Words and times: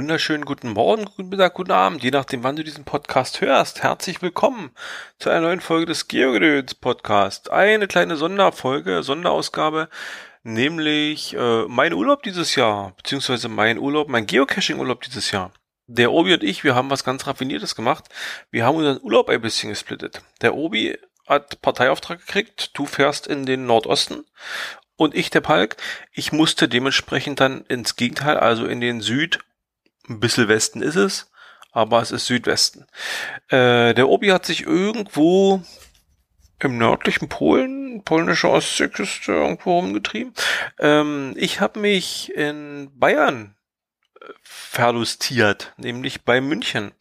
Wunderschönen 0.00 0.44
guten 0.44 0.68
Morgen, 0.68 1.06
guten 1.06 1.28
Mittag, 1.28 1.54
guten 1.54 1.72
Abend, 1.72 2.04
je 2.04 2.12
nachdem, 2.12 2.44
wann 2.44 2.54
du 2.54 2.62
diesen 2.62 2.84
Podcast 2.84 3.40
hörst. 3.40 3.82
Herzlich 3.82 4.22
willkommen 4.22 4.70
zu 5.18 5.28
einer 5.28 5.40
neuen 5.40 5.60
Folge 5.60 5.86
des 5.86 6.06
Geogedöns 6.06 6.76
Podcast. 6.76 7.50
Eine 7.50 7.88
kleine 7.88 8.16
Sonderfolge, 8.16 9.02
Sonderausgabe, 9.02 9.88
nämlich 10.44 11.34
äh, 11.34 11.64
mein 11.66 11.94
Urlaub 11.94 12.22
dieses 12.22 12.54
Jahr, 12.54 12.92
beziehungsweise 12.96 13.48
mein 13.48 13.76
Urlaub, 13.76 14.08
mein 14.08 14.26
Geocaching-Urlaub 14.26 15.02
dieses 15.02 15.32
Jahr. 15.32 15.50
Der 15.88 16.12
Obi 16.12 16.34
und 16.34 16.44
ich, 16.44 16.62
wir 16.62 16.76
haben 16.76 16.90
was 16.90 17.02
ganz 17.02 17.26
Raffiniertes 17.26 17.74
gemacht. 17.74 18.04
Wir 18.52 18.64
haben 18.64 18.76
unseren 18.76 19.02
Urlaub 19.02 19.28
ein 19.28 19.40
bisschen 19.40 19.70
gesplittet. 19.70 20.22
Der 20.42 20.54
Obi 20.54 20.96
hat 21.26 21.60
Parteiauftrag 21.60 22.20
gekriegt, 22.20 22.70
du 22.74 22.86
fährst 22.86 23.26
in 23.26 23.46
den 23.46 23.66
Nordosten 23.66 24.24
und 24.98 25.14
ich, 25.14 25.30
der 25.30 25.40
Palk, 25.40 25.76
ich 26.12 26.32
musste 26.32 26.68
dementsprechend 26.68 27.40
dann 27.40 27.64
ins 27.66 27.94
Gegenteil, 27.94 28.36
also 28.36 28.66
in 28.66 28.80
den 28.80 29.00
Süd, 29.00 29.38
ein 30.08 30.20
bisschen 30.20 30.48
Westen 30.48 30.82
ist 30.82 30.96
es, 30.96 31.30
aber 31.72 32.00
es 32.00 32.10
ist 32.10 32.26
Südwesten. 32.26 32.86
Äh, 33.48 33.94
der 33.94 34.08
Obi 34.08 34.28
hat 34.28 34.46
sich 34.46 34.62
irgendwo 34.62 35.62
im 36.60 36.78
nördlichen 36.78 37.28
Polen, 37.28 38.02
polnische 38.04 38.50
Ostseeküste 38.50 39.32
irgendwo 39.32 39.78
rumgetrieben. 39.78 40.32
Ähm, 40.78 41.34
ich 41.36 41.60
habe 41.60 41.78
mich 41.80 42.34
in 42.34 42.90
Bayern 42.98 43.54
äh, 44.20 44.24
verlustiert, 44.42 45.72
nämlich 45.76 46.24
bei 46.24 46.40
München. 46.40 46.92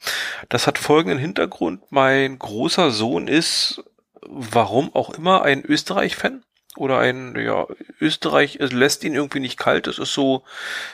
Das 0.49 0.67
hat 0.67 0.77
folgenden 0.77 1.17
Hintergrund. 1.17 1.91
Mein 1.91 2.37
großer 2.37 2.91
Sohn 2.91 3.27
ist, 3.27 3.83
warum 4.21 4.93
auch 4.93 5.11
immer, 5.11 5.41
ein 5.41 5.63
Österreich-Fan 5.63 6.43
oder 6.77 6.99
ein, 6.99 7.35
ja, 7.35 7.67
Österreich 7.99 8.57
es 8.59 8.71
lässt 8.71 9.03
ihn 9.03 9.15
irgendwie 9.15 9.39
nicht 9.39 9.57
kalt. 9.57 9.87
Das 9.87 9.99
ist 9.99 10.13
so, 10.13 10.43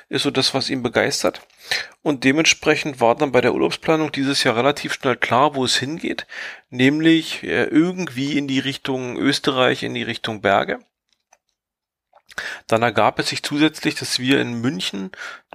ist 0.10 0.24
so 0.24 0.32
das, 0.32 0.54
was 0.54 0.70
ihn 0.70 0.84
begeistert. 0.84 1.42
Und 2.02 2.24
dementsprechend 2.24 3.00
war 3.00 3.16
dann 3.16 3.32
bei 3.32 3.42
der 3.42 3.54
Urlaubsplanung 3.54 4.12
dieses 4.12 4.44
Jahr 4.44 4.56
relativ 4.56 4.94
schnell 4.94 5.16
klar, 5.16 5.56
wo 5.56 5.66
es 5.66 5.78
hingeht. 5.78 6.28
Nämlich 6.70 7.44
äh, 7.44 7.66
irgendwie 7.66 8.38
in 8.38 8.48
die 8.48 8.60
Richtung 8.60 9.18
Österreich, 9.18 9.84
in 9.84 9.94
die 9.94 10.04
Richtung 10.04 10.42
Berge. 10.42 10.80
Dann 12.68 12.82
ergab 12.82 13.20
es 13.20 13.30
sich 13.30 13.44
zusätzlich, 13.44 13.96
dass 13.96 14.20
wir 14.20 14.42
in 14.42 14.62
München, 14.62 15.12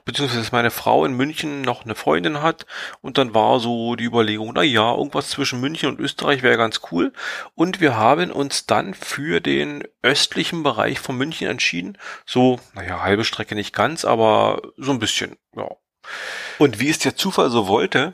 beziehungsweise 0.08 0.40
dass 0.40 0.52
meine 0.52 0.70
Frau 0.70 1.04
in 1.04 1.12
München 1.12 1.60
noch 1.60 1.84
eine 1.84 1.94
Freundin 1.94 2.40
hat 2.40 2.64
und 3.02 3.18
dann 3.18 3.34
war 3.34 3.60
so 3.60 3.94
die 3.94 4.04
Überlegung, 4.04 4.52
na 4.54 4.62
ja, 4.62 4.94
irgendwas 4.94 5.28
zwischen 5.28 5.60
München 5.60 5.90
und 5.90 6.00
Österreich 6.00 6.42
wäre 6.42 6.56
ganz 6.56 6.80
cool 6.90 7.12
und 7.54 7.82
wir 7.82 7.94
haben 7.98 8.32
uns 8.32 8.64
dann 8.64 8.94
für 8.94 9.40
den 9.40 9.84
östlichen 10.02 10.62
Bereich 10.62 10.98
von 10.98 11.18
München 11.18 11.46
entschieden, 11.46 11.98
so, 12.24 12.58
naja, 12.72 13.02
halbe 13.02 13.22
Strecke 13.22 13.54
nicht 13.54 13.74
ganz, 13.74 14.06
aber 14.06 14.62
so 14.78 14.92
ein 14.92 14.98
bisschen, 14.98 15.36
ja. 15.54 15.68
Und 16.56 16.80
wie 16.80 16.88
es 16.88 16.98
der 16.98 17.14
Zufall 17.14 17.50
so 17.50 17.68
wollte, 17.68 18.12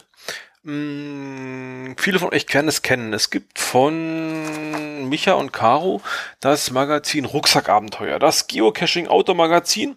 hm, 0.65 1.95
viele 1.97 2.19
von 2.19 2.33
euch 2.33 2.48
können 2.48 2.69
es 2.69 2.83
kennen. 2.83 3.12
Es 3.12 3.31
gibt 3.31 3.59
von 3.59 5.09
Micha 5.09 5.34
und 5.34 5.53
Caro 5.53 6.00
das 6.41 6.70
Magazin 6.70 7.27
Rucksackabenteuer, 7.27 8.19
das 8.19 8.48
Geocaching 8.48 9.06
Automagazin. 9.06 9.97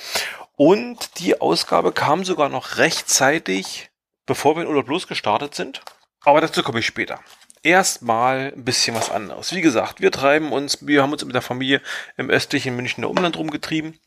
Und 0.55 1.19
die 1.19 1.41
Ausgabe 1.41 1.91
kam 1.91 2.23
sogar 2.23 2.49
noch 2.49 2.77
rechtzeitig, 2.77 3.91
bevor 4.25 4.55
wir 4.55 4.63
in 4.63 4.69
Urlaub 4.69 4.87
losgestartet 4.87 5.55
sind. 5.55 5.81
Aber 6.21 6.41
dazu 6.41 6.63
komme 6.63 6.79
ich 6.79 6.85
später 6.85 7.19
erstmal 7.65 8.53
ein 8.55 8.63
bisschen 8.63 8.95
was 8.95 9.09
anderes. 9.09 9.51
Wie 9.53 9.61
gesagt, 9.61 9.99
wir 9.99 10.11
treiben 10.11 10.53
uns, 10.53 10.85
wir 10.85 11.01
haben 11.01 11.11
uns 11.11 11.25
mit 11.25 11.33
der 11.33 11.41
Familie 11.41 11.81
im 12.15 12.29
östlichen 12.29 12.75
Münchner 12.75 13.09
Umland 13.09 13.37
rumgetrieben. 13.37 13.99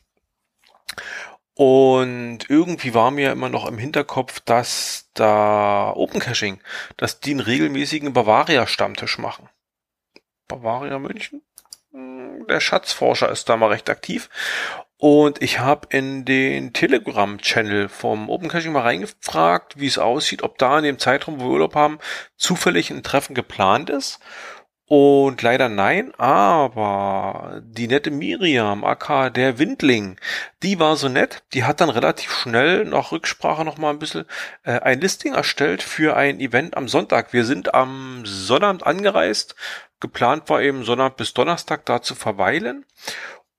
Und 1.55 2.49
irgendwie 2.49 2.93
war 2.93 3.11
mir 3.11 3.33
immer 3.33 3.49
noch 3.49 3.67
im 3.67 3.77
Hinterkopf, 3.77 4.39
dass 4.39 5.09
da 5.13 5.91
Open 5.93 6.21
Caching, 6.21 6.61
dass 6.95 7.19
die 7.19 7.31
einen 7.31 7.41
regelmäßigen 7.41 8.13
Bavaria-Stammtisch 8.13 9.17
machen. 9.17 9.49
Bavaria 10.47 10.97
München? 10.97 11.41
Der 12.49 12.59
Schatzforscher 12.59 13.29
ist 13.29 13.49
da 13.49 13.57
mal 13.57 13.67
recht 13.67 13.89
aktiv. 13.89 14.29
Und 15.01 15.41
ich 15.41 15.59
habe 15.59 15.87
in 15.91 16.25
den 16.25 16.73
Telegram-Channel 16.73 17.87
vom 17.87 18.29
Open 18.29 18.49
Caching 18.49 18.73
mal 18.73 18.81
reingefragt, 18.81 19.79
wie 19.79 19.87
es 19.87 19.97
aussieht, 19.97 20.43
ob 20.43 20.57
da 20.57 20.77
in 20.77 20.83
dem 20.83 20.99
Zeitraum, 20.99 21.39
wo 21.39 21.45
wir 21.45 21.51
Urlaub 21.51 21.75
haben, 21.75 21.99
zufällig 22.35 22.91
ein 22.91 23.01
Treffen 23.01 23.33
geplant 23.33 23.89
ist. 23.89 24.19
Und 24.89 25.43
leider 25.43 25.69
nein, 25.69 26.15
aber 26.15 27.61
die 27.63 27.87
nette 27.87 28.09
Miriam, 28.09 28.83
aka 28.83 29.29
der 29.29 29.59
Windling, 29.59 30.17
die 30.63 30.79
war 30.79 30.95
so 30.95 31.07
nett, 31.07 31.43
die 31.53 31.63
hat 31.63 31.79
dann 31.79 31.91
relativ 31.91 32.33
schnell 32.33 32.85
nach 32.85 33.11
Rücksprache 33.11 33.63
noch 33.63 33.77
mal 33.77 33.91
ein 33.91 33.99
bisschen 33.99 34.25
äh, 34.63 34.79
ein 34.79 34.99
Listing 34.99 35.35
erstellt 35.35 35.83
für 35.83 36.17
ein 36.17 36.39
Event 36.39 36.75
am 36.75 36.87
Sonntag. 36.87 37.33
Wir 37.33 37.45
sind 37.45 37.75
am 37.75 38.23
Sonnabend 38.25 38.83
angereist, 38.83 39.53
geplant 39.99 40.49
war 40.49 40.61
eben 40.61 40.83
Sonntag 40.83 41.17
bis 41.17 41.33
Donnerstag 41.33 41.85
da 41.85 42.01
zu 42.01 42.15
verweilen 42.15 42.85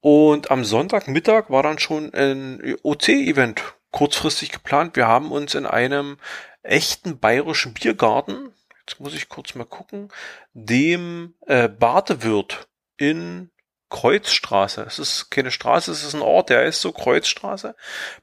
und 0.00 0.50
am 0.50 0.64
Sonntagmittag 0.64 1.50
war 1.50 1.62
dann 1.62 1.78
schon 1.78 2.12
ein 2.14 2.76
OC-Event 2.82 3.62
kurzfristig 3.90 4.50
geplant. 4.50 4.96
Wir 4.96 5.06
haben 5.06 5.30
uns 5.30 5.54
in 5.54 5.66
einem 5.66 6.16
echten 6.62 7.18
bayerischen 7.18 7.74
Biergarten, 7.74 8.54
jetzt 8.86 9.00
muss 9.00 9.14
ich 9.14 9.28
kurz 9.28 9.54
mal 9.54 9.64
gucken, 9.64 10.08
dem 10.52 11.34
äh, 11.46 11.68
Bartewirt 11.68 12.68
in 12.96 13.50
Kreuzstraße. 13.90 14.82
Es 14.82 14.98
ist 14.98 15.30
keine 15.30 15.50
Straße, 15.50 15.90
es 15.90 16.04
ist 16.04 16.14
ein 16.14 16.22
Ort, 16.22 16.48
der 16.48 16.60
heißt 16.60 16.80
so 16.80 16.92
Kreuzstraße. 16.92 17.74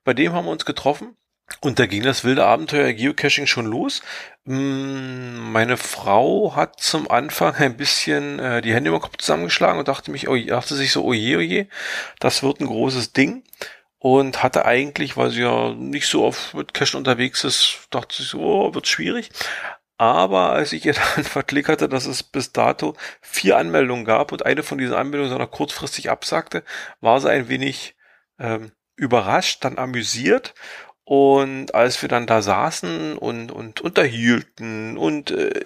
Bei 0.04 0.14
dem 0.14 0.34
haben 0.34 0.46
wir 0.46 0.52
uns 0.52 0.66
getroffen. 0.66 1.16
Und 1.62 1.80
da 1.80 1.86
ging 1.86 2.04
das 2.04 2.24
wilde 2.24 2.46
Abenteuer 2.46 2.94
Geocaching 2.94 3.48
schon 3.48 3.66
los. 3.66 4.02
Mm, 4.46 5.52
meine 5.52 5.78
Frau 5.78 6.56
hat 6.56 6.80
zum 6.80 7.10
Anfang 7.10 7.56
ein 7.56 7.78
bisschen 7.78 8.40
äh, 8.40 8.62
die 8.62 8.74
Hände 8.74 8.92
im 8.92 9.00
Kopf 9.00 9.18
zusammengeschlagen 9.18 9.80
und 9.80 9.88
dachte 9.88 10.12
mich, 10.12 10.28
oh, 10.28 10.38
dachte 10.38 10.76
sich 10.76 10.92
so, 10.92 11.04
oh 11.04 11.14
je, 11.14 11.66
oh 11.66 11.68
das 12.20 12.44
wird 12.44 12.60
ein 12.60 12.68
großes 12.68 13.14
Ding. 13.14 13.44
Und 14.00 14.44
hatte 14.44 14.66
eigentlich, 14.66 15.18
weil 15.18 15.32
sie 15.32 15.42
ja 15.42 15.74
nicht 15.74 16.08
so 16.08 16.24
oft 16.24 16.54
mit 16.54 16.74
Cachen 16.74 16.98
unterwegs 16.98 17.44
ist, 17.44 17.88
dachte 17.90 18.16
sie 18.16 18.24
so, 18.24 18.40
oh, 18.40 18.74
wird 18.76 18.88
schwierig. 18.88 19.32
Aber 19.98 20.52
als 20.52 20.74
ich 20.74 20.86
ihr 20.86 20.94
dann 21.16 21.24
verklickerte, 21.24 21.90
dass 21.90 22.06
es 22.06 22.24
bis 22.24 22.52
dato 22.52 22.96
vier 23.22 23.58
Anmeldungen 23.58 24.06
gab 24.06 24.32
und 24.32 24.46
eine 24.46 24.64
von 24.64 24.78
diesen 24.78 24.96
Anmeldungen 24.96 25.30
sondern 25.30 25.50
kurzfristig 25.52 26.10
absagte, 26.12 26.64
war 27.02 27.20
sie 27.20 27.30
ein 27.30 27.50
wenig 27.50 27.96
ähm, 28.40 28.72
überrascht, 28.96 29.64
dann 29.64 29.78
amüsiert 29.78 30.54
und 31.08 31.74
als 31.74 32.02
wir 32.02 32.10
dann 32.10 32.28
da 32.28 32.42
saßen 32.42 33.18
und, 33.18 33.50
und 33.50 33.80
unterhielten 33.80 34.98
und 34.98 35.32
äh, 35.32 35.64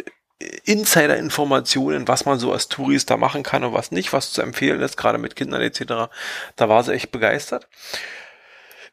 Insider-Informationen, 0.65 2.07
was 2.07 2.25
man 2.25 2.37
so 2.37 2.53
als 2.53 2.67
Tourist 2.67 3.09
da 3.09 3.17
machen 3.17 3.41
kann 3.41 3.63
und 3.63 3.73
was 3.73 3.89
nicht, 3.89 4.13
was 4.13 4.33
zu 4.33 4.43
empfehlen 4.43 4.81
ist, 4.81 4.97
gerade 4.97 5.17
mit 5.17 5.35
Kindern 5.35 5.63
etc., 5.63 6.11
da 6.55 6.69
war 6.69 6.83
sie 6.83 6.93
echt 6.93 7.09
begeistert. 7.09 7.67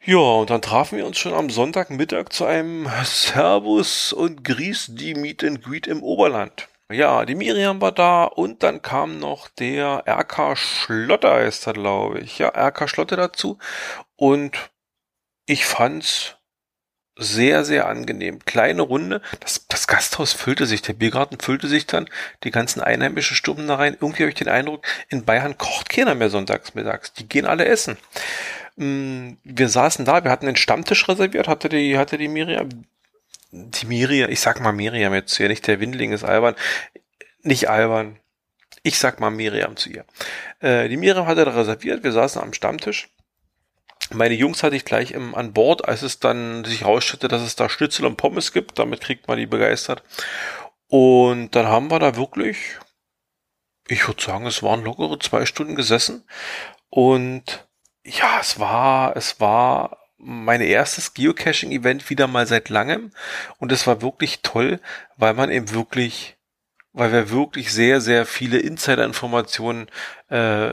Ja, 0.02 0.16
und 0.16 0.48
dann 0.48 0.62
trafen 0.62 0.96
wir 0.96 1.04
uns 1.06 1.18
schon 1.18 1.34
am 1.34 1.50
Sonntagmittag 1.50 2.30
zu 2.30 2.46
einem 2.46 2.88
Servus 3.04 4.14
und 4.14 4.42
Grüß 4.42 4.92
die 4.94 5.14
Meet 5.14 5.44
and 5.44 5.62
Greet 5.62 5.86
im 5.86 6.02
Oberland. 6.02 6.66
Ja, 6.90 7.26
die 7.26 7.34
Miriam 7.34 7.82
war 7.82 7.92
da 7.92 8.24
und 8.24 8.62
dann 8.62 8.80
kam 8.80 9.18
noch 9.18 9.48
der 9.48 10.04
RK 10.08 10.56
Schlotter 10.56 11.42
ist 11.42 11.66
da, 11.66 11.72
glaube 11.72 12.20
ich. 12.20 12.38
Ja, 12.38 12.48
RK 12.48 12.88
Schlotter 12.88 13.18
dazu. 13.18 13.58
Und 14.16 14.70
ich 15.44 15.66
fand's 15.66 16.37
sehr, 17.18 17.64
sehr 17.64 17.88
angenehm. 17.88 18.38
Kleine 18.44 18.82
Runde. 18.82 19.20
Das, 19.40 19.66
das 19.66 19.88
Gasthaus 19.88 20.32
füllte 20.32 20.66
sich, 20.66 20.82
der 20.82 20.92
Biergarten 20.92 21.38
füllte 21.40 21.66
sich 21.66 21.86
dann, 21.86 22.08
die 22.44 22.52
ganzen 22.52 22.80
Einheimischen 22.80 23.36
stürmen 23.36 23.66
da 23.66 23.74
rein. 23.74 23.96
Irgendwie 24.00 24.22
habe 24.22 24.30
ich 24.30 24.36
den 24.36 24.48
Eindruck, 24.48 24.86
in 25.08 25.24
Bayern 25.24 25.58
kocht 25.58 25.88
keiner 25.88 26.14
mehr 26.14 26.30
sonntags 26.30 26.74
mittags. 26.74 27.12
Die 27.12 27.28
gehen 27.28 27.44
alle 27.44 27.66
essen. 27.66 27.98
Mm, 28.76 29.32
wir 29.42 29.68
saßen 29.68 30.04
da, 30.04 30.22
wir 30.22 30.30
hatten 30.30 30.46
den 30.46 30.56
Stammtisch 30.56 31.08
reserviert, 31.08 31.48
hatte 31.48 31.68
die, 31.68 31.98
hatte 31.98 32.16
die 32.16 32.28
Miriam, 32.28 32.68
die 33.50 33.86
Miriam, 33.86 34.30
ich 34.30 34.40
sag 34.40 34.60
mal 34.60 34.72
Miriam 34.72 35.12
jetzt 35.12 35.34
zu 35.34 35.42
ihr, 35.42 35.48
nicht 35.48 35.66
der 35.66 35.80
Windling 35.80 36.12
ist 36.12 36.24
albern. 36.24 36.54
Nicht 37.42 37.68
albern. 37.68 38.20
Ich 38.84 38.98
sag 38.98 39.18
mal 39.18 39.30
Miriam 39.30 39.76
zu 39.76 39.90
ihr. 39.90 40.04
Äh, 40.60 40.88
die 40.88 40.96
Miriam 40.96 41.26
hatte 41.26 41.44
da 41.44 41.50
reserviert, 41.50 42.04
wir 42.04 42.12
saßen 42.12 42.40
am 42.40 42.52
Stammtisch 42.52 43.08
Meine 44.10 44.34
Jungs 44.34 44.62
hatte 44.62 44.76
ich 44.76 44.84
gleich 44.84 45.10
im, 45.10 45.34
an 45.34 45.52
Bord, 45.52 45.86
als 45.86 46.02
es 46.02 46.18
dann 46.18 46.64
sich 46.64 46.84
rausstellte, 46.84 47.28
dass 47.28 47.42
es 47.42 47.56
da 47.56 47.68
Schnitzel 47.68 48.06
und 48.06 48.16
Pommes 48.16 48.52
gibt. 48.52 48.78
Damit 48.78 49.00
kriegt 49.00 49.28
man 49.28 49.38
die 49.38 49.46
begeistert. 49.46 50.02
Und 50.88 51.54
dann 51.54 51.66
haben 51.66 51.90
wir 51.90 51.98
da 51.98 52.16
wirklich, 52.16 52.78
ich 53.86 54.08
würde 54.08 54.22
sagen, 54.22 54.46
es 54.46 54.62
waren 54.62 54.82
lockere 54.82 55.18
zwei 55.18 55.44
Stunden 55.44 55.76
gesessen. 55.76 56.24
Und 56.88 57.68
ja, 58.04 58.38
es 58.40 58.58
war, 58.58 59.14
es 59.16 59.40
war 59.40 59.98
mein 60.16 60.62
erstes 60.62 61.12
Geocaching-Event 61.12 62.08
wieder 62.08 62.26
mal 62.26 62.46
seit 62.46 62.70
langem. 62.70 63.12
Und 63.58 63.70
es 63.70 63.86
war 63.86 64.00
wirklich 64.00 64.40
toll, 64.40 64.80
weil 65.16 65.34
man 65.34 65.50
eben 65.50 65.70
wirklich 65.72 66.37
weil 66.98 67.12
wir 67.12 67.30
wirklich 67.30 67.72
sehr, 67.72 68.00
sehr 68.00 68.26
viele 68.26 68.58
Insider-Informationen 68.58 69.86
äh, 70.30 70.72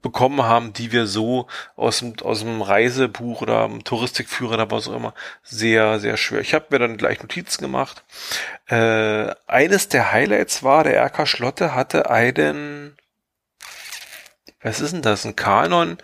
bekommen 0.00 0.44
haben, 0.44 0.72
die 0.72 0.92
wir 0.92 1.08
so 1.08 1.48
aus 1.74 1.98
dem, 1.98 2.14
aus 2.22 2.40
dem 2.40 2.62
Reisebuch 2.62 3.42
oder 3.42 3.66
dem 3.66 3.82
Touristikführer 3.82 4.54
oder 4.54 4.70
was 4.70 4.86
auch 4.86 4.94
immer 4.94 5.14
sehr, 5.42 5.98
sehr 5.98 6.16
schwer. 6.16 6.40
Ich 6.40 6.54
habe 6.54 6.66
mir 6.70 6.78
dann 6.78 6.96
gleich 6.96 7.20
Notizen 7.20 7.60
gemacht. 7.60 8.04
Äh, 8.68 9.34
eines 9.48 9.88
der 9.88 10.12
Highlights 10.12 10.62
war, 10.62 10.84
der 10.84 11.04
RK 11.04 11.26
Schlotte 11.26 11.74
hatte 11.74 12.08
einen 12.08 12.96
was 14.62 14.80
ist 14.80 14.92
denn 14.92 15.02
das? 15.02 15.26
Ein 15.26 15.36
Canon, 15.36 15.98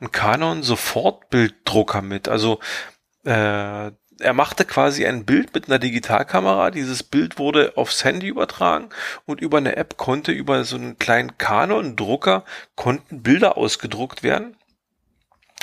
ein 0.00 0.10
Canon 0.12 0.62
Sofortbilddrucker 0.62 2.00
mit. 2.00 2.28
Also 2.28 2.60
äh, 3.24 3.90
er 4.18 4.32
machte 4.32 4.64
quasi 4.64 5.06
ein 5.06 5.24
Bild 5.24 5.54
mit 5.54 5.68
einer 5.68 5.78
Digitalkamera. 5.78 6.70
Dieses 6.70 7.02
Bild 7.02 7.38
wurde 7.38 7.72
aufs 7.76 8.04
Handy 8.04 8.28
übertragen 8.28 8.88
und 9.26 9.40
über 9.40 9.58
eine 9.58 9.76
App 9.76 9.96
konnte 9.96 10.32
über 10.32 10.64
so 10.64 10.76
einen 10.76 10.98
kleinen 10.98 11.38
Canon-Drucker 11.38 12.44
konnten 12.74 13.22
Bilder 13.22 13.56
ausgedruckt 13.56 14.22
werden. 14.22 14.56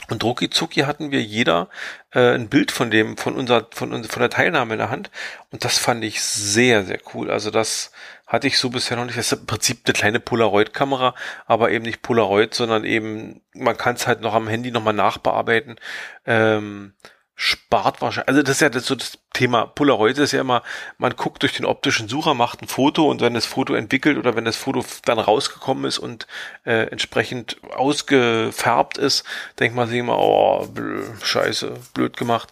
Und 0.09 0.21
Drucki 0.21 0.49
hatten 0.81 1.11
wir 1.11 1.23
jeder 1.23 1.69
äh, 2.11 2.35
ein 2.35 2.49
Bild 2.49 2.71
von 2.71 2.91
dem, 2.91 3.15
von 3.17 3.35
unserer, 3.35 3.67
von, 3.71 4.03
von 4.03 4.19
der 4.19 4.29
Teilnahme 4.29 4.73
in 4.73 4.79
der 4.79 4.89
Hand. 4.89 5.09
Und 5.51 5.63
das 5.63 5.77
fand 5.77 6.03
ich 6.03 6.21
sehr, 6.21 6.83
sehr 6.83 6.99
cool. 7.13 7.31
Also 7.31 7.51
das 7.51 7.91
hatte 8.27 8.47
ich 8.47 8.57
so 8.57 8.69
bisher 8.69 8.97
noch 8.97 9.05
nicht. 9.05 9.17
Das 9.17 9.31
ist 9.31 9.39
im 9.39 9.45
Prinzip 9.45 9.81
eine 9.85 9.93
kleine 9.93 10.19
Polaroid-Kamera, 10.19 11.15
aber 11.45 11.71
eben 11.71 11.85
nicht 11.85 12.01
Polaroid, 12.01 12.53
sondern 12.53 12.83
eben, 12.83 13.41
man 13.53 13.77
kann 13.77 13.95
es 13.95 14.05
halt 14.05 14.21
noch 14.21 14.33
am 14.33 14.47
Handy 14.47 14.71
nochmal 14.71 14.93
nachbearbeiten. 14.93 15.77
Ähm, 16.25 16.93
spart 17.35 18.01
wahrscheinlich, 18.01 18.27
also 18.27 18.41
das 18.43 18.51
ist 18.51 18.61
ja 18.61 18.69
das, 18.69 18.85
so 18.85 18.95
das 18.95 19.17
Thema 19.33 19.65
Polaroid 19.65 20.17
ist 20.19 20.31
ja 20.31 20.41
immer, 20.41 20.61
man 20.99 21.15
guckt 21.15 21.41
durch 21.41 21.53
den 21.53 21.65
optischen 21.65 22.07
Sucher, 22.07 22.35
macht 22.35 22.61
ein 22.61 22.67
Foto 22.67 23.09
und 23.09 23.21
wenn 23.21 23.33
das 23.33 23.47
Foto 23.47 23.73
entwickelt 23.73 24.17
oder 24.17 24.35
wenn 24.35 24.45
das 24.45 24.55
Foto 24.55 24.85
dann 25.05 25.17
rausgekommen 25.17 25.85
ist 25.85 25.97
und 25.97 26.27
äh, 26.65 26.87
entsprechend 26.87 27.57
ausgefärbt 27.75 28.99
ist, 28.99 29.23
denkt 29.59 29.75
man 29.75 29.89
sich 29.89 29.99
immer, 29.99 30.19
oh, 30.19 30.67
blö, 30.67 31.03
scheiße, 31.23 31.73
blöd 31.93 32.15
gemacht. 32.17 32.49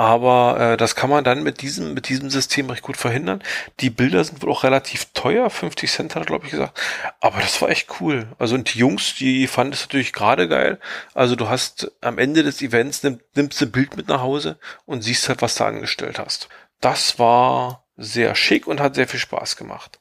Aber 0.00 0.58
äh, 0.58 0.76
das 0.78 0.96
kann 0.96 1.10
man 1.10 1.24
dann 1.24 1.42
mit 1.42 1.60
diesem, 1.60 1.92
mit 1.92 2.08
diesem 2.08 2.30
System 2.30 2.70
recht 2.70 2.80
gut 2.80 2.96
verhindern. 2.96 3.42
Die 3.80 3.90
Bilder 3.90 4.24
sind 4.24 4.40
wohl 4.40 4.50
auch 4.50 4.64
relativ 4.64 5.08
teuer, 5.12 5.50
50 5.50 5.92
Cent 5.92 6.14
hat 6.14 6.22
er, 6.22 6.24
glaube 6.24 6.46
ich, 6.46 6.52
gesagt. 6.52 6.80
Aber 7.20 7.38
das 7.38 7.60
war 7.60 7.68
echt 7.68 8.00
cool. 8.00 8.26
Also 8.38 8.54
und 8.54 8.72
die 8.72 8.78
Jungs, 8.78 9.16
die 9.16 9.46
fanden 9.46 9.74
es 9.74 9.82
natürlich 9.82 10.14
gerade 10.14 10.48
geil. 10.48 10.80
Also 11.12 11.36
du 11.36 11.50
hast 11.50 11.92
am 12.00 12.16
Ende 12.16 12.42
des 12.42 12.62
Events, 12.62 13.02
nimm, 13.02 13.20
nimmst 13.34 13.60
ein 13.60 13.72
Bild 13.72 13.94
mit 13.98 14.08
nach 14.08 14.22
Hause 14.22 14.58
und 14.86 15.02
siehst 15.02 15.28
halt, 15.28 15.42
was 15.42 15.56
du 15.56 15.64
angestellt 15.64 16.18
hast. 16.18 16.48
Das 16.80 17.18
war 17.18 17.84
sehr 17.98 18.34
schick 18.34 18.66
und 18.66 18.80
hat 18.80 18.94
sehr 18.94 19.06
viel 19.06 19.20
Spaß 19.20 19.56
gemacht. 19.56 19.98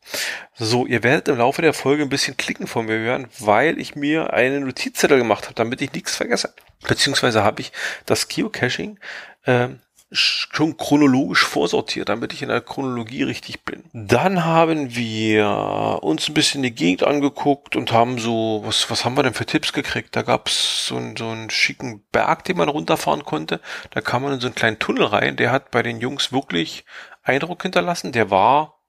So, 0.56 0.86
ihr 0.86 1.04
werdet 1.04 1.28
im 1.28 1.40
Laufe 1.40 1.62
der 1.62 1.74
Folge 1.74 2.04
ein 2.04 2.10
bisschen 2.10 2.38
klicken 2.38 2.68
von 2.68 2.86
mir 2.86 3.00
hören, 3.00 3.28
weil 3.38 3.78
ich 3.78 3.98
mir 3.98 4.31
eine 4.31 4.62
Notizzettel 4.62 5.18
gemacht 5.18 5.44
habe, 5.44 5.56
damit 5.56 5.81
ich 5.81 5.92
nichts 5.92 6.16
vergesse. 6.16 6.54
Beziehungsweise 6.88 7.44
habe 7.44 7.60
ich 7.60 7.74
das 8.06 8.30
Geocaching 8.30 8.98
äh, 9.44 9.68
schon 10.12 10.76
chronologisch 10.76 11.46
vorsortiert, 11.46 12.10
damit 12.10 12.34
ich 12.34 12.42
in 12.42 12.50
der 12.50 12.62
Chronologie 12.62 13.24
richtig 13.24 13.64
bin. 13.64 13.84
Dann 13.94 14.44
haben 14.44 14.96
wir 14.96 16.00
uns 16.02 16.28
ein 16.28 16.34
bisschen 16.34 16.64
die 16.64 16.74
Gegend 16.74 17.04
angeguckt 17.04 17.76
und 17.76 17.92
haben 17.92 18.18
so, 18.18 18.62
was, 18.66 18.90
was 18.90 19.06
haben 19.06 19.16
wir 19.16 19.24
denn 19.24 19.36
für 19.36 19.46
Tipps 19.46 19.72
gekriegt? 19.72 20.16
Da 20.16 20.24
gab's 20.24 20.88
so, 20.88 20.96
einen, 20.96 21.16
so 21.16 21.28
einen 21.28 21.52
schicken 21.52 22.04
Berg, 22.12 22.44
den 22.46 22.58
man 22.58 22.70
runterfahren 22.70 23.24
konnte. 23.24 23.62
Da 23.92 24.02
kam 24.02 24.24
man 24.24 24.34
in 24.34 24.40
so 24.40 24.48
einen 24.48 24.56
kleinen 24.56 24.80
Tunnel 24.80 25.06
rein. 25.06 25.36
Der 25.36 25.52
hat 25.52 25.70
bei 25.70 25.84
den 25.84 26.00
Jungs 26.00 26.32
wirklich 26.32 26.86
Eindruck 27.22 27.62
hinterlassen. 27.62 28.12
Der 28.12 28.32
war, 28.32 28.80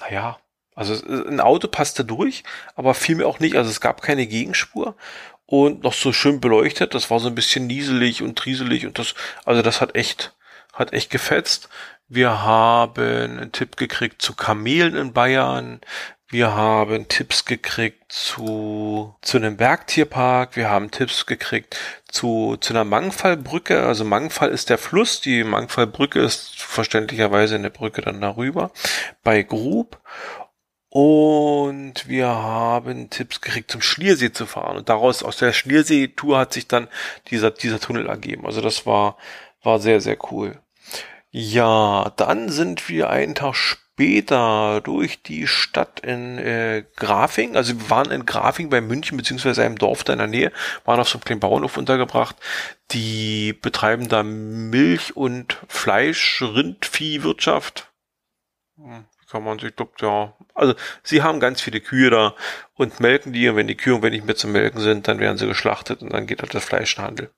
naja, 0.00 0.38
also 0.74 0.94
ein 1.06 1.40
Auto 1.40 1.68
passte 1.68 2.04
durch, 2.04 2.42
aber 2.74 2.94
fiel 2.94 3.16
mir 3.16 3.26
auch 3.26 3.38
nicht. 3.38 3.56
Also 3.56 3.70
es 3.70 3.80
gab 3.80 4.02
keine 4.02 4.26
Gegenspur 4.26 4.96
und 5.46 5.84
noch 5.84 5.94
so 5.94 6.12
schön 6.12 6.40
beleuchtet. 6.40 6.94
Das 6.94 7.10
war 7.10 7.20
so 7.20 7.28
ein 7.28 7.34
bisschen 7.34 7.66
nieselig 7.66 8.22
und 8.22 8.36
trieselig 8.36 8.86
und 8.86 8.98
das, 8.98 9.14
also 9.44 9.62
das 9.62 9.80
hat 9.80 9.94
echt, 9.94 10.34
hat 10.72 10.92
echt 10.92 11.10
gefetzt. 11.10 11.68
Wir 12.08 12.42
haben 12.42 13.02
einen 13.02 13.52
Tipp 13.52 13.76
gekriegt 13.76 14.22
zu 14.22 14.34
Kamelen 14.34 14.94
in 14.94 15.12
Bayern. 15.12 15.80
Wir 16.28 16.54
haben 16.54 17.06
Tipps 17.06 17.44
gekriegt 17.44 18.12
zu, 18.12 19.14
zu 19.22 19.36
einem 19.36 19.56
Bergtierpark. 19.56 20.56
Wir 20.56 20.68
haben 20.68 20.90
Tipps 20.90 21.26
gekriegt 21.26 21.76
zu, 22.08 22.56
zu 22.60 22.72
einer 22.72 22.84
Mangfallbrücke. 22.84 23.84
Also 23.84 24.04
Mangfall 24.04 24.50
ist 24.50 24.70
der 24.70 24.78
Fluss. 24.78 25.20
Die 25.20 25.44
Mangfallbrücke 25.44 26.20
ist 26.20 26.60
verständlicherweise 26.60 27.54
eine 27.54 27.70
Brücke 27.70 28.02
dann 28.02 28.20
darüber. 28.20 28.72
Bei 29.22 29.42
Grub. 29.42 30.00
Und 30.98 32.08
wir 32.08 32.26
haben 32.26 33.10
Tipps 33.10 33.42
gekriegt, 33.42 33.70
zum 33.70 33.82
Schliersee 33.82 34.32
zu 34.32 34.46
fahren. 34.46 34.78
Und 34.78 34.88
daraus, 34.88 35.22
aus 35.22 35.36
der 35.36 35.52
Schliersee-Tour 35.52 36.38
hat 36.38 36.54
sich 36.54 36.68
dann 36.68 36.88
dieser, 37.28 37.50
dieser 37.50 37.78
Tunnel 37.78 38.06
ergeben. 38.06 38.46
Also 38.46 38.62
das 38.62 38.86
war, 38.86 39.18
war 39.62 39.78
sehr, 39.78 40.00
sehr 40.00 40.16
cool. 40.32 40.58
Ja, 41.30 42.14
dann 42.16 42.48
sind 42.48 42.88
wir 42.88 43.10
einen 43.10 43.34
Tag 43.34 43.56
später 43.56 44.80
durch 44.80 45.20
die 45.22 45.46
Stadt 45.46 46.00
in 46.00 46.38
äh, 46.38 46.84
Grafing, 46.96 47.56
also 47.56 47.78
wir 47.78 47.90
waren 47.90 48.10
in 48.10 48.24
Grafing 48.24 48.70
bei 48.70 48.80
München, 48.80 49.18
beziehungsweise 49.18 49.64
einem 49.64 49.76
Dorf 49.76 50.02
da 50.02 50.14
in 50.14 50.18
der 50.18 50.28
Nähe, 50.28 50.52
waren 50.86 50.98
auf 50.98 51.10
so 51.10 51.18
einem 51.18 51.24
kleinen 51.24 51.40
Bauernhof 51.40 51.76
untergebracht. 51.76 52.36
Die 52.92 53.52
betreiben 53.52 54.08
da 54.08 54.22
Milch- 54.22 55.14
und 55.14 55.58
Fleisch, 55.68 56.40
Rindviehwirtschaft. 56.40 57.92
Hm 58.78 59.04
kann 59.30 59.44
man 59.44 59.58
sich, 59.58 59.74
glaubt, 59.74 60.02
ja. 60.02 60.34
Also 60.54 60.74
sie 61.02 61.22
haben 61.22 61.40
ganz 61.40 61.60
viele 61.60 61.80
Kühe 61.80 62.10
da 62.10 62.34
und 62.74 63.00
melken 63.00 63.32
die 63.32 63.48
und 63.48 63.56
wenn 63.56 63.66
die 63.66 63.76
Kühe 63.76 63.98
nicht 64.10 64.24
mehr 64.24 64.36
zu 64.36 64.48
melken 64.48 64.80
sind, 64.80 65.08
dann 65.08 65.18
werden 65.18 65.38
sie 65.38 65.46
geschlachtet 65.46 66.02
und 66.02 66.12
dann 66.12 66.26
geht 66.26 66.42
halt 66.42 66.54
der 66.54 66.60
Fleischhandel. 66.60 67.30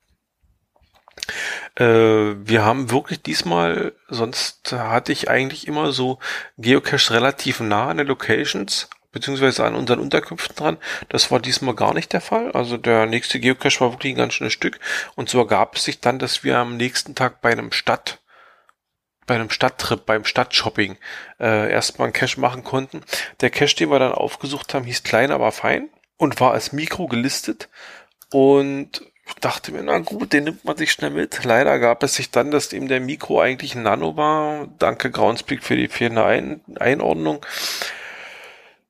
Äh, 1.77 1.85
wir 1.85 2.65
haben 2.65 2.91
wirklich 2.91 3.23
diesmal, 3.23 3.93
sonst 4.09 4.73
hatte 4.73 5.13
ich 5.13 5.29
eigentlich 5.29 5.67
immer 5.67 5.93
so 5.93 6.19
Geocaches 6.59 7.11
relativ 7.11 7.61
nah 7.61 7.89
an 7.89 7.99
den 7.99 8.07
Locations, 8.07 8.89
beziehungsweise 9.13 9.65
an 9.65 9.75
unseren 9.75 10.01
Unterkünften 10.01 10.57
dran. 10.57 10.79
Das 11.09 11.31
war 11.31 11.41
diesmal 11.41 11.75
gar 11.75 11.95
nicht 11.95 12.13
der 12.13 12.21
Fall. 12.21 12.53
Also 12.53 12.77
der 12.77 13.07
nächste 13.07 13.41
Geocache 13.41 13.81
war 13.81 13.93
wirklich 13.93 14.15
ein 14.15 14.19
ganz 14.19 14.35
schönes 14.35 14.53
Stück. 14.53 14.79
Und 15.17 15.29
so 15.29 15.39
ergab 15.39 15.77
es 15.77 15.85
sich 15.85 16.01
dann, 16.01 16.19
dass 16.19 16.45
wir 16.45 16.59
am 16.59 16.77
nächsten 16.77 17.15
Tag 17.15 17.41
bei 17.41 17.51
einem 17.51 17.73
Stadt 17.73 18.21
bei 19.29 19.37
einem 19.37 19.51
Stadttrip, 19.51 20.05
beim 20.05 20.25
Stadtshopping 20.25 20.97
äh, 21.39 21.71
erstmal 21.71 22.07
einen 22.07 22.13
Cache 22.13 22.41
machen 22.41 22.65
konnten. 22.65 23.03
Der 23.41 23.51
Cache, 23.51 23.77
den 23.77 23.91
wir 23.91 24.01
dann 24.01 24.13
aufgesucht 24.13 24.75
haben, 24.75 24.85
hieß 24.85 25.05
klein, 25.05 25.31
aber 25.31 25.53
fein 25.53 25.89
und 26.17 26.41
war 26.41 26.53
als 26.53 26.73
Mikro 26.73 27.07
gelistet 27.07 27.69
und 28.33 29.03
dachte 29.41 29.73
mir, 29.73 29.83
na 29.83 29.99
gut, 29.99 30.33
den 30.33 30.45
nimmt 30.45 30.65
man 30.65 30.77
sich 30.77 30.91
schnell 30.91 31.11
mit. 31.11 31.45
Leider 31.45 31.79
gab 31.79 32.03
es 32.03 32.15
sich 32.15 32.31
dann, 32.31 32.51
dass 32.51 32.73
eben 32.73 32.89
der 32.89 33.01
Mikro 33.01 33.41
eigentlich 33.41 33.75
ein 33.75 33.83
Nano 33.83 34.17
war. 34.17 34.69
Danke 34.79 35.11
Groundspeak 35.11 35.63
für 35.63 35.77
die 35.77 35.89
fehlende 35.89 36.25
ein 36.25 36.61
Einordnung. 36.81 37.45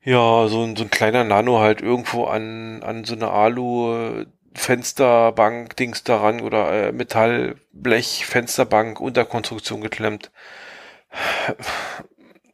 Ja, 0.05 0.49
so 0.49 0.63
ein, 0.63 0.77
so 0.77 0.85
ein 0.85 0.91
kleiner 0.91 1.25
Nano 1.25 1.59
halt 1.59 1.83
irgendwo 1.83 2.25
an, 2.25 2.83
an 2.83 3.05
so 3.05 3.15
eine 3.15 3.31
Alu 3.31 4.25
Fensterbank 4.59 5.77
Dings 5.77 6.05
daran 6.05 6.41
oder 6.41 6.89
äh, 6.89 6.93
Metallblech 6.93 8.27
Fensterbank 8.27 9.01
Unterkonstruktion 9.01 9.81
geklemmt. 9.81 10.31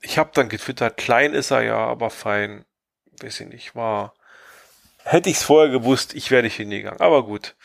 Ich 0.03 0.19
habe 0.19 0.31
dann 0.35 0.49
getwittert, 0.49 0.97
klein 0.97 1.33
ist 1.33 1.51
er 1.51 1.63
ja, 1.63 1.79
aber 1.79 2.11
fein. 2.11 2.65
Weiß 3.23 3.41
ich 3.41 3.49
nicht, 3.49 3.75
war. 3.75 4.15
Hätte 5.03 5.31
ich 5.31 5.37
es 5.37 5.43
vorher 5.43 5.71
gewusst, 5.71 6.15
ich 6.15 6.31
wäre 6.31 6.43
nicht 6.43 6.57
hingegangen. 6.57 7.01
Aber 7.01 7.25
gut. 7.25 7.57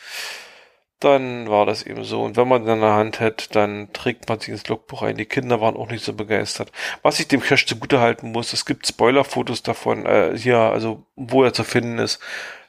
Dann 1.00 1.48
war 1.48 1.64
das 1.64 1.82
eben 1.82 2.04
so. 2.04 2.22
Und 2.22 2.36
wenn 2.36 2.48
man 2.48 2.66
dann 2.66 2.76
in 2.76 2.82
der 2.82 2.94
Hand 2.94 3.20
hat, 3.20 3.54
dann 3.56 3.90
trägt 3.94 4.28
man 4.28 4.38
sich 4.38 4.50
ins 4.50 4.68
Logbuch 4.68 5.02
ein. 5.02 5.16
Die 5.16 5.24
Kinder 5.24 5.60
waren 5.60 5.76
auch 5.76 5.90
nicht 5.90 6.04
so 6.04 6.12
begeistert. 6.12 6.72
Was 7.02 7.20
ich 7.20 7.28
dem 7.28 7.40
Cache 7.40 7.64
zugute 7.64 8.00
halten 8.00 8.32
muss, 8.32 8.52
es 8.52 8.66
gibt 8.66 8.86
Spoilerfotos 8.86 9.62
davon, 9.62 10.04
äh, 10.04 10.36
hier, 10.36 10.58
also 10.58 11.06
wo 11.16 11.42
er 11.42 11.54
zu 11.54 11.64
finden 11.64 11.98
ist, 11.98 12.20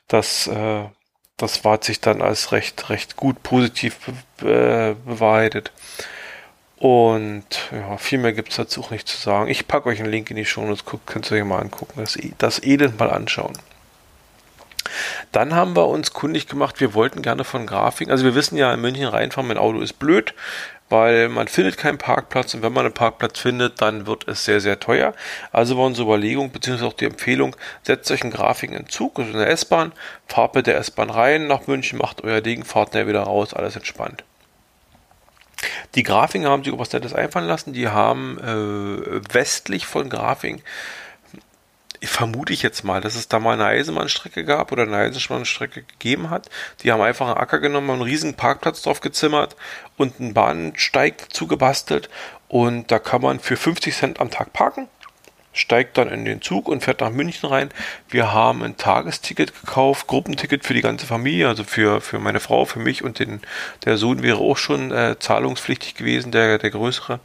dass 0.08 0.48
äh, 0.48 0.86
das 1.42 1.64
war 1.64 1.82
sich 1.82 2.00
dann 2.02 2.22
als 2.22 2.52
recht, 2.52 2.90
recht 2.90 3.16
gut 3.16 3.42
positiv 3.44 3.98
be 4.38 4.96
bewahrheitet. 5.06 5.72
Und 6.78 7.46
ja, 7.72 7.98
viel 7.98 8.18
mehr 8.18 8.34
gibt 8.34 8.50
es 8.50 8.56
dazu 8.56 8.82
auch 8.82 8.90
nicht 8.90 9.08
zu 9.08 9.18
sagen. 9.18 9.50
Ich 9.50 9.68
packe 9.68 9.88
euch 9.90 10.00
einen 10.00 10.12
Link 10.12 10.32
in 10.32 10.36
die 10.36 10.46
Show 10.46 10.66
Notes, 10.66 10.84
könnt 11.06 11.30
ihr 11.32 11.38
euch 11.38 11.44
mal 11.44 11.60
angucken, 11.60 11.94
das, 11.98 12.18
das 12.40 12.64
Elend 12.64 13.00
mal 13.00 13.12
anschauen. 13.12 13.54
Dann 15.32 15.54
haben 15.54 15.76
wir 15.76 15.88
uns 15.88 16.14
kundig 16.14 16.48
gemacht, 16.48 16.80
wir 16.80 16.94
wollten 16.94 17.22
gerne 17.22 17.44
von 17.44 17.68
Grafik, 17.68 18.10
also 18.10 18.26
wir 18.26 18.36
wissen 18.36 18.58
ja, 18.58 18.74
in 18.74 18.82
München 18.82 19.06
reinfahren 19.06 19.48
mit 19.48 19.58
Auto 19.58 19.80
ist 19.80 20.00
blöd, 20.00 20.34
weil 20.92 21.30
man 21.30 21.48
findet 21.48 21.78
keinen 21.78 21.98
Parkplatz 21.98 22.54
und 22.54 22.62
wenn 22.62 22.74
man 22.74 22.86
einen 22.86 22.94
Parkplatz 22.94 23.40
findet, 23.40 23.82
dann 23.82 24.06
wird 24.06 24.28
es 24.28 24.46
sehr, 24.46 24.60
sehr 24.60 24.80
teuer. 24.80 25.14
Also 25.52 25.78
war 25.78 25.86
unsere 25.86 26.08
Überlegung, 26.08 26.52
beziehungsweise 26.52 26.88
auch 26.88 26.94
die 26.94 27.06
Empfehlung, 27.06 27.56
setzt 27.84 28.12
euch 28.12 28.22
einen 28.22 28.32
Grafik 28.32 28.72
in 28.72 28.88
Zug, 28.88 29.18
also 29.18 29.32
in 29.32 29.38
der 29.38 29.50
S-Bahn, 29.50 29.94
fahrt 30.28 30.56
mit 30.56 30.68
der 30.68 30.78
S-Bahn 30.78 31.10
rein 31.10 31.48
nach 31.48 31.68
München, 31.68 31.98
macht 31.98 32.24
euer 32.24 32.42
Ding, 32.42 32.66
fahrt 32.66 32.94
dann 32.94 33.08
wieder 33.08 33.24
raus, 33.24 33.54
alles 33.54 33.76
entspannt. 33.76 34.24
Die 35.96 36.04
Grafing 36.04 36.46
haben 36.46 36.64
sich 36.64 36.78
was 36.78 36.92
Nettes 36.94 37.14
einfallen 37.14 37.48
lassen. 37.48 37.74
Die 37.74 37.88
haben 37.88 38.38
äh, 38.40 39.34
westlich 39.34 39.86
von 39.86 40.10
Grafing 40.10 40.62
vermute 42.02 42.54
ich 42.54 42.62
jetzt 42.62 42.84
mal, 42.84 43.02
dass 43.02 43.16
es 43.16 43.28
da 43.28 43.40
mal 43.40 43.54
eine 43.54 43.66
Eisenbahnstrecke 43.66 44.44
gab 44.44 44.72
oder 44.72 44.84
eine 44.84 44.98
Eisenbahnstrecke 44.98 45.84
gegeben 45.84 46.30
hat. 46.30 46.50
Die 46.84 46.92
haben 46.92 47.02
einfach 47.02 47.28
einen 47.28 47.38
Acker 47.38 47.60
genommen, 47.60 47.90
einen 47.92 48.02
riesigen 48.02 48.34
Parkplatz 48.34 48.82
drauf 48.82 49.02
gezimmert 49.02 49.56
und 49.98 50.20
einen 50.20 50.34
Bahnsteig 50.34 51.18
dazu 51.20 51.48
gebastelt 51.48 52.10
und 52.48 52.92
da 52.92 53.00
kann 53.00 53.22
man 53.22 53.40
für 53.40 53.56
50 53.56 53.96
Cent 53.96 54.20
am 54.20 54.32
Tag 54.32 54.52
parken 54.54 54.88
steigt 55.54 55.98
dann 55.98 56.10
in 56.10 56.26
den 56.26 56.42
Zug 56.42 56.68
und 56.68 56.84
fährt 56.84 57.02
nach 57.02 57.10
München 57.10 57.50
rein. 57.50 57.70
Wir 58.10 58.34
haben 58.34 58.64
ein 58.64 58.78
Tagesticket 58.78 59.60
gekauft, 59.60 60.08
Gruppenticket 60.08 60.66
für 60.66 60.74
die 60.74 60.82
ganze 60.82 61.06
Familie, 61.06 61.48
also 61.48 61.64
für, 61.64 62.02
für 62.02 62.20
meine 62.20 62.40
Frau, 62.40 62.66
für 62.66 62.80
mich 62.80 63.04
und 63.04 63.20
den, 63.20 63.42
der 63.86 63.98
Sohn 63.98 64.24
wäre 64.24 64.38
auch 64.38 64.58
schon 64.58 64.92
äh, 64.92 65.18
zahlungspflichtig 65.20 65.96
gewesen, 65.96 66.32
der, 66.32 66.58
der 66.58 66.70
größere. 66.70 67.20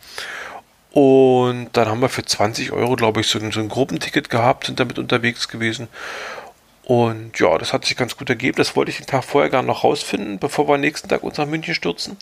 Und 0.97 1.69
dann 1.75 1.89
haben 1.89 2.01
wir 2.01 2.09
für 2.09 2.25
20 2.25 2.73
Euro, 2.73 2.97
glaube 2.97 3.21
ich, 3.21 3.27
so 3.27 3.39
ein, 3.39 3.53
so 3.53 3.61
ein 3.61 3.69
Gruppenticket 3.69 4.31
gehabt, 4.31 4.65
sind 4.65 4.81
damit 4.81 4.99
unterwegs 4.99 5.47
gewesen. 5.47 5.89
Und 6.85 7.39
ja, 7.39 7.59
das 7.59 7.75
hat 7.75 7.85
sich 7.85 7.99
ganz 7.99 8.17
gut 8.17 8.31
ergeben. 8.31 8.57
Das 8.57 8.77
wollte 8.77 8.93
ich 8.93 8.97
den 8.97 9.07
Tag 9.07 9.23
vorher 9.23 9.51
gar 9.51 9.63
noch 9.63 9.85
rausfinden, 9.85 10.39
bevor 10.39 10.67
wir 10.69 10.77
am 10.77 10.81
nächsten 10.81 11.11
Tag 11.11 11.23
uns 11.23 11.37
nach 11.37 11.45
München 11.45 11.75
stürzen. 11.75 12.17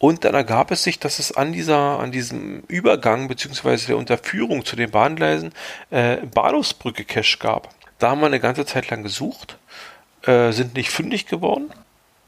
Und 0.00 0.24
dann 0.24 0.34
ergab 0.34 0.72
es 0.72 0.82
sich, 0.82 0.98
dass 0.98 1.20
es 1.20 1.30
an 1.30 1.52
dieser, 1.52 2.00
an 2.00 2.10
diesem 2.10 2.64
Übergang 2.66 3.28
beziehungsweise 3.28 3.86
der 3.86 3.96
Unterführung 3.96 4.64
zu 4.64 4.74
den 4.74 4.90
Bahngleisen 4.90 5.52
äh, 5.90 6.16
Bahnhofsbrücke 6.16 7.04
Cache 7.04 7.38
gab. 7.38 7.72
Da 8.00 8.10
haben 8.10 8.20
wir 8.20 8.26
eine 8.26 8.40
ganze 8.40 8.66
Zeit 8.66 8.90
lang 8.90 9.04
gesucht, 9.04 9.58
äh, 10.22 10.50
sind 10.50 10.74
nicht 10.74 10.90
fündig 10.90 11.26
geworden. 11.26 11.72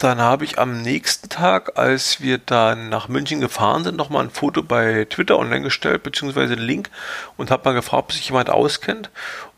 Dann 0.00 0.18
habe 0.18 0.46
ich 0.46 0.58
am 0.58 0.80
nächsten 0.80 1.28
Tag, 1.28 1.78
als 1.78 2.22
wir 2.22 2.38
dann 2.38 2.88
nach 2.88 3.08
München 3.08 3.38
gefahren 3.38 3.84
sind, 3.84 3.98
nochmal 3.98 4.24
ein 4.24 4.30
Foto 4.30 4.62
bei 4.62 5.04
Twitter 5.04 5.38
online 5.38 5.60
gestellt, 5.60 6.02
beziehungsweise 6.02 6.54
einen 6.54 6.62
Link 6.62 6.88
und 7.36 7.50
habe 7.50 7.68
mal 7.68 7.74
gefragt, 7.74 8.04
ob 8.04 8.12
sich 8.12 8.24
jemand 8.30 8.48
auskennt. 8.48 9.10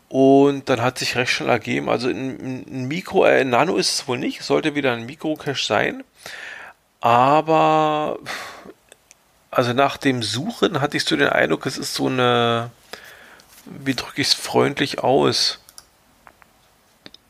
Und 0.09 0.67
dann 0.67 0.81
hat 0.81 0.99
sich 0.99 1.15
recht 1.15 1.31
schnell 1.31 1.47
ergeben, 1.47 1.87
also 1.87 2.09
ein, 2.09 2.65
ein 2.67 2.87
Mikro, 2.89 3.23
äh, 3.25 3.45
Nano 3.45 3.77
ist 3.77 3.93
es 3.93 4.07
wohl 4.09 4.17
nicht, 4.17 4.43
sollte 4.43 4.75
wieder 4.75 4.91
ein 4.91 5.05
Mikro-Cache 5.05 5.63
sein. 5.65 6.03
Aber, 6.99 8.19
also 9.49 9.71
nach 9.71 9.95
dem 9.95 10.23
Suchen 10.23 10.81
hatte 10.81 10.97
ich 10.97 11.05
so 11.05 11.15
den 11.15 11.29
Eindruck, 11.29 11.65
es 11.65 11.77
ist 11.77 11.93
so 11.93 12.07
eine, 12.07 12.69
wie 13.65 13.95
drücke 13.95 14.19
ich 14.19 14.27
es 14.27 14.33
freundlich 14.33 14.99
aus? 14.99 15.61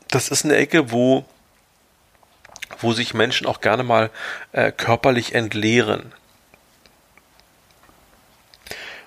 Das 0.10 0.30
ist 0.30 0.46
eine 0.46 0.56
Ecke, 0.56 0.92
wo, 0.92 1.26
wo 2.84 2.94
sich 2.94 3.14
Menschen 3.14 3.48
auch 3.48 3.62
gerne 3.62 3.84
mal 3.84 4.10
äh, 4.52 4.72
körperlich 4.72 5.34
entleeren. 5.34 6.14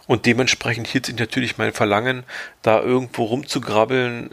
Und 0.07 0.27
dementsprechend 0.27 0.87
hielt 0.87 1.07
sich 1.07 1.19
natürlich 1.19 1.59
mein 1.59 1.73
Verlangen, 1.73 2.25
da 2.63 2.81
irgendwo 2.81 3.25
rumzugrabbeln, 3.25 4.31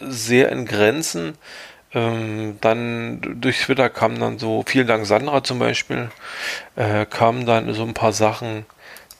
sehr 0.00 0.50
in 0.50 0.66
Grenzen. 0.66 1.36
Ähm, 1.94 2.58
dann 2.60 3.40
durch 3.40 3.60
Twitter 3.60 3.90
kam 3.90 4.18
dann 4.18 4.38
so, 4.38 4.64
vielen 4.66 4.86
Dank 4.86 5.06
Sandra 5.06 5.44
zum 5.44 5.58
Beispiel, 5.58 6.10
äh, 6.76 7.04
kamen 7.04 7.46
dann 7.46 7.72
so 7.74 7.82
ein 7.82 7.94
paar 7.94 8.12
Sachen 8.12 8.64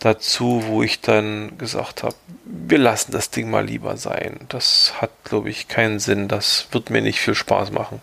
dazu, 0.05 0.65
wo 0.67 0.83
ich 0.83 1.01
dann 1.01 1.57
gesagt 1.59 2.03
habe, 2.03 2.15
wir 2.45 2.79
lassen 2.79 3.13
das 3.13 3.31
Ding 3.31 3.51
mal 3.51 3.65
lieber 3.65 3.97
sein. 3.97 4.41
Das 4.49 4.95
hat, 5.01 5.11
glaube 5.25 5.51
ich, 5.51 5.69
keinen 5.69 5.99
Sinn. 5.99 6.29
Das 6.29 6.67
wird 6.73 6.91
mir 6.91 7.03
nicht 7.03 7.21
viel 7.21 7.35
Spaß 7.35 7.71
machen, 7.71 8.01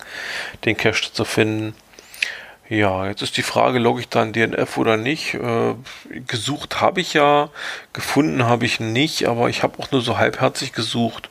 den 0.65 0.77
Cache 0.77 1.11
zu 1.13 1.25
finden. 1.25 1.75
Ja, 2.69 3.07
jetzt 3.07 3.23
ist 3.23 3.35
die 3.35 3.43
Frage, 3.43 3.79
logge 3.79 4.01
ich 4.01 4.09
dann 4.09 4.31
DNF 4.31 4.77
oder 4.77 4.95
nicht? 4.95 5.33
Äh, 5.33 5.73
gesucht 6.27 6.81
habe 6.81 7.01
ich 7.01 7.13
ja, 7.13 7.49
gefunden 7.93 8.45
habe 8.45 8.65
ich 8.65 8.79
nicht, 8.79 9.27
aber 9.27 9.49
ich 9.49 9.63
habe 9.63 9.79
auch 9.79 9.89
nur 9.91 10.01
so 10.01 10.19
halbherzig 10.19 10.71
gesucht. 10.71 11.29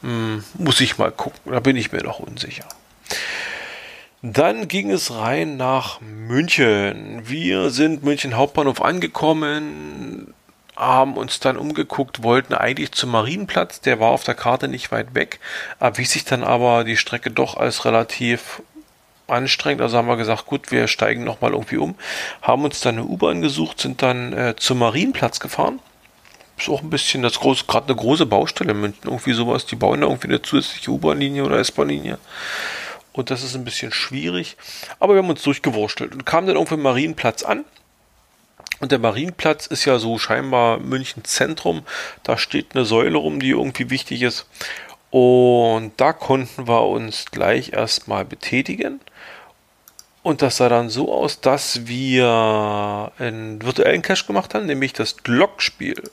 Hm, 0.00 0.42
muss 0.54 0.80
ich 0.80 0.96
mal 0.96 1.12
gucken, 1.12 1.52
da 1.52 1.60
bin 1.60 1.76
ich 1.76 1.92
mir 1.92 2.02
noch 2.02 2.20
unsicher. 2.20 2.64
Dann 4.22 4.66
ging 4.66 4.90
es 4.90 5.14
rein 5.14 5.56
nach 5.56 6.00
München. 6.00 7.22
Wir 7.24 7.70
sind 7.70 8.02
München 8.02 8.36
Hauptbahnhof 8.36 8.82
angekommen, 8.82 10.34
haben 10.74 11.16
uns 11.16 11.38
dann 11.38 11.56
umgeguckt, 11.56 12.24
wollten 12.24 12.52
eigentlich 12.52 12.90
zum 12.90 13.12
Marienplatz, 13.12 13.80
der 13.80 14.00
war 14.00 14.08
auf 14.08 14.24
der 14.24 14.34
Karte 14.34 14.66
nicht 14.66 14.90
weit 14.90 15.14
weg, 15.14 15.38
erwies 15.78 16.10
sich 16.10 16.24
dann 16.24 16.42
aber 16.42 16.82
die 16.82 16.96
Strecke 16.96 17.30
doch 17.30 17.56
als 17.56 17.84
relativ 17.84 18.60
anstrengend. 19.28 19.82
Also 19.82 19.98
haben 19.98 20.08
wir 20.08 20.16
gesagt, 20.16 20.46
gut, 20.46 20.72
wir 20.72 20.88
steigen 20.88 21.22
nochmal 21.22 21.52
irgendwie 21.52 21.76
um, 21.76 21.94
haben 22.42 22.64
uns 22.64 22.80
dann 22.80 22.96
eine 22.96 23.04
U-Bahn 23.04 23.40
gesucht, 23.40 23.80
sind 23.80 24.02
dann 24.02 24.32
äh, 24.32 24.56
zum 24.56 24.80
Marienplatz 24.80 25.38
gefahren. 25.38 25.78
Ist 26.58 26.68
auch 26.68 26.82
ein 26.82 26.90
bisschen 26.90 27.22
das 27.22 27.38
große, 27.38 27.66
gerade 27.68 27.86
eine 27.86 27.94
große 27.94 28.26
Baustelle 28.26 28.72
in 28.72 28.80
München, 28.80 29.02
irgendwie 29.04 29.32
sowas. 29.32 29.64
Die 29.64 29.76
bauen 29.76 30.00
da 30.00 30.08
irgendwie 30.08 30.26
eine 30.26 30.42
zusätzliche 30.42 30.90
U-Bahn-Linie 30.90 31.44
oder 31.44 31.60
S-Bahn-Linie. 31.60 32.18
Und 33.18 33.30
das 33.30 33.42
ist 33.42 33.56
ein 33.56 33.64
bisschen 33.64 33.90
schwierig. 33.90 34.56
Aber 35.00 35.14
wir 35.14 35.22
haben 35.22 35.28
uns 35.28 35.42
durchgewurstelt 35.42 36.12
und 36.12 36.24
kamen 36.24 36.46
dann 36.46 36.54
irgendwie 36.54 36.74
im 36.74 36.82
Marienplatz 36.82 37.42
an. 37.42 37.64
Und 38.78 38.92
der 38.92 39.00
Marienplatz 39.00 39.66
ist 39.66 39.86
ja 39.86 39.98
so 39.98 40.18
scheinbar 40.18 40.78
München 40.78 41.24
Zentrum. 41.24 41.82
Da 42.22 42.38
steht 42.38 42.76
eine 42.76 42.84
Säule 42.84 43.18
rum, 43.18 43.40
die 43.40 43.50
irgendwie 43.50 43.90
wichtig 43.90 44.22
ist. 44.22 44.46
Und 45.10 45.94
da 45.96 46.12
konnten 46.12 46.68
wir 46.68 46.82
uns 46.82 47.24
gleich 47.32 47.72
erstmal 47.72 48.24
betätigen. 48.24 49.00
Und 50.22 50.40
das 50.40 50.58
sah 50.58 50.68
dann 50.68 50.88
so 50.88 51.12
aus, 51.12 51.40
dass 51.40 51.88
wir 51.88 53.10
einen 53.18 53.60
virtuellen 53.64 54.02
Cache 54.02 54.26
gemacht 54.28 54.54
haben, 54.54 54.66
nämlich 54.66 54.92
das 54.92 55.16
Glockenspiel. 55.16 56.08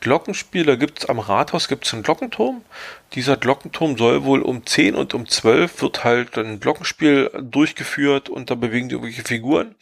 Glockenspiel, 0.00 0.64
da 0.64 0.76
gibt 0.76 1.00
es 1.00 1.08
am 1.08 1.18
Rathaus 1.18 1.68
gibt's 1.68 1.92
einen 1.92 2.02
Glockenturm. 2.02 2.64
Dieser 3.12 3.36
Glockenturm 3.36 3.98
soll 3.98 4.24
wohl 4.24 4.42
um 4.42 4.66
10 4.66 4.94
und 4.94 5.14
um 5.14 5.28
12 5.28 5.82
wird 5.82 6.04
halt 6.04 6.38
ein 6.38 6.58
Glockenspiel 6.58 7.30
durchgeführt 7.40 8.28
und 8.28 8.50
da 8.50 8.54
bewegen 8.54 8.88
die 8.88 8.94
irgendwelche 8.94 9.22
Figuren. 9.22 9.74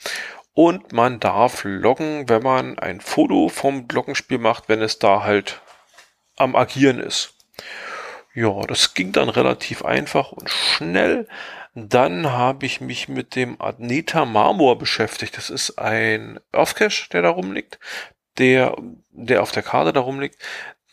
Und 0.55 0.93
man 0.93 1.21
darf 1.21 1.63
loggen, 1.63 2.29
wenn 2.29 2.43
man 2.43 2.79
ein 2.81 3.01
Foto 3.01 3.49
vom 3.49 3.87
Glockenspiel 3.87 4.39
macht, 4.39 4.69
wenn 4.69 4.83
es 4.83 4.99
da 4.99 5.23
halt 5.23 5.61
am 6.37 6.57
Agieren 6.57 6.99
ist. 6.99 7.35
Ja, 8.35 8.61
das 8.67 8.95
ging 8.95 9.13
dann 9.13 9.29
relativ 9.29 9.85
einfach 9.85 10.33
und 10.33 10.51
schnell. 10.51 11.29
Dann 11.75 12.33
habe 12.33 12.67
ich 12.67 12.81
mich 12.81 13.09
mit 13.09 13.37
dem 13.37 13.61
Adneta 13.61 14.25
Marmor 14.25 14.79
beschäftigt. 14.79 15.37
Das 15.37 15.49
ist 15.49 15.79
ein 15.79 16.41
Earthcache, 16.53 17.09
der 17.13 17.23
da 17.23 17.31
rumliegt, 17.31 17.79
der, 18.39 18.77
der 19.11 19.43
auf 19.43 19.53
der 19.53 19.63
Karte 19.63 19.93
da 19.93 20.01
rumliegt. 20.01 20.39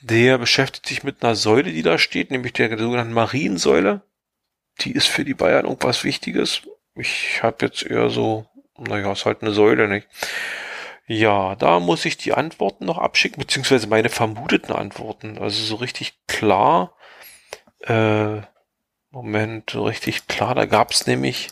Der 0.02 0.38
beschäftigt 0.38 0.88
sich 0.88 1.04
mit 1.04 1.24
einer 1.24 1.36
Säule, 1.36 1.72
die 1.72 1.82
da 1.82 1.98
steht, 1.98 2.32
nämlich 2.32 2.54
der 2.54 2.78
sogenannten 2.78 3.14
Mariensäule. 3.14 4.02
Die 4.82 4.92
ist 4.92 5.08
für 5.08 5.26
die 5.26 5.34
Bayern 5.34 5.66
irgendwas 5.66 6.04
Wichtiges. 6.04 6.64
Ich 6.96 7.42
habe 7.42 7.66
jetzt 7.66 7.84
eher 7.84 8.10
so, 8.10 8.46
naja, 8.78 9.12
ist 9.12 9.26
halt 9.26 9.42
eine 9.42 9.52
Säule, 9.52 9.88
nicht? 9.88 10.08
Ja, 11.08 11.56
da 11.56 11.80
muss 11.80 12.06
ich 12.06 12.18
die 12.18 12.34
Antworten 12.34 12.86
noch 12.86 12.98
abschicken, 12.98 13.40
beziehungsweise 13.40 13.88
meine 13.88 14.10
vermuteten 14.10 14.74
Antworten. 14.74 15.38
Also 15.38 15.64
so 15.64 15.76
richtig 15.76 16.14
klar 16.28 16.96
äh, 17.88 18.42
Moment, 19.12 19.76
richtig 19.76 20.28
klar, 20.28 20.56
da 20.56 20.66
gab's 20.66 21.08
nämlich, 21.08 21.50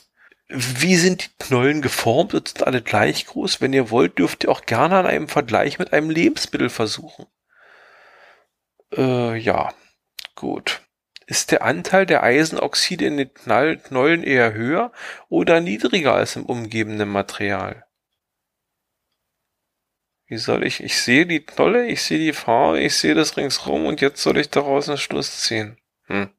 wie 0.48 0.96
sind 0.96 1.24
die 1.24 1.46
Knollen 1.46 1.82
geformt? 1.82 2.32
Sind 2.32 2.64
alle 2.68 2.82
gleich 2.82 3.26
groß? 3.26 3.62
Wenn 3.62 3.74
ihr 3.74 3.90
wollt, 3.90 4.20
dürft 4.20 4.44
ihr 4.44 4.52
auch 4.52 4.66
gerne 4.66 4.98
an 4.98 5.06
einem 5.06 5.28
Vergleich 5.28 5.80
mit 5.80 5.94
einem 5.94 6.10
Lebensmittel 6.10 6.70
versuchen. 6.70 7.26
Äh, 8.96 9.38
ja, 9.38 9.74
gut. 10.36 10.82
Ist 11.26 11.52
der 11.52 11.64
Anteil 11.64 12.06
der 12.06 12.22
Eisenoxide 12.22 13.06
in 13.06 13.18
den 13.18 13.34
Knollen 13.34 14.24
eher 14.24 14.54
höher 14.54 14.92
oder 15.30 15.62
niedriger 15.62 16.14
als 16.14 16.36
im 16.36 16.46
umgebenden 16.46 17.10
Material? 17.10 17.86
Wie 20.28 20.38
soll 20.38 20.66
ich, 20.66 20.84
ich 20.84 21.02
sehe 21.02 21.26
die 21.26 21.46
Knolle, 21.46 21.88
ich 21.88 22.02
sehe 22.02 22.20
die 22.20 22.34
Farbe, 22.34 22.82
ich 22.82 22.96
sehe 22.96 23.16
das 23.16 23.38
ringsrum 23.38 23.86
und 23.86 24.02
jetzt 24.02 24.22
soll 24.22 24.38
ich 24.38 24.50
daraus 24.50 24.90
einen 24.90 24.98
Schluss 24.98 25.42
ziehen. 25.42 25.78
Hm. 26.08 26.30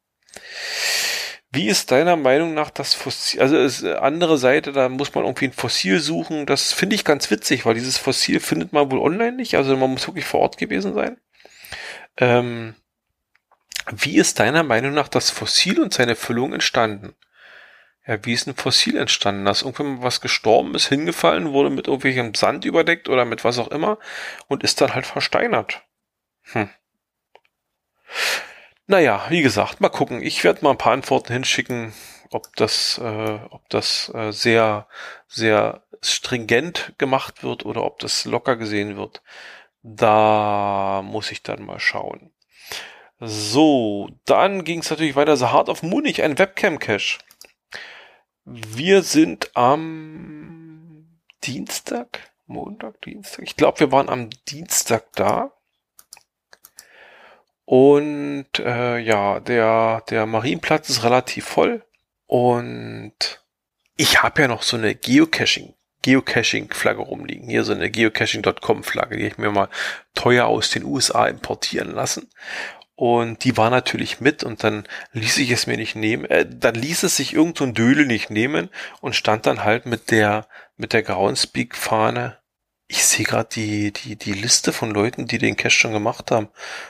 Wie 1.55 1.69
ist 1.69 1.91
deiner 1.91 2.17
Meinung 2.17 2.55
nach 2.55 2.71
das 2.71 2.95
Fossil? 2.95 3.41
Also 3.41 3.57
ist 3.57 3.83
äh, 3.83 3.95
andere 3.95 4.39
Seite, 4.39 4.73
da 4.73 4.89
muss 4.89 5.15
man 5.15 5.25
irgendwie 5.25 5.47
ein 5.47 5.53
Fossil 5.53 6.01
suchen. 6.01 6.47
Das 6.47 6.73
finde 6.73 6.97
ich 6.97 7.05
ganz 7.05 7.31
witzig, 7.31 7.65
weil 7.65 7.75
dieses 7.75 7.97
Fossil 7.99 8.41
findet 8.41 8.73
man 8.73 8.91
wohl 8.91 8.99
online 8.99 9.37
nicht. 9.37 9.57
Also 9.57 9.77
man 9.77 9.91
muss 9.91 10.07
wirklich 10.07 10.25
vor 10.25 10.41
Ort 10.41 10.59
gewesen 10.59 10.95
sein. 10.95 11.19
Ähm, 12.17 12.75
wie 13.91 14.17
ist 14.17 14.41
deiner 14.41 14.63
Meinung 14.63 14.95
nach 14.95 15.09
das 15.09 15.31
Fossil 15.31 15.81
und 15.81 15.95
seine 15.95 16.17
Füllung 16.17 16.53
entstanden? 16.53 17.15
ja, 18.07 18.25
wie 18.25 18.33
ist 18.33 18.47
ein 18.47 18.57
Fossil 18.57 18.97
entstanden? 18.97 19.45
Dass 19.45 19.63
irgendwann 19.63 20.03
was 20.03 20.21
gestorben 20.21 20.75
ist, 20.75 20.89
hingefallen 20.89 21.53
wurde, 21.53 21.71
mit 21.71 21.87
irgendwelchem 21.87 22.35
Sand 22.35 22.65
überdeckt 22.65 23.09
oder 23.09 23.25
mit 23.25 23.45
was 23.45 23.59
auch 23.59 23.69
immer 23.69 23.99
und 24.49 24.63
ist 24.63 24.81
dann 24.81 24.95
halt 24.95 25.07
versteinert. 25.07 25.83
Hm. 26.53 26.69
Naja, 28.87 29.25
wie 29.31 29.41
gesagt, 29.43 29.81
mal 29.81 29.89
gucken. 29.89 30.23
Ich 30.23 30.45
werde 30.45 30.63
mal 30.63 30.73
ein 30.73 30.79
paar 30.79 30.93
Antworten 30.93 31.33
hinschicken, 31.33 31.95
ob 32.31 32.55
das, 32.57 32.99
äh, 32.99 33.39
ob 33.51 33.69
das 33.71 34.13
äh, 34.15 34.31
sehr, 34.31 34.87
sehr 35.27 35.83
stringent 36.03 36.93
gemacht 36.99 37.43
wird 37.43 37.65
oder 37.65 37.83
ob 37.85 37.99
das 38.01 38.27
locker 38.27 38.57
gesehen 38.57 38.97
wird. 38.97 39.23
Da 39.83 41.03
muss 41.03 41.31
ich 41.31 41.43
dann 41.43 41.65
mal 41.65 41.81
schauen. 41.81 42.31
So, 43.21 44.11
dann 44.27 44.65
ging 44.65 44.81
es 44.81 44.91
natürlich 44.91 45.17
weiter. 45.17 45.37
The 45.37 45.47
Heart 45.47 45.71
of 45.71 45.83
Munich, 45.83 46.23
ein 46.23 46.39
Webcam-Cache. 46.39 47.19
Wir 48.45 49.03
sind 49.03 49.57
am 49.57 51.21
Dienstag, 51.45 52.33
Montag, 52.47 53.01
Dienstag. 53.01 53.45
Ich 53.45 53.57
glaube, 53.57 53.81
wir 53.81 53.93
waren 53.93 54.11
am 54.11 54.29
Dienstag 54.49 55.11
da. 55.15 55.54
Und 57.65 58.59
äh, 58.59 58.99
ja, 58.99 59.41
der, 59.41 60.03
der 60.11 60.27
Marienplatz 60.27 60.91
ist 60.91 61.05
relativ 61.05 61.47
voll. 61.47 61.85
Und 62.27 63.43
ich 63.97 64.23
habe 64.23 64.43
ja 64.43 64.49
noch 64.49 64.63
so 64.63 64.77
eine 64.77 64.95
Geocaching, 64.95 65.75
Geocaching-Flagge 66.03 67.01
rumliegen. 67.01 67.49
Hier 67.49 67.65
so 67.65 67.73
eine 67.73 67.91
geocaching.com-Flagge, 67.91 69.17
die 69.17 69.27
ich 69.27 69.39
mir 69.39 69.51
mal 69.51 69.69
teuer 70.15 70.47
aus 70.47 70.71
den 70.71 70.85
USA 70.85 71.27
importieren 71.27 71.93
lassen. 71.93 72.29
Und 72.97 73.43
die 73.43 73.57
war 73.57 73.71
natürlich 73.71 74.21
mit 74.21 74.45
und 74.45 74.63
dann 74.63 74.87
ließ 75.13 75.39
ich 75.39 75.51
es 75.51 75.67
mir 75.67 75.77
nicht 75.77 75.97
nehmen. 75.97 76.27
Äh, 76.27 76.47
dann 76.49 76.75
ließ 76.75 77.03
es 77.03 77.17
sich 77.17 77.35
irgend 77.35 77.59
so 77.59 77.67
Dödel 77.67 78.07
nicht 78.07 78.31
nehmen 78.31 78.69
und 79.01 79.17
stand 79.17 79.47
dann 79.47 79.65
halt 79.65 79.87
mit 79.87 80.11
der, 80.11 80.47
mit 80.77 80.93
der 80.93 81.03
Groundspeak-Fahne 81.03 82.39
ich 82.95 83.05
sehe 83.05 83.25
gerade 83.27 83.49
die, 83.53 83.93
die, 83.93 84.15
die 84.17 84.33
Liste 84.33 84.73
von 84.73 84.93
Leuten, 84.93 85.27
die 85.27 85.39
den 85.39 85.57
Cache 85.57 85.71
schon 85.71 85.93
gemacht 85.93 86.31
haben. 86.31 86.49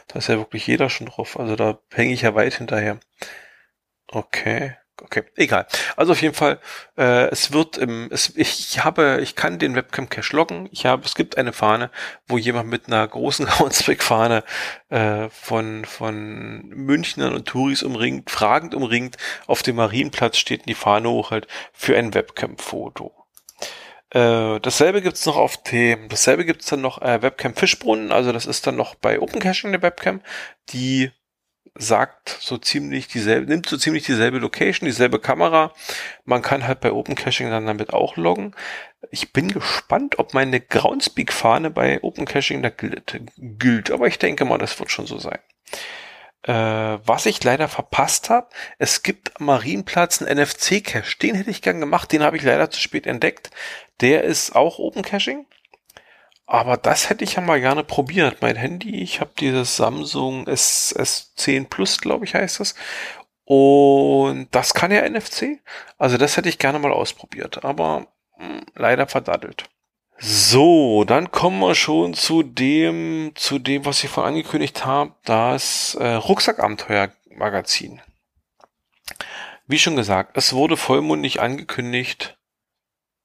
Da 0.09 0.19
ist 0.19 0.29
ja 0.29 0.37
wirklich 0.37 0.67
jeder 0.67 0.91
schon 0.91 1.07
drauf. 1.07 1.39
Also 1.39 1.57
da 1.57 1.79
hänge 1.93 2.13
ich 2.13 2.23
ja 2.23 2.35
weit 2.35 2.55
hinterher. 2.55 3.01
Okay. 4.09 4.77
Okay, 5.03 5.25
egal. 5.35 5.67
Also 5.97 6.13
auf 6.13 6.23
jeden 6.23 6.35
Fall, 6.35 6.61
äh, 6.97 7.29
es 7.31 7.53
wird 7.53 7.79
im, 7.79 8.09
es, 8.13 8.33
ich 8.37 8.85
habe, 8.85 9.19
ich 9.23 9.35
kann 9.35 9.59
den 9.59 9.75
Webcam 9.75 10.09
Cache 10.09 10.37
loggen. 10.37 10.69
Ich 10.73 10.87
habe, 10.87 11.05
es 11.05 11.15
gibt 11.17 11.37
eine 11.39 11.53
Fahne, 11.53 11.91
wo 12.29 12.39
jemand 12.39 12.71
mit 12.71 12.87
einer 12.87 13.09
großen 13.09 13.47
Groundspeak-Fahne 13.47 14.45
äh, 14.91 15.29
von 15.31 15.85
von 15.85 16.69
Münchnern 16.69 17.35
und 17.35 17.47
Touris 17.47 17.83
umringt, 17.83 18.31
fragend 18.31 18.75
umringt, 18.75 19.17
auf 19.47 19.63
dem 19.63 19.77
Marienplatz 19.77 20.37
steht 20.37 20.69
die 20.69 20.75
Fahne 20.75 21.09
hoch 21.11 21.31
halt 21.33 21.49
für 21.73 21.97
ein 21.97 22.15
Webcam-Foto. 22.15 23.24
Äh, 24.15 24.61
dasselbe 24.61 25.03
gibt's 25.03 25.27
noch 25.27 25.37
auf 25.37 25.61
dem, 25.65 26.09
dasselbe 26.09 26.45
gibt's 26.45 26.67
dann 26.67 26.81
noch 26.81 27.03
äh, 27.03 27.21
Webcam 27.21 27.55
Fischbrunnen, 27.55 28.13
also 28.13 28.31
das 28.31 28.47
ist 28.47 28.65
dann 28.65 28.77
noch 28.77 28.95
bei 28.95 29.21
Open 29.21 29.41
Caching 29.41 29.71
eine 29.71 29.83
Webcam, 29.83 30.21
die 30.71 31.11
sagt 31.77 32.29
so 32.41 32.57
ziemlich 32.57 33.09
dieselbe, 33.09 33.51
nimmt 33.51 33.69
so 33.69 33.77
ziemlich 33.77 34.05
dieselbe 34.05 34.39
Location, 34.39 34.87
dieselbe 34.87 35.19
Kamera. 35.19 35.73
Man 36.25 36.43
kann 36.43 36.65
halt 36.69 36.79
bei 36.79 36.93
Open 36.93 37.17
Caching 37.17 37.51
dann 37.51 37.67
damit 37.67 37.93
auch 37.93 38.17
loggen. 38.17 38.55
Ich 39.11 39.33
bin 39.33 39.49
gespannt, 39.49 40.21
ob 40.21 40.35
meine 40.35 40.61
Groundspeak-Fahne 40.61 41.71
bei 41.71 42.01
Open 42.05 42.27
Caching 42.27 42.63
da 42.63 42.69
gilt, 42.69 43.21
gilt, 43.37 43.91
aber 43.91 44.07
ich 44.07 44.21
denke 44.21 44.45
mal, 44.45 44.59
das 44.59 44.79
wird 44.79 44.93
schon 44.93 45.07
so 45.07 45.19
sein. 45.19 45.41
Äh, 46.47 46.53
was 46.53 47.25
ich 47.25 47.43
leider 47.43 47.69
verpasst 47.69 48.29
habe, 48.29 48.49
es 48.79 49.03
gibt 49.03 49.41
am 49.41 49.47
Marienplatz 49.47 50.21
einen 50.21 50.39
NFC-Cache. 50.39 51.19
Den 51.23 51.35
hätte 51.37 51.51
ich 51.51 51.63
gern 51.63 51.81
gemacht, 51.81 52.13
den 52.13 52.23
habe 52.23 52.37
ich 52.37 52.43
leider 52.43 52.71
zu 52.71 52.81
spät 52.81 53.07
entdeckt. 53.07 53.51
Der 54.01 54.25
ist 54.25 54.55
auch 54.55 54.79
Open 54.79 55.03
Caching. 55.03 55.47
Aber 56.47 56.77
das 56.77 57.09
hätte 57.09 57.25
ich 57.25 57.37
ja 57.37 57.41
mal 57.41 57.61
gerne 57.61 57.85
probiert. 57.85 58.43
Mein 58.43 58.57
Handy, 58.57 59.03
ich 59.03 59.21
habe 59.21 59.31
dieses 59.41 59.77
Samsung 59.77 60.47
S, 60.47 60.95
S10 60.95 61.69
Plus, 61.69 61.99
glaube 62.01 62.27
ich, 62.27 62.35
heißt 62.35 62.61
das. 62.61 62.75
Und 63.47 64.49
das 64.51 64.75
kann 64.75 64.93
ja 64.93 65.09
NFC. 65.09 65.61
Also 65.97 66.19
das 66.19 66.37
hätte 66.37 66.51
ich 66.51 66.59
gerne 66.59 66.79
mal 66.79 66.93
ausprobiert. 66.93 67.65
Aber 67.65 68.07
mh, 68.39 68.47
hm, 68.47 68.67
leider 68.75 69.07
verdattelt. 69.07 69.65
So, 70.19 71.05
dann 71.05 71.31
kommen 71.31 71.61
wir 71.61 71.75
schon 71.75 72.15
zu 72.15 72.43
dem, 72.43 73.33
zu 73.35 73.59
dem, 73.59 73.85
was 73.85 74.05
ich 74.05 74.11
vorhin 74.11 74.35
angekündigt 74.35 74.85
habe, 74.85 75.15
das 75.25 75.97
äh, 75.97 76.07
Rucksackabenteuer-Magazin. 76.07 78.01
Wie 79.67 79.79
schon 79.79 79.97
gesagt, 79.97 80.37
es 80.37 80.53
wurde 80.53 80.77
vollmundig 80.77 81.41
angekündigt. 81.41 82.39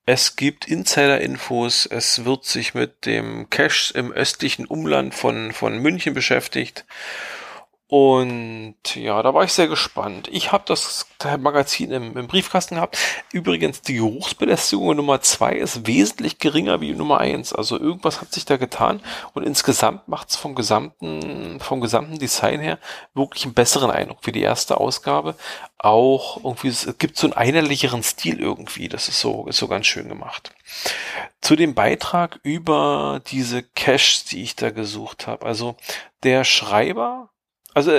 Es 0.05 0.35
gibt 0.35 0.67
Insider-Infos. 0.67 1.85
Es 1.85 2.25
wird 2.25 2.45
sich 2.45 2.73
mit 2.73 3.05
dem 3.05 3.49
Cache 3.49 3.93
im 3.93 4.11
östlichen 4.11 4.65
Umland 4.65 5.13
von, 5.13 5.51
von 5.51 5.77
München 5.77 6.13
beschäftigt. 6.13 6.85
Und 7.91 8.75
ja, 8.93 9.23
da 9.23 9.33
war 9.33 9.43
ich 9.43 9.51
sehr 9.51 9.67
gespannt. 9.67 10.27
Ich 10.31 10.51
habe 10.51 10.63
das 10.67 11.07
Magazin 11.39 11.89
im, 11.89 12.15
im, 12.15 12.27
Briefkasten 12.27 12.75
gehabt. 12.75 12.99
Übrigens, 13.31 13.81
die 13.81 13.95
Geruchsbelästigung 13.95 14.95
Nummer 14.95 15.21
zwei 15.21 15.53
ist 15.53 15.87
wesentlich 15.87 16.37
geringer 16.37 16.81
wie 16.81 16.93
Nummer 16.93 17.17
eins. 17.17 17.51
Also 17.51 17.79
irgendwas 17.79 18.21
hat 18.21 18.31
sich 18.31 18.45
da 18.45 18.57
getan. 18.57 19.01
Und 19.33 19.41
insgesamt 19.41 20.07
macht 20.07 20.29
es 20.29 20.35
vom 20.35 20.53
gesamten, 20.53 21.59
vom 21.61 21.81
gesamten 21.81 22.19
Design 22.19 22.59
her 22.59 22.77
wirklich 23.15 23.45
einen 23.45 23.55
besseren 23.55 23.89
Eindruck 23.89 24.19
wie 24.21 24.33
die 24.33 24.43
erste 24.43 24.77
Ausgabe. 24.77 25.33
Auch 25.79 26.43
irgendwie, 26.43 26.67
es 26.67 26.95
gibt 26.99 27.17
so 27.17 27.25
einen 27.25 27.33
einerlicheren 27.33 28.03
Stil 28.03 28.39
irgendwie. 28.39 28.87
Das 28.87 29.09
ist 29.09 29.19
so, 29.19 29.47
ist 29.47 29.57
so 29.57 29.67
ganz 29.67 29.87
schön 29.87 30.09
gemacht. 30.09 30.53
Zu 31.41 31.55
dem 31.55 31.73
Beitrag 31.73 32.39
über 32.43 33.19
diese 33.31 33.63
Caches, 33.63 34.25
die 34.25 34.43
ich 34.43 34.55
da 34.55 34.69
gesucht 34.69 35.25
habe. 35.25 35.43
Also 35.47 35.75
der 36.21 36.43
Schreiber 36.43 37.31
also 37.73 37.91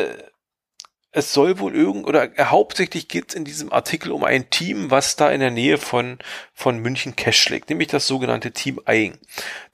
es 1.12 1.32
soll 1.32 1.58
wohl 1.58 1.74
irgend 1.74 2.06
oder 2.06 2.30
hauptsächlich 2.38 3.08
geht 3.08 3.30
es 3.30 3.34
in 3.34 3.44
diesem 3.44 3.72
Artikel 3.72 4.12
um 4.12 4.22
ein 4.24 4.48
Team, 4.50 4.90
was 4.90 5.16
da 5.16 5.30
in 5.30 5.40
der 5.40 5.50
Nähe 5.50 5.78
von 5.78 6.18
von 6.54 6.78
München 6.78 7.16
Cash 7.16 7.40
schlägt, 7.40 7.68
nämlich 7.68 7.88
das 7.88 8.06
sogenannte 8.06 8.52
Team 8.52 8.80
Eing. 8.86 9.18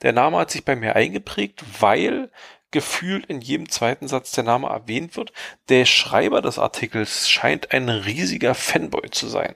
Der 0.01 0.13
Name 0.13 0.37
hat 0.37 0.51
sich 0.51 0.65
bei 0.65 0.75
mir 0.75 0.95
eingeprägt, 0.95 1.63
weil 1.79 2.31
gefühlt 2.71 3.27
in 3.27 3.41
jedem 3.41 3.69
zweiten 3.69 4.07
Satz 4.07 4.31
der 4.31 4.43
Name 4.43 4.67
erwähnt 4.67 5.15
wird. 5.15 5.31
Der 5.69 5.85
Schreiber 5.85 6.41
des 6.41 6.59
Artikels 6.59 7.29
scheint 7.29 7.71
ein 7.71 7.87
riesiger 7.89 8.55
Fanboy 8.55 9.09
zu 9.11 9.27
sein. 9.27 9.55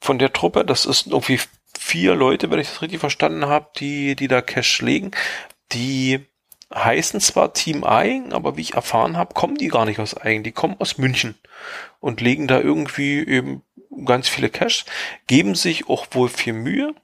Von 0.00 0.18
der 0.18 0.32
Truppe, 0.32 0.64
das 0.64 0.86
ist 0.86 1.06
irgendwie 1.06 1.40
vier 1.78 2.14
Leute, 2.14 2.50
wenn 2.50 2.58
ich 2.58 2.68
das 2.68 2.82
richtig 2.82 3.00
verstanden 3.00 3.46
habe, 3.46 3.68
die 3.78 4.16
die 4.16 4.28
da 4.28 4.40
Cash 4.40 4.80
legen, 4.82 5.12
die 5.72 6.26
heißen 6.72 7.20
zwar 7.20 7.52
Team 7.52 7.84
Eigen, 7.84 8.32
aber 8.32 8.56
wie 8.56 8.62
ich 8.62 8.74
erfahren 8.74 9.16
habe, 9.16 9.34
kommen 9.34 9.56
die 9.56 9.68
gar 9.68 9.84
nicht 9.84 9.98
aus 9.98 10.16
Eigen, 10.16 10.42
die 10.42 10.52
kommen 10.52 10.76
aus 10.78 10.98
München 10.98 11.34
und 12.00 12.20
legen 12.20 12.46
da 12.46 12.60
irgendwie 12.60 13.18
eben 13.26 13.62
ganz 14.04 14.28
viele 14.28 14.48
Cash, 14.48 14.84
geben 15.26 15.54
sich 15.54 15.88
auch 15.88 16.06
wohl 16.12 16.28
viel 16.28 16.52
Mühe. 16.52 16.94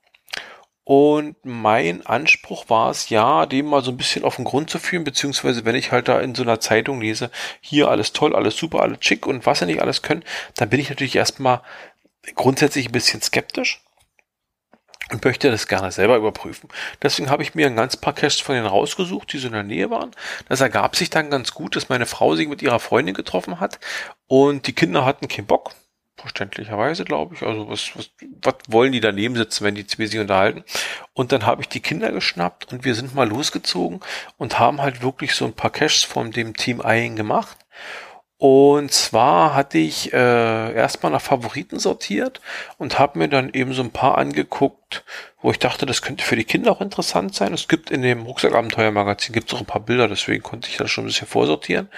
Und 0.85 1.37
mein 1.44 2.05
Anspruch 2.05 2.68
war 2.68 2.90
es, 2.90 3.11
ja, 3.11 3.46
dem 3.46 3.66
mal 3.66 3.85
so 3.85 3.92
ein 3.92 3.96
bisschen 3.96 4.25
auf 4.25 4.37
den 4.37 4.44
Grund 4.44 4.70
zu 4.70 4.81
führen, 4.81 5.05
beziehungsweise 5.05 5.64
wenn 5.64 5.77
ich 5.77 5.92
halt 5.92 6.09
da 6.09 6.18
in 6.20 6.35
so 6.35 6.42
einer 6.42 6.59
Zeitung 6.59 7.01
lese, 7.01 7.31
hier 7.61 7.88
alles 7.88 8.12
toll, 8.12 8.35
alles 8.35 8.57
super, 8.57 8.81
alles 8.81 8.99
schick 9.01 9.25
und 9.27 9.46
was 9.46 9.61
sie 9.61 9.66
nicht 9.66 9.83
alles 9.83 10.03
können, 10.03 10.25
dann 10.57 10.68
bin 10.68 10.81
ich 10.81 10.88
natürlich 10.88 11.14
erstmal 11.14 11.61
grundsätzlich 12.35 12.88
ein 12.88 12.92
bisschen 12.92 13.23
skeptisch 13.23 13.83
und 15.11 15.25
möchte 15.25 15.51
das 15.51 15.68
gerne 15.68 15.92
selber 15.92 16.16
überprüfen. 16.16 16.68
Deswegen 17.03 17.31
habe 17.31 17.42
ich 17.42 17.55
mir 17.55 17.66
ein 17.66 17.77
ganz 17.77 17.96
paar 17.96 18.12
Caches 18.12 18.40
von 18.40 18.55
denen 18.55 18.66
rausgesucht, 18.66 19.33
die 19.33 19.38
so 19.38 19.49
in 19.49 19.53
der 19.53 19.62
Nähe 19.62 19.90
waren. 19.90 20.11
Das 20.49 20.61
ergab 20.61 20.96
sich 20.96 21.11
dann 21.11 21.31
ganz 21.31 21.53
gut, 21.53 21.77
dass 21.77 21.88
meine 21.88 22.07
Frau 22.07 22.35
sich 22.37 22.49
mit 22.49 22.62
ihrer 22.62 22.81
Freundin 22.81 23.14
getroffen 23.14 23.61
hat 23.61 23.81
und 24.27 24.66
die 24.66 24.73
Kinder 24.73 25.05
hatten 25.05 25.29
keinen 25.29 25.46
Bock. 25.46 25.73
Verständlicherweise, 26.16 27.07
glaube 27.07 27.35
ich. 27.35 27.42
Also 27.42 27.70
was, 27.70 27.96
was, 27.96 28.11
was 28.42 28.55
wollen 28.68 28.92
die 28.92 29.01
daneben 29.01 29.37
sitzen, 29.37 29.64
wenn 29.64 29.75
die 29.75 29.87
zwei 29.87 30.05
sich 30.05 30.20
unterhalten? 30.20 30.64
Und 31.14 31.33
dann 31.33 31.46
habe 31.46 31.62
ich 31.62 31.68
die 31.70 31.81
Kinder 31.81 32.12
geschnappt 32.12 32.73
und 32.73 32.85
wir 32.85 32.94
sind 32.94 33.14
mal 33.14 33.27
losgezogen 33.27 34.01
und 34.37 34.59
haben 34.59 34.83
halt 34.83 35.01
wirklich 35.01 35.35
so 35.35 35.46
ein 35.46 35.55
paar 35.55 35.70
Caches 35.70 36.03
von 36.03 36.31
dem 36.31 36.55
Team 36.55 36.83
Eyen 36.83 37.16
gemacht. 37.16 37.57
Und 38.40 38.90
zwar 38.90 39.55
hatte 39.55 39.76
ich 39.76 40.14
äh, 40.14 40.72
erstmal 40.74 41.12
nach 41.12 41.20
Favoriten 41.20 41.79
sortiert 41.79 42.40
und 42.79 42.98
habe 42.98 43.18
mir 43.18 43.29
dann 43.29 43.53
eben 43.53 43.74
so 43.74 43.83
ein 43.83 43.90
paar 43.90 44.16
angeguckt, 44.16 45.05
wo 45.42 45.50
ich 45.50 45.59
dachte, 45.59 45.85
das 45.85 46.00
könnte 46.00 46.24
für 46.24 46.37
die 46.37 46.44
Kinder 46.44 46.72
auch 46.72 46.81
interessant 46.81 47.35
sein. 47.35 47.53
Es 47.53 47.68
gibt 47.68 47.90
in 47.90 48.00
dem 48.00 48.22
Rucksackabenteuer-Magazin 48.22 49.35
gibt 49.35 49.48
es 49.48 49.55
auch 49.55 49.61
ein 49.61 49.66
paar 49.66 49.85
Bilder, 49.85 50.09
deswegen 50.09 50.42
konnte 50.42 50.70
ich 50.70 50.79
das 50.79 50.90
schon 50.90 51.05
ein 51.05 51.09
bisschen 51.09 51.26
vorsortieren. 51.26 51.90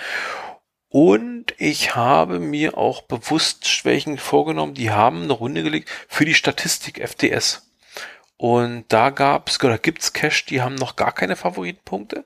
Und 0.89 1.55
ich 1.59 1.95
habe 1.95 2.41
mir 2.41 2.77
auch 2.77 3.03
bewusst 3.03 3.69
Schwächen 3.69 4.19
vorgenommen, 4.19 4.75
die 4.75 4.91
haben 4.91 5.23
eine 5.23 5.35
Runde 5.35 5.63
gelegt 5.63 5.91
für 6.09 6.25
die 6.25 6.35
Statistik 6.35 6.99
FDS. 6.99 7.71
Und 8.37 8.87
da 8.89 9.11
gab's 9.11 9.63
oder 9.63 9.79
gibt's 9.79 10.13
Cash, 10.13 10.47
die 10.47 10.61
haben 10.61 10.75
noch 10.75 10.97
gar 10.97 11.13
keine 11.13 11.37
Favoritenpunkte. 11.37 12.25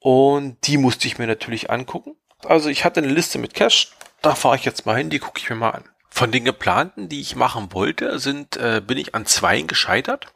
Und 0.00 0.56
die 0.66 0.76
musste 0.76 1.06
ich 1.06 1.18
mir 1.18 1.28
natürlich 1.28 1.70
angucken. 1.70 2.17
Also 2.44 2.68
ich 2.68 2.84
hatte 2.84 3.00
eine 3.00 3.12
Liste 3.12 3.38
mit 3.38 3.54
Cash, 3.54 3.92
da 4.22 4.34
fahre 4.34 4.56
ich 4.56 4.64
jetzt 4.64 4.86
mal 4.86 4.96
hin, 4.96 5.10
die 5.10 5.18
gucke 5.18 5.40
ich 5.40 5.50
mir 5.50 5.56
mal 5.56 5.70
an. 5.70 5.84
Von 6.10 6.32
den 6.32 6.44
geplanten, 6.44 7.08
die 7.08 7.20
ich 7.20 7.36
machen 7.36 7.72
wollte, 7.72 8.18
sind, 8.18 8.56
äh, 8.56 8.82
bin 8.84 8.98
ich 8.98 9.14
an 9.14 9.26
zwei 9.26 9.60
gescheitert. 9.62 10.26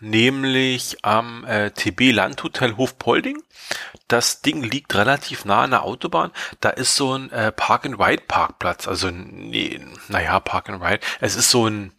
Nämlich 0.00 0.98
am 1.02 1.44
äh, 1.44 1.70
TB 1.70 2.12
Landhotel 2.12 2.76
Hofpolding. 2.76 3.42
Das 4.08 4.42
Ding 4.42 4.62
liegt 4.62 4.94
relativ 4.94 5.44
nah 5.44 5.62
an 5.62 5.70
der 5.70 5.82
Autobahn. 5.82 6.32
Da 6.60 6.70
ist 6.70 6.96
so 6.96 7.14
ein 7.14 7.30
äh, 7.32 7.52
Park-and-Ride-Parkplatz. 7.52 8.88
Also, 8.88 9.10
nee, 9.10 9.80
naja, 10.08 10.40
Park-and-Ride. 10.40 11.00
Es 11.20 11.36
ist 11.36 11.50
so 11.50 11.66
ein 11.66 11.92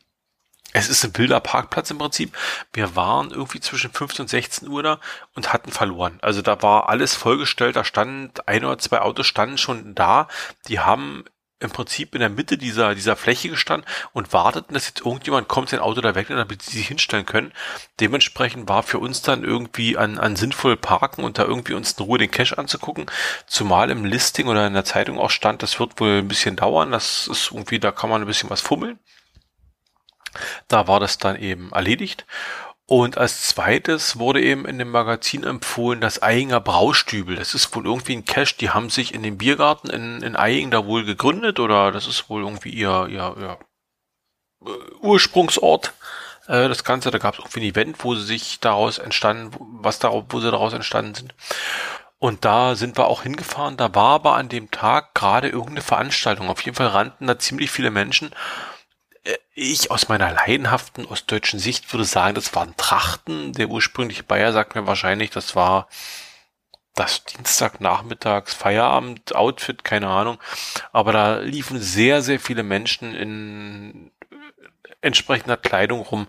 es 0.74 0.90
ist 0.90 1.04
ein 1.04 1.18
wilder 1.18 1.40
Parkplatz 1.40 1.92
im 1.92 1.98
Prinzip. 1.98 2.36
Wir 2.74 2.96
waren 2.96 3.32
irgendwie 3.32 3.60
zwischen 3.60 3.92
15 3.92 4.24
und 4.24 4.30
16 4.30 4.68
Uhr 4.68 4.84
da 4.84 5.00
und 5.36 5.54
hatten 5.54 5.72
verloren. 5.72 6.20
Also 6.22 6.42
da 6.42 6.62
war 6.62 6.90
alles 6.90 7.14
vollgestellt, 7.16 7.76
da 7.76 7.84
standen 7.84 8.32
ein 8.46 8.64
oder 8.66 8.78
zwei 8.78 9.02
Autos 9.02 9.28
standen 9.28 9.58
schon 9.58 9.96
da. 9.96 10.28
Die 10.68 10.80
haben 10.80 11.26
im 11.62 11.70
Prinzip 11.70 12.16
in 12.16 12.22
der 12.22 12.30
Mitte 12.30 12.58
dieser, 12.58 12.96
dieser 12.96 13.16
Fläche 13.16 13.50
gestanden 13.50 13.88
und 14.14 14.34
warteten, 14.34 14.74
dass 14.74 14.88
jetzt 14.88 15.02
irgendjemand 15.06 15.48
kommt, 15.48 15.70
sein 15.70 15.80
Auto 15.80 16.02
da 16.02 16.16
wegnimmt, 16.16 16.42
damit 16.42 16.64
sie 16.64 16.78
sich 16.78 16.88
hinstellen 16.88 17.26
können. 17.26 17.54
Dementsprechend 18.00 18.68
war 18.68 18.82
für 18.84 18.98
uns 18.98 19.22
dann 19.22 19.44
irgendwie 19.44 19.96
an, 19.96 20.18
an 20.18 20.36
sinnvoll 20.36 20.76
parken 20.76 21.24
und 21.24 21.38
da 21.38 21.44
irgendwie 21.44 21.74
uns 21.74 21.94
in 21.94 22.06
Ruhe 22.06 22.18
den 22.18 22.32
Cash 22.32 22.54
anzugucken. 22.54 23.06
Zumal 23.46 23.92
im 23.92 24.06
Listing 24.06 24.48
oder 24.48 24.66
in 24.66 24.74
der 24.74 24.86
Zeitung 24.86 25.20
auch 25.20 25.30
stand, 25.30 25.62
das 25.62 25.80
wird 25.80 26.00
wohl 26.00 26.20
ein 26.20 26.28
bisschen 26.28 26.56
dauern. 26.56 26.92
Das 26.92 27.28
ist 27.28 27.52
irgendwie, 27.52 27.80
da 27.80 27.92
kann 27.92 28.10
man 28.10 28.22
ein 28.22 28.28
bisschen 28.28 28.50
was 28.50 28.62
fummeln. 28.62 29.00
Da 30.68 30.88
war 30.88 31.00
das 31.00 31.18
dann 31.18 31.36
eben 31.36 31.72
erledigt. 31.72 32.26
Und 32.92 33.18
als 33.18 33.48
zweites 33.48 34.20
wurde 34.20 34.42
eben 34.42 34.66
in 34.66 34.78
dem 34.78 34.92
Magazin 34.92 35.46
empfohlen, 35.46 36.02
das 36.02 36.22
Eyinger 36.22 36.60
Braustübel. 36.60 37.38
Das 37.38 37.54
ist 37.54 37.74
wohl 37.74 37.86
irgendwie 37.86 38.18
ein 38.18 38.26
Cache, 38.26 38.56
die 38.60 38.72
haben 38.72 38.90
sich 38.90 39.14
in 39.14 39.24
dem 39.24 39.38
Biergarten 39.38 39.90
in, 39.90 40.22
in 40.22 40.36
Eying 40.36 40.72
da 40.72 40.86
wohl 40.86 41.06
gegründet 41.06 41.62
oder 41.62 41.94
das 41.94 42.06
ist 42.06 42.30
wohl 42.30 42.42
irgendwie 42.42 42.72
ihr, 42.72 43.08
ihr, 43.10 43.36
ihr 43.40 43.60
äh, 44.66 44.94
Ursprungsort. 45.00 45.94
Äh, 46.48 46.68
das 46.68 46.84
Ganze, 46.84 47.12
da 47.12 47.18
gab 47.18 47.36
es 47.36 47.40
irgendwie 47.40 47.62
ein 47.62 47.72
Event, 47.72 48.04
wo 48.04 48.14
sie 48.16 48.26
sich 48.26 48.60
daraus 48.60 48.98
entstanden, 48.98 49.56
was 49.82 50.00
daraus, 50.00 50.26
wo 50.28 50.42
sie 50.42 50.52
daraus 50.52 50.74
entstanden 50.74 51.16
sind. 51.16 51.36
Und 52.20 52.44
da 52.44 52.76
sind 52.76 52.98
wir 52.98 53.08
auch 53.08 53.24
hingefahren. 53.24 53.78
Da 53.78 53.96
war 53.96 54.16
aber 54.16 54.36
an 54.36 54.50
dem 54.50 54.70
Tag 54.70 55.16
gerade 55.16 55.48
irgendeine 55.48 55.82
Veranstaltung. 55.82 56.50
Auf 56.50 56.62
jeden 56.62 56.76
Fall 56.76 56.88
rannten 56.88 57.26
da 57.26 57.40
ziemlich 57.40 57.72
viele 57.72 57.90
Menschen 57.90 58.32
ich 59.54 59.92
aus 59.92 60.10
meiner 60.10 60.32
leidenhaften 60.32 61.06
ostdeutschen 61.06 61.60
Sicht 61.60 61.92
würde 61.94 62.06
sagen, 62.06 62.36
das 62.36 62.56
waren 62.56 62.76
Trachten. 62.78 63.54
Der 63.54 63.70
ursprüngliche 63.70 64.24
Bayer 64.24 64.54
sagt 64.54 64.76
mir 64.76 64.88
wahrscheinlich, 64.88 65.30
das 65.30 65.56
war 65.56 65.88
das 66.96 67.24
Dienstagnachmittags 67.24 68.54
Feierabend 68.54 69.36
Outfit, 69.36 69.84
keine 69.84 70.08
Ahnung. 70.08 70.40
Aber 70.92 71.14
da 71.14 71.40
liefen 71.40 71.80
sehr, 71.80 72.22
sehr 72.22 72.40
viele 72.40 72.64
Menschen 72.64 73.14
in 73.14 74.12
entsprechender 75.02 75.58
Kleidung 75.58 76.02
rum, 76.02 76.28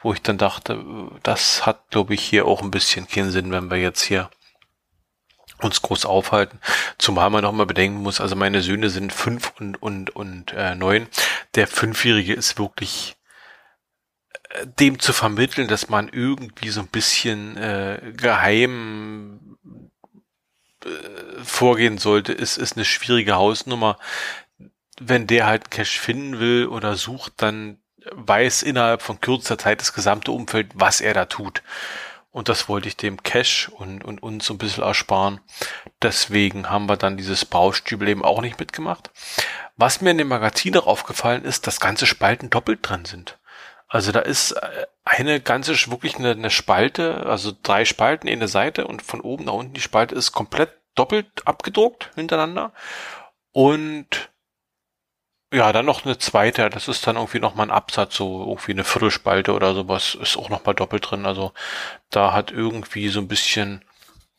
wo 0.00 0.12
ich 0.12 0.22
dann 0.22 0.38
dachte, 0.38 0.82
das 1.22 1.66
hat, 1.66 1.90
glaube 1.90 2.14
ich, 2.14 2.22
hier 2.22 2.46
auch 2.46 2.62
ein 2.62 2.70
bisschen 2.70 3.06
keinen 3.06 3.30
Sinn, 3.30 3.52
wenn 3.52 3.70
wir 3.70 3.78
jetzt 3.78 4.02
hier 4.02 4.30
uns 5.64 5.82
groß 5.82 6.06
aufhalten. 6.06 6.60
Zumal 6.98 7.30
man 7.30 7.42
noch 7.42 7.52
mal 7.52 7.66
bedenken 7.66 8.02
muss, 8.02 8.20
also 8.20 8.36
meine 8.36 8.62
Söhne 8.62 8.90
sind 8.90 9.12
fünf 9.12 9.52
und, 9.58 9.82
und, 9.82 10.14
und 10.14 10.52
äh, 10.52 10.74
neun. 10.74 11.06
Der 11.54 11.66
Fünfjährige 11.66 12.34
ist 12.34 12.58
wirklich 12.58 13.16
äh, 14.50 14.66
dem 14.78 14.98
zu 14.98 15.12
vermitteln, 15.12 15.68
dass 15.68 15.88
man 15.88 16.08
irgendwie 16.08 16.68
so 16.68 16.80
ein 16.80 16.88
bisschen 16.88 17.56
äh, 17.56 18.12
geheim 18.16 19.58
äh, 20.84 20.88
vorgehen 21.42 21.98
sollte, 21.98 22.32
ist, 22.32 22.56
ist 22.56 22.76
eine 22.76 22.84
schwierige 22.84 23.34
Hausnummer. 23.34 23.98
Wenn 25.00 25.26
der 25.26 25.46
halt 25.46 25.70
Cash 25.70 25.98
finden 25.98 26.38
will 26.38 26.66
oder 26.66 26.96
sucht, 26.96 27.34
dann 27.38 27.78
weiß 28.12 28.62
innerhalb 28.62 29.02
von 29.02 29.20
kürzester 29.20 29.58
Zeit 29.58 29.80
das 29.80 29.92
gesamte 29.92 30.30
Umfeld, 30.30 30.68
was 30.74 31.00
er 31.00 31.14
da 31.14 31.24
tut. 31.24 31.62
Und 32.34 32.48
das 32.48 32.68
wollte 32.68 32.88
ich 32.88 32.96
dem 32.96 33.22
Cash 33.22 33.68
und, 33.68 34.02
und 34.02 34.20
uns 34.20 34.46
so 34.46 34.54
ein 34.54 34.58
bisschen 34.58 34.82
ersparen. 34.82 35.40
Deswegen 36.02 36.68
haben 36.68 36.88
wir 36.88 36.96
dann 36.96 37.16
dieses 37.16 37.44
Baustübel 37.44 38.08
eben 38.08 38.24
auch 38.24 38.40
nicht 38.40 38.58
mitgemacht. 38.58 39.12
Was 39.76 40.00
mir 40.00 40.10
in 40.10 40.18
dem 40.18 40.26
Magazin 40.26 40.76
auch 40.76 40.88
aufgefallen 40.88 41.44
ist, 41.44 41.68
dass 41.68 41.78
ganze 41.78 42.06
Spalten 42.06 42.50
doppelt 42.50 42.80
drin 42.82 43.04
sind. 43.04 43.38
Also 43.86 44.10
da 44.10 44.18
ist 44.18 44.50
äh, 44.50 44.86
eine 45.04 45.40
ganze, 45.40 45.74
wirklich 45.92 46.16
eine, 46.16 46.32
eine 46.32 46.50
Spalte, 46.50 47.24
also 47.24 47.52
drei 47.62 47.84
Spalten 47.84 48.26
in 48.26 48.40
der 48.40 48.48
Seite 48.48 48.88
und 48.88 49.02
von 49.02 49.20
oben 49.20 49.44
nach 49.44 49.52
unten 49.52 49.74
die 49.74 49.80
Spalte 49.80 50.16
ist 50.16 50.32
komplett 50.32 50.72
doppelt 50.96 51.28
abgedruckt 51.44 52.10
hintereinander. 52.16 52.72
Und 53.52 54.32
ja, 55.52 55.72
dann 55.72 55.86
noch 55.86 56.04
eine 56.04 56.18
zweite, 56.18 56.68
das 56.70 56.88
ist 56.88 57.06
dann 57.06 57.16
irgendwie 57.16 57.38
nochmal 57.38 57.66
ein 57.66 57.72
Absatz, 57.72 58.16
so 58.16 58.44
irgendwie 58.46 58.72
eine 58.72 58.84
Viertelspalte 58.84 59.52
oder 59.52 59.74
sowas, 59.74 60.16
ist 60.20 60.36
auch 60.36 60.48
nochmal 60.48 60.74
doppelt 60.74 61.10
drin. 61.10 61.26
Also 61.26 61.52
da 62.10 62.32
hat 62.32 62.50
irgendwie 62.50 63.08
so 63.08 63.20
ein 63.20 63.28
bisschen 63.28 63.84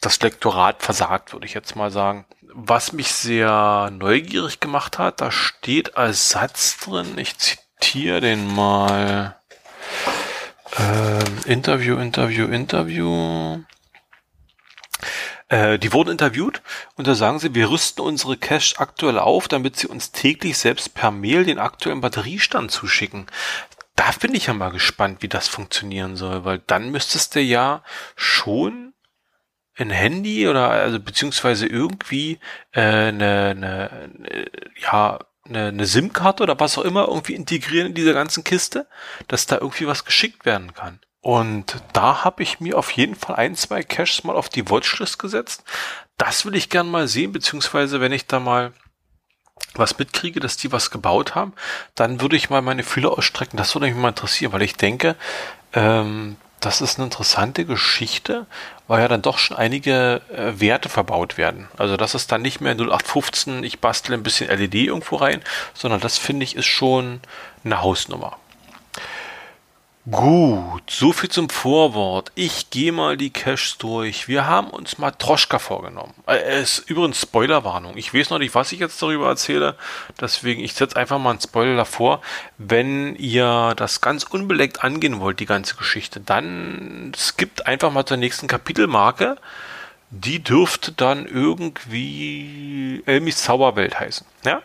das 0.01 0.21
Lektorat 0.21 0.83
versagt, 0.83 1.33
würde 1.33 1.45
ich 1.45 1.53
jetzt 1.53 1.75
mal 1.75 1.91
sagen. 1.91 2.25
Was 2.41 2.93
mich 2.93 3.11
sehr 3.11 3.89
neugierig 3.91 4.59
gemacht 4.59 4.99
hat, 4.99 5.21
da 5.21 5.31
steht 5.31 5.97
als 5.97 6.29
Satz 6.29 6.77
drin, 6.77 7.17
ich 7.17 7.37
zitiere 7.37 8.21
den 8.21 8.53
mal. 8.53 9.35
Ähm, 10.77 11.39
Interview, 11.45 11.97
Interview, 11.97 12.45
Interview. 12.47 13.63
Äh, 15.47 15.77
die 15.77 15.93
wurden 15.93 16.11
interviewt 16.11 16.61
und 16.95 17.07
da 17.07 17.13
sagen 17.13 17.39
sie, 17.39 17.53
wir 17.53 17.69
rüsten 17.69 18.01
unsere 18.01 18.37
Cache 18.37 18.79
aktuell 18.79 19.19
auf, 19.19 19.47
damit 19.47 19.75
sie 19.75 19.87
uns 19.87 20.11
täglich 20.11 20.57
selbst 20.57 20.95
per 20.95 21.11
Mail 21.11 21.45
den 21.45 21.59
aktuellen 21.59 22.01
Batteriestand 22.01 22.71
zuschicken. 22.71 23.27
Da 23.95 24.11
bin 24.19 24.33
ich 24.33 24.47
ja 24.47 24.53
mal 24.53 24.71
gespannt, 24.71 25.21
wie 25.21 25.27
das 25.27 25.47
funktionieren 25.47 26.15
soll, 26.15 26.45
weil 26.45 26.59
dann 26.65 26.89
müsstest 26.89 27.35
du 27.35 27.41
ja 27.41 27.83
schon 28.15 28.93
ein 29.77 29.89
Handy 29.89 30.47
oder 30.47 30.69
also 30.69 30.99
beziehungsweise 30.99 31.67
irgendwie 31.67 32.39
äh, 32.71 32.81
eine, 32.81 33.55
eine, 33.55 33.91
eine 33.91 34.51
ja 34.81 35.19
eine, 35.47 35.67
eine 35.67 35.85
SIM-Karte 35.85 36.43
oder 36.43 36.59
was 36.59 36.77
auch 36.77 36.83
immer 36.83 37.07
irgendwie 37.07 37.35
integrieren 37.35 37.87
in 37.87 37.93
dieser 37.93 38.13
ganzen 38.13 38.43
Kiste, 38.43 38.87
dass 39.27 39.45
da 39.45 39.57
irgendwie 39.57 39.87
was 39.87 40.05
geschickt 40.05 40.45
werden 40.45 40.73
kann. 40.73 40.99
Und 41.25 41.81
da 41.91 42.23
habe 42.23 42.43
ich 42.43 42.59
mir 42.59 42.77
auf 42.77 42.91
jeden 42.91 43.15
Fall 43.15 43.35
ein, 43.37 43.55
zwei 43.55 43.81
Caches 43.81 44.23
mal 44.23 44.35
auf 44.35 44.47
die 44.47 44.69
Watchlist 44.69 45.17
gesetzt. 45.17 45.63
Das 46.17 46.45
will 46.45 46.53
ich 46.53 46.69
gern 46.69 46.87
mal 46.87 47.07
sehen, 47.07 47.31
beziehungsweise 47.31 47.99
wenn 47.99 48.11
ich 48.11 48.27
da 48.27 48.39
mal 48.39 48.73
was 49.73 49.97
mitkriege, 49.97 50.39
dass 50.39 50.55
die 50.55 50.71
was 50.71 50.91
gebaut 50.91 51.33
haben, 51.33 51.53
dann 51.95 52.21
würde 52.21 52.35
ich 52.35 52.51
mal 52.51 52.61
meine 52.61 52.83
Fühler 52.83 53.17
ausstrecken. 53.17 53.57
Das 53.57 53.73
würde 53.73 53.87
mich 53.87 53.95
mal 53.95 54.09
interessieren, 54.09 54.53
weil 54.53 54.61
ich 54.61 54.75
denke, 54.75 55.15
ähm, 55.73 56.35
das 56.59 56.81
ist 56.81 56.99
eine 56.99 57.05
interessante 57.05 57.65
Geschichte, 57.65 58.45
weil 58.87 59.01
ja 59.01 59.07
dann 59.07 59.23
doch 59.23 59.39
schon 59.39 59.57
einige 59.57 60.21
äh, 60.31 60.59
Werte 60.59 60.89
verbaut 60.89 61.39
werden. 61.39 61.69
Also 61.75 61.97
das 61.97 62.13
ist 62.13 62.31
dann 62.31 62.43
nicht 62.43 62.61
mehr 62.61 62.73
0815, 62.73 63.63
ich 63.63 63.79
bastle 63.79 64.13
ein 64.15 64.21
bisschen 64.21 64.47
LED 64.55 64.75
irgendwo 64.75 65.15
rein, 65.15 65.41
sondern 65.73 66.01
das 66.01 66.19
finde 66.19 66.43
ich 66.43 66.55
ist 66.55 66.67
schon 66.67 67.19
eine 67.63 67.81
Hausnummer. 67.81 68.37
Gut, 70.09 70.83
so 70.91 71.13
viel 71.13 71.31
zum 71.31 71.49
Vorwort. 71.49 72.31
Ich 72.35 72.69
gehe 72.69 72.91
mal 72.91 73.17
die 73.17 73.31
Caches 73.31 73.79
durch. 73.79 74.27
Wir 74.27 74.45
haben 74.45 74.69
uns 74.69 74.99
Matroschka 74.99 75.57
vorgenommen. 75.57 76.13
Äh, 76.27 76.37
es 76.43 76.77
ist 76.77 76.89
übrigens 76.91 77.21
Spoilerwarnung. 77.21 77.97
Ich 77.97 78.13
weiß 78.13 78.29
noch 78.29 78.37
nicht, 78.37 78.53
was 78.53 78.71
ich 78.71 78.79
jetzt 78.79 79.01
darüber 79.01 79.29
erzähle. 79.29 79.75
Deswegen, 80.21 80.63
ich 80.63 80.75
setze 80.75 80.95
einfach 80.95 81.17
mal 81.17 81.31
einen 81.31 81.41
Spoiler 81.41 81.75
davor. 81.75 82.21
Wenn 82.59 83.15
ihr 83.15 83.73
das 83.77 83.99
ganz 83.99 84.25
unbeleckt 84.25 84.83
angehen 84.83 85.19
wollt, 85.21 85.39
die 85.39 85.47
ganze 85.47 85.75
Geschichte, 85.75 86.19
dann 86.19 87.11
skippt 87.17 87.65
einfach 87.65 87.91
mal 87.91 88.05
zur 88.05 88.17
nächsten 88.17 88.47
Kapitelmarke. 88.47 89.37
Die 90.11 90.43
dürfte 90.43 90.91
dann 90.91 91.25
irgendwie 91.25 93.01
Elmis 93.07 93.37
Zauberwelt 93.37 93.99
heißen. 93.99 94.27
Ja? 94.45 94.61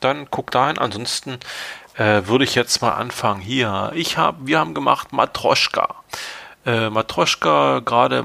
Dann 0.00 0.26
guckt 0.30 0.54
dahin. 0.54 0.76
Ansonsten 0.76 1.38
äh, 1.94 2.26
würde 2.26 2.44
ich 2.44 2.54
jetzt 2.54 2.82
mal 2.82 2.92
anfangen. 2.92 3.40
Hier, 3.40 3.92
ich 3.94 4.18
habe, 4.18 4.46
wir 4.46 4.58
haben 4.58 4.74
gemacht 4.74 5.12
Matroschka. 5.12 5.96
Äh, 6.64 6.90
Matroschka, 6.90 7.80
gerade 7.80 8.24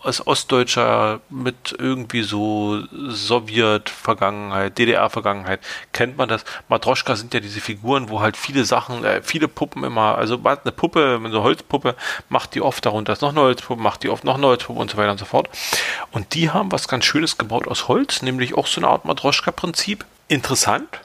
als 0.00 0.24
Ostdeutscher 0.24 1.20
mit 1.28 1.74
irgendwie 1.76 2.22
so 2.22 2.82
Sowjet-Vergangenheit, 2.92 4.78
DDR-Vergangenheit, 4.78 5.58
kennt 5.92 6.16
man 6.16 6.28
das. 6.28 6.44
Matroschka 6.68 7.16
sind 7.16 7.34
ja 7.34 7.40
diese 7.40 7.60
Figuren, 7.60 8.10
wo 8.10 8.20
halt 8.20 8.36
viele 8.36 8.64
Sachen, 8.64 9.04
äh, 9.04 9.22
viele 9.22 9.48
Puppen 9.48 9.82
immer, 9.82 10.16
also 10.16 10.38
eine 10.44 10.70
Puppe, 10.70 11.20
eine 11.22 11.42
Holzpuppe, 11.42 11.96
macht 12.28 12.54
die 12.54 12.60
oft 12.60 12.86
darunter, 12.86 13.12
ist 13.12 13.22
noch 13.22 13.30
eine 13.30 13.40
Holzpuppe, 13.40 13.82
macht 13.82 14.04
die 14.04 14.08
oft 14.08 14.22
noch 14.22 14.36
eine 14.36 14.46
Holzpuppe 14.46 14.78
und 14.78 14.92
so 14.92 14.96
weiter 14.96 15.10
und 15.10 15.18
so 15.18 15.24
fort. 15.24 15.48
Und 16.12 16.34
die 16.34 16.50
haben 16.50 16.70
was 16.70 16.86
ganz 16.86 17.04
Schönes 17.04 17.38
gebaut 17.38 17.66
aus 17.66 17.88
Holz, 17.88 18.22
nämlich 18.22 18.56
auch 18.56 18.68
so 18.68 18.80
eine 18.80 18.88
Art 18.88 19.04
Matroschka-Prinzip. 19.04 20.04
Interessant, 20.28 21.00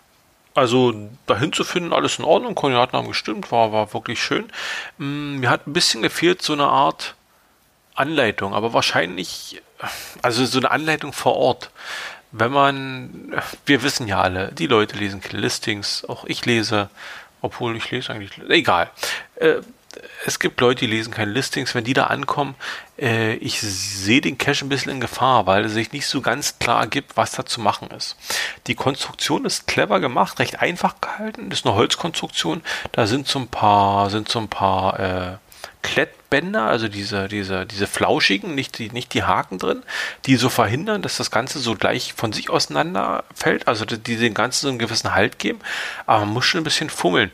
also 0.53 0.93
dahin 1.25 1.53
zu 1.53 1.63
finden, 1.63 1.93
alles 1.93 2.19
in 2.19 2.25
Ordnung, 2.25 2.55
Koordinaten 2.55 2.97
haben 2.97 3.07
gestimmt, 3.07 3.51
war, 3.51 3.71
war 3.71 3.93
wirklich 3.93 4.21
schön. 4.21 4.51
Mm, 4.97 5.39
mir 5.39 5.49
hat 5.49 5.67
ein 5.67 5.73
bisschen 5.73 6.01
gefehlt 6.01 6.41
so 6.41 6.53
eine 6.53 6.67
Art 6.67 7.15
Anleitung, 7.95 8.53
aber 8.53 8.73
wahrscheinlich, 8.73 9.61
also 10.21 10.45
so 10.45 10.59
eine 10.59 10.71
Anleitung 10.71 11.13
vor 11.13 11.35
Ort. 11.35 11.71
wenn 12.31 12.51
man, 12.51 13.33
wir 13.65 13.81
wissen 13.81 14.07
ja 14.07 14.21
alle, 14.21 14.51
die 14.51 14.67
Leute 14.67 14.97
lesen 14.97 15.21
Listings, 15.31 16.05
auch 16.05 16.25
ich 16.25 16.45
lese, 16.45 16.89
obwohl 17.41 17.75
ich 17.75 17.89
lese 17.89 18.11
eigentlich, 18.13 18.31
egal. 18.49 18.91
Äh, 19.35 19.61
es 20.25 20.39
gibt 20.39 20.61
Leute, 20.61 20.81
die 20.81 20.87
lesen 20.87 21.11
keine 21.11 21.31
Listings, 21.31 21.73
wenn 21.75 21.83
die 21.83 21.93
da 21.93 22.05
ankommen, 22.05 22.55
äh, 22.97 23.35
ich 23.35 23.59
sehe 23.61 24.21
den 24.21 24.37
Cache 24.37 24.65
ein 24.65 24.69
bisschen 24.69 24.91
in 24.91 25.01
Gefahr, 25.01 25.45
weil 25.45 25.65
es 25.65 25.73
sich 25.73 25.91
nicht 25.91 26.07
so 26.07 26.21
ganz 26.21 26.59
klar 26.59 26.87
gibt, 26.87 27.17
was 27.17 27.31
da 27.31 27.45
zu 27.45 27.61
machen 27.61 27.89
ist. 27.91 28.15
Die 28.67 28.75
Konstruktion 28.75 29.45
ist 29.45 29.67
clever 29.67 29.99
gemacht, 29.99 30.39
recht 30.39 30.61
einfach 30.61 31.01
gehalten, 31.01 31.49
das 31.49 31.59
ist 31.59 31.65
eine 31.65 31.75
Holzkonstruktion, 31.75 32.61
da 32.91 33.07
sind 33.07 33.27
so 33.27 33.39
ein 33.39 33.47
paar, 33.47 34.09
sind 34.09 34.29
so 34.29 34.39
ein 34.39 34.49
paar 34.49 34.99
äh, 34.99 35.37
Klettbänder, 35.81 36.63
also 36.63 36.89
diese, 36.89 37.29
diese, 37.29 37.65
diese 37.65 37.87
flauschigen, 37.87 38.53
nicht 38.53 38.77
die, 38.79 38.89
nicht 38.91 39.13
die 39.13 39.23
Haken 39.23 39.59
drin, 39.59 39.83
die 40.25 40.35
so 40.35 40.49
verhindern, 40.49 41.01
dass 41.01 41.17
das 41.17 41.31
Ganze 41.31 41.59
so 41.59 41.75
gleich 41.75 42.13
von 42.13 42.33
sich 42.33 42.49
auseinanderfällt, 42.49 43.67
also 43.67 43.85
die 43.85 44.17
dem 44.17 44.33
Ganzen 44.33 44.61
so 44.63 44.69
einen 44.69 44.79
gewissen 44.79 45.15
Halt 45.15 45.39
geben, 45.39 45.59
aber 46.05 46.25
man 46.25 46.33
muss 46.33 46.45
schon 46.45 46.61
ein 46.61 46.65
bisschen 46.65 46.89
fummeln. 46.89 47.31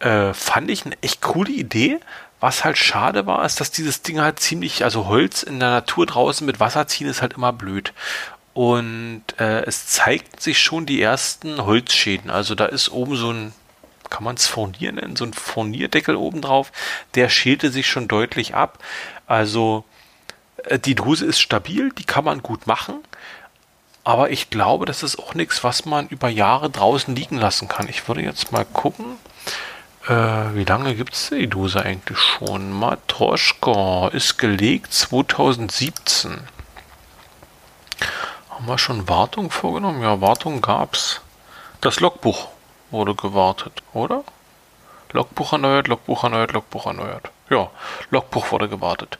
Äh, 0.00 0.34
fand 0.34 0.70
ich 0.70 0.84
eine 0.84 0.96
echt 1.02 1.22
coole 1.22 1.50
Idee. 1.50 1.98
Was 2.38 2.64
halt 2.64 2.76
schade 2.76 3.26
war, 3.26 3.44
ist, 3.44 3.60
dass 3.60 3.70
dieses 3.70 4.02
Ding 4.02 4.20
halt 4.20 4.40
ziemlich, 4.40 4.84
also 4.84 5.06
Holz 5.06 5.42
in 5.42 5.58
der 5.58 5.70
Natur 5.70 6.04
draußen 6.06 6.46
mit 6.46 6.60
Wasser 6.60 6.86
ziehen 6.86 7.08
ist 7.08 7.22
halt 7.22 7.34
immer 7.34 7.52
blöd. 7.52 7.92
Und 8.52 9.22
äh, 9.38 9.62
es 9.64 9.86
zeigt 9.86 10.42
sich 10.42 10.58
schon 10.58 10.86
die 10.86 11.00
ersten 11.00 11.64
Holzschäden. 11.64 12.30
Also 12.30 12.54
da 12.54 12.66
ist 12.66 12.90
oben 12.90 13.16
so 13.16 13.32
ein 13.32 13.52
kann 14.10 14.24
man 14.24 14.36
es 14.36 14.46
Furnier 14.46 14.92
nennen, 14.92 15.16
so 15.16 15.24
ein 15.24 15.32
Furnierdeckel 15.32 16.14
oben 16.14 16.40
drauf, 16.40 16.70
der 17.14 17.28
schälte 17.28 17.70
sich 17.70 17.88
schon 17.88 18.06
deutlich 18.06 18.54
ab. 18.54 18.78
Also 19.26 19.84
äh, 20.64 20.78
die 20.78 20.94
Dose 20.94 21.26
ist 21.26 21.40
stabil, 21.40 21.90
die 21.90 22.04
kann 22.04 22.24
man 22.24 22.42
gut 22.42 22.66
machen, 22.66 23.00
aber 24.04 24.30
ich 24.30 24.50
glaube, 24.50 24.86
das 24.86 25.02
ist 25.02 25.18
auch 25.18 25.34
nichts, 25.34 25.64
was 25.64 25.84
man 25.84 26.08
über 26.08 26.28
Jahre 26.28 26.70
draußen 26.70 27.16
liegen 27.16 27.38
lassen 27.38 27.66
kann. 27.66 27.88
Ich 27.88 28.06
würde 28.06 28.22
jetzt 28.22 28.52
mal 28.52 28.64
gucken, 28.64 29.16
äh, 30.08 30.54
wie 30.54 30.64
lange 30.64 30.94
gibt 30.94 31.14
es 31.14 31.30
die 31.30 31.48
Dose 31.48 31.82
eigentlich 31.82 32.18
schon? 32.18 32.72
Matroschka 32.72 34.08
ist 34.08 34.38
gelegt 34.38 34.92
2017. 34.92 36.40
Haben 38.50 38.66
wir 38.66 38.78
schon 38.78 39.08
Wartung 39.08 39.50
vorgenommen? 39.50 40.02
Ja, 40.02 40.20
Wartung 40.20 40.62
gab's. 40.62 41.20
Das 41.80 42.00
Logbuch 42.00 42.48
wurde 42.90 43.14
gewartet, 43.14 43.82
oder? 43.92 44.24
Logbuch 45.12 45.52
erneuert, 45.52 45.88
Logbuch 45.88 46.24
erneuert, 46.24 46.52
Logbuch 46.52 46.86
erneuert. 46.86 47.30
Ja, 47.50 47.70
Logbuch 48.10 48.50
wurde 48.50 48.68
gewartet. 48.68 49.18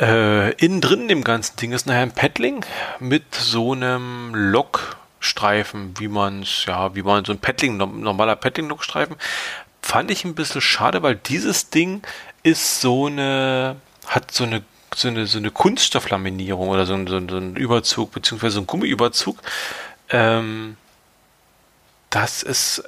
Äh, 0.00 0.52
innen 0.54 0.80
drin 0.80 1.08
dem 1.08 1.24
ganzen 1.24 1.56
Ding 1.56 1.72
ist 1.72 1.86
nachher 1.86 2.02
ein 2.02 2.12
Paddling 2.12 2.64
mit 3.00 3.34
so 3.34 3.72
einem 3.72 4.34
Logstreifen, 5.18 5.94
wie 5.98 6.08
man 6.08 6.42
es, 6.42 6.64
ja, 6.66 6.94
wie 6.94 7.02
man 7.02 7.24
so 7.24 7.32
ein 7.32 7.38
Paddling, 7.38 7.76
normaler 7.76 8.36
Paddling-Logstreifen. 8.36 9.16
Fand 9.82 10.10
ich 10.10 10.24
ein 10.24 10.34
bisschen 10.34 10.60
schade, 10.60 11.02
weil 11.02 11.16
dieses 11.16 11.70
Ding 11.70 12.02
ist 12.42 12.80
so 12.80 13.06
eine, 13.06 13.76
hat 14.06 14.30
so 14.30 14.44
eine 14.44 14.62
so 14.94 15.08
eine, 15.08 15.26
so 15.26 15.38
eine 15.38 15.50
Kunststofflaminierung 15.50 16.68
oder 16.70 16.86
so 16.86 16.94
ein, 16.94 17.06
so 17.06 17.16
ein 17.18 17.56
Überzug, 17.56 18.10
beziehungsweise 18.10 18.54
so 18.54 18.60
ein 18.62 18.66
Gummiüberzug. 18.66 19.38
Ähm, 20.08 20.76
das 22.10 22.42
ist 22.42 22.82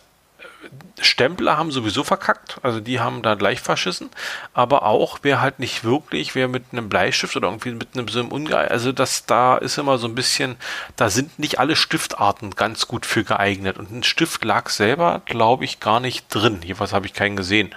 Stempler 1.01 1.57
haben 1.57 1.71
sowieso 1.71 2.05
verkackt, 2.05 2.59
also 2.63 2.81
die 2.81 3.01
haben 3.01 3.23
da 3.23 3.35
gleich 3.35 3.61
verschissen, 3.61 4.11
aber 4.53 4.85
auch 4.85 5.21
wer 5.23 5.41
halt 5.41 5.59
nicht 5.59 5.85
wirklich, 5.85 6.35
wer 6.35 6.49
mit 6.49 6.65
einem 6.73 6.89
Bleistift 6.89 7.37
oder 7.37 7.49
irgendwie 7.49 7.73
mit 7.73 7.89
einem 7.95 8.09
so 8.09 8.21
einem 8.21 8.33
Unge 8.33 8.57
also 8.57 8.93
das 8.93 9.25
da 9.25 9.57
ist 9.57 9.79
immer 9.79 9.97
so 9.99 10.07
ein 10.07 10.15
bisschen, 10.15 10.57
da 10.97 11.09
sind 11.09 11.39
nicht 11.39 11.59
alle 11.59 11.77
Stiftarten 11.77 12.51
ganz 12.51 12.87
gut 12.87 13.07
für 13.07 13.25
geeignet 13.25 13.79
und 13.79 13.91
ein 13.91 14.03
Stift 14.03 14.45
lag 14.45 14.69
selber, 14.69 15.23
glaube 15.25 15.65
ich, 15.65 15.81
gar 15.81 16.01
nicht 16.01 16.27
drin. 16.29 16.61
Jedenfalls 16.63 16.93
habe 16.93 17.07
ich 17.07 17.15
keinen 17.15 17.37
gesehen. 17.37 17.75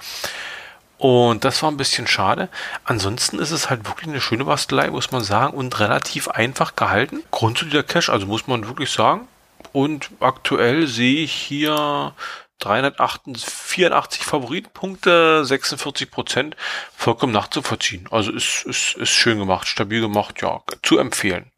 Und 0.97 1.43
das 1.43 1.61
war 1.61 1.69
ein 1.69 1.77
bisschen 1.77 2.07
schade. 2.07 2.49
Ansonsten 2.85 3.39
ist 3.39 3.51
es 3.51 3.69
halt 3.69 3.85
wirklich 3.87 4.07
eine 4.07 4.21
schöne 4.21 4.45
Bastelei, 4.45 4.89
muss 4.89 5.11
man 5.11 5.23
sagen, 5.23 5.53
und 5.53 5.79
relativ 5.79 6.29
einfach 6.29 6.75
gehalten. 6.75 7.23
Grundsolider 7.31 7.83
Cache, 7.83 8.11
also 8.11 8.25
muss 8.25 8.47
man 8.47 8.67
wirklich 8.67 8.89
sagen, 8.89 9.27
und 9.73 10.11
aktuell 10.19 10.87
sehe 10.87 11.23
ich 11.23 11.33
hier 11.33 12.13
384 12.63 14.23
Favoritenpunkte, 14.23 15.43
46 15.45 16.09
Prozent, 16.09 16.55
vollkommen 16.95 17.33
nachzuvollziehen. 17.33 18.07
Also 18.11 18.31
ist, 18.31 18.65
ist, 18.65 18.95
ist 18.95 19.09
schön 19.09 19.39
gemacht, 19.39 19.67
stabil 19.67 20.01
gemacht, 20.01 20.41
ja, 20.41 20.61
zu 20.81 20.97
empfehlen. 20.97 21.51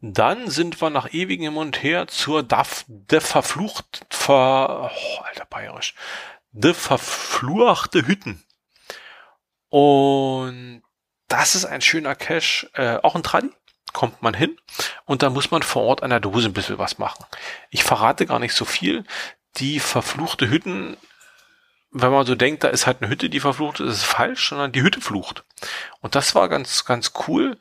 Dann 0.00 0.48
sind 0.48 0.80
wir 0.80 0.90
nach 0.90 1.12
ewigem 1.12 1.54
Hin 1.54 1.56
und 1.56 1.82
Her 1.82 2.06
zur 2.06 2.42
DAF, 2.42 2.84
der 2.88 3.20
verflucht, 3.20 4.06
ver, 4.10 4.90
oh, 4.92 5.22
alter 5.22 5.44
bayerisch, 5.46 5.94
de 6.52 6.72
verfluchte 6.74 8.06
Hütten. 8.06 8.44
Und 9.70 10.82
das 11.26 11.54
ist 11.54 11.64
ein 11.64 11.80
schöner 11.80 12.14
Cache, 12.14 12.70
äh, 12.74 12.98
auch 13.02 13.14
ein 13.14 13.22
Tradi, 13.22 13.50
kommt 13.92 14.22
man 14.22 14.34
hin 14.34 14.56
und 15.06 15.22
da 15.22 15.30
muss 15.30 15.50
man 15.50 15.62
vor 15.62 15.82
Ort 15.82 16.02
an 16.02 16.10
der 16.10 16.20
Dose 16.20 16.48
ein 16.48 16.52
bisschen 16.52 16.78
was 16.78 16.98
machen. 16.98 17.24
Ich 17.70 17.84
verrate 17.84 18.26
gar 18.26 18.38
nicht 18.38 18.54
so 18.54 18.64
viel. 18.64 19.04
Die 19.60 19.80
verfluchte 19.80 20.50
Hütten, 20.50 20.96
wenn 21.90 22.12
man 22.12 22.26
so 22.26 22.34
denkt, 22.34 22.64
da 22.64 22.68
ist 22.68 22.86
halt 22.86 23.00
eine 23.00 23.10
Hütte, 23.10 23.30
die 23.30 23.40
verflucht 23.40 23.80
ist, 23.80 23.88
ist 23.88 24.04
falsch, 24.04 24.50
sondern 24.50 24.72
die 24.72 24.82
Hütte 24.82 25.00
flucht. 25.00 25.44
Und 26.00 26.14
das 26.14 26.34
war 26.34 26.48
ganz, 26.48 26.84
ganz 26.84 27.12
cool. 27.26 27.58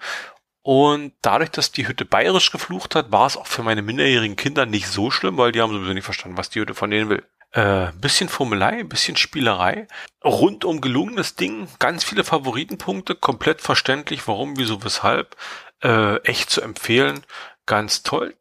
Und 0.62 1.14
dadurch, 1.22 1.50
dass 1.52 1.72
die 1.72 1.88
Hütte 1.88 2.04
bayerisch 2.04 2.52
geflucht 2.52 2.94
hat, 2.94 3.12
war 3.12 3.26
es 3.26 3.38
auch 3.38 3.48
für 3.48 3.64
meine 3.64 3.82
minderjährigen 3.82 4.36
Kinder 4.36 4.66
nicht 4.66 4.88
so 4.88 5.12
schlimm, 5.12 5.38
weil 5.38 5.54
die 5.54 5.62
haben 5.62 5.72
sowieso 5.72 5.94
nicht 5.94 6.04
verstanden, 6.04 6.38
was 6.38 6.50
die 6.50 6.60
Hütte 6.60 6.74
von 6.74 6.92
denen 6.92 7.10
will. 7.10 7.24
Äh, 7.52 7.94
bisschen 7.94 8.28
Formelei, 8.28 8.84
bisschen 8.84 9.16
Spielerei. 9.16 9.88
Rundum 10.24 10.82
gelungenes 10.82 11.36
Ding, 11.36 11.70
ganz 11.80 12.04
viele 12.04 12.26
Favoritenpunkte, 12.26 13.16
komplett 13.16 13.62
verständlich, 13.62 14.28
warum, 14.28 14.58
wieso, 14.58 14.84
weshalb. 14.84 15.38
Äh, 15.82 16.18
echt 16.24 16.50
zu 16.50 16.62
empfehlen. 16.62 17.24
Ganz 17.66 18.04
toll. 18.04 18.36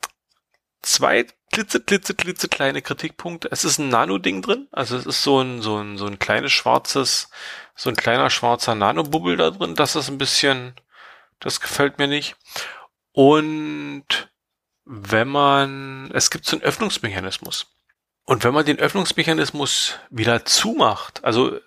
Zwei 0.83 1.27
klitze, 1.57 1.81
klitze, 1.81 2.15
klitze 2.15 2.49
kleine 2.49 2.83
Kritikpunkte. 2.83 3.49
Es 3.51 3.65
ist 3.65 3.79
ein 3.79 3.89
Nano-Ding 3.89 4.43
drin. 4.43 4.69
Also 4.73 4.95
es 4.95 5.07
ist 5.07 5.23
so 5.23 5.41
ein, 5.41 5.63
so 5.63 5.79
ein, 5.79 5.97
so 5.97 6.05
ein 6.05 6.19
kleines 6.19 6.53
schwarzes, 6.53 7.31
so 7.75 7.89
ein 7.89 7.97
kleiner 7.97 8.29
schwarzer 8.29 8.75
Nano-Bubble 8.75 9.39
da 9.39 9.51
drin. 9.51 9.75
Das 9.75 9.97
ist 9.97 10.11
ein 10.11 10.19
bisschen, 10.19 10.75
das 11.41 11.63
gefällt 11.63 11.99
mir 11.99 12.09
nicht. 12.09 12.37
Und 13.13 14.05
wenn 14.85 15.29
man, 15.29 16.11
es 16.13 16.31
gibt 16.31 16.45
so 16.45 16.57
einen 16.57 16.63
Öffnungsmechanismus. 16.63 17.75
Und 18.27 18.45
wenn 18.45 18.53
man 18.53 18.67
den 18.67 18.79
Öffnungsmechanismus 18.79 19.95
wieder 20.11 20.45
zumacht, 20.45 21.25
also 21.25 21.59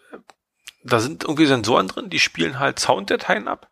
da 0.83 0.99
sind 0.99 1.23
irgendwie 1.23 1.47
Sensoren 1.47 1.87
drin, 1.87 2.11
die 2.11 2.19
spielen 2.19 2.59
halt 2.59 2.79
Sounddateien 2.79 3.47
ab. 3.47 3.71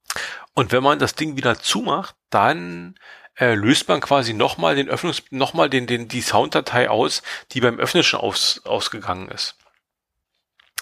Und 0.56 0.72
wenn 0.72 0.82
man 0.82 0.98
das 0.98 1.14
Ding 1.14 1.38
wieder 1.38 1.60
zumacht, 1.60 2.16
dann 2.32 2.96
äh, 3.40 3.54
löst 3.54 3.88
man 3.88 4.02
quasi 4.02 4.34
nochmal 4.34 4.76
den 4.76 4.90
Öffnungs, 4.90 5.24
nochmal 5.30 5.70
den, 5.70 5.88
den, 5.88 6.08
die 6.08 6.22
Sounddatei 6.22 6.90
aus, 6.90 7.22
die 7.52 7.62
beim 7.62 7.80
Öffnen 7.80 8.04
schon 8.04 8.20
aus, 8.20 8.62
ausgegangen 8.66 9.30
ist. 9.30 9.56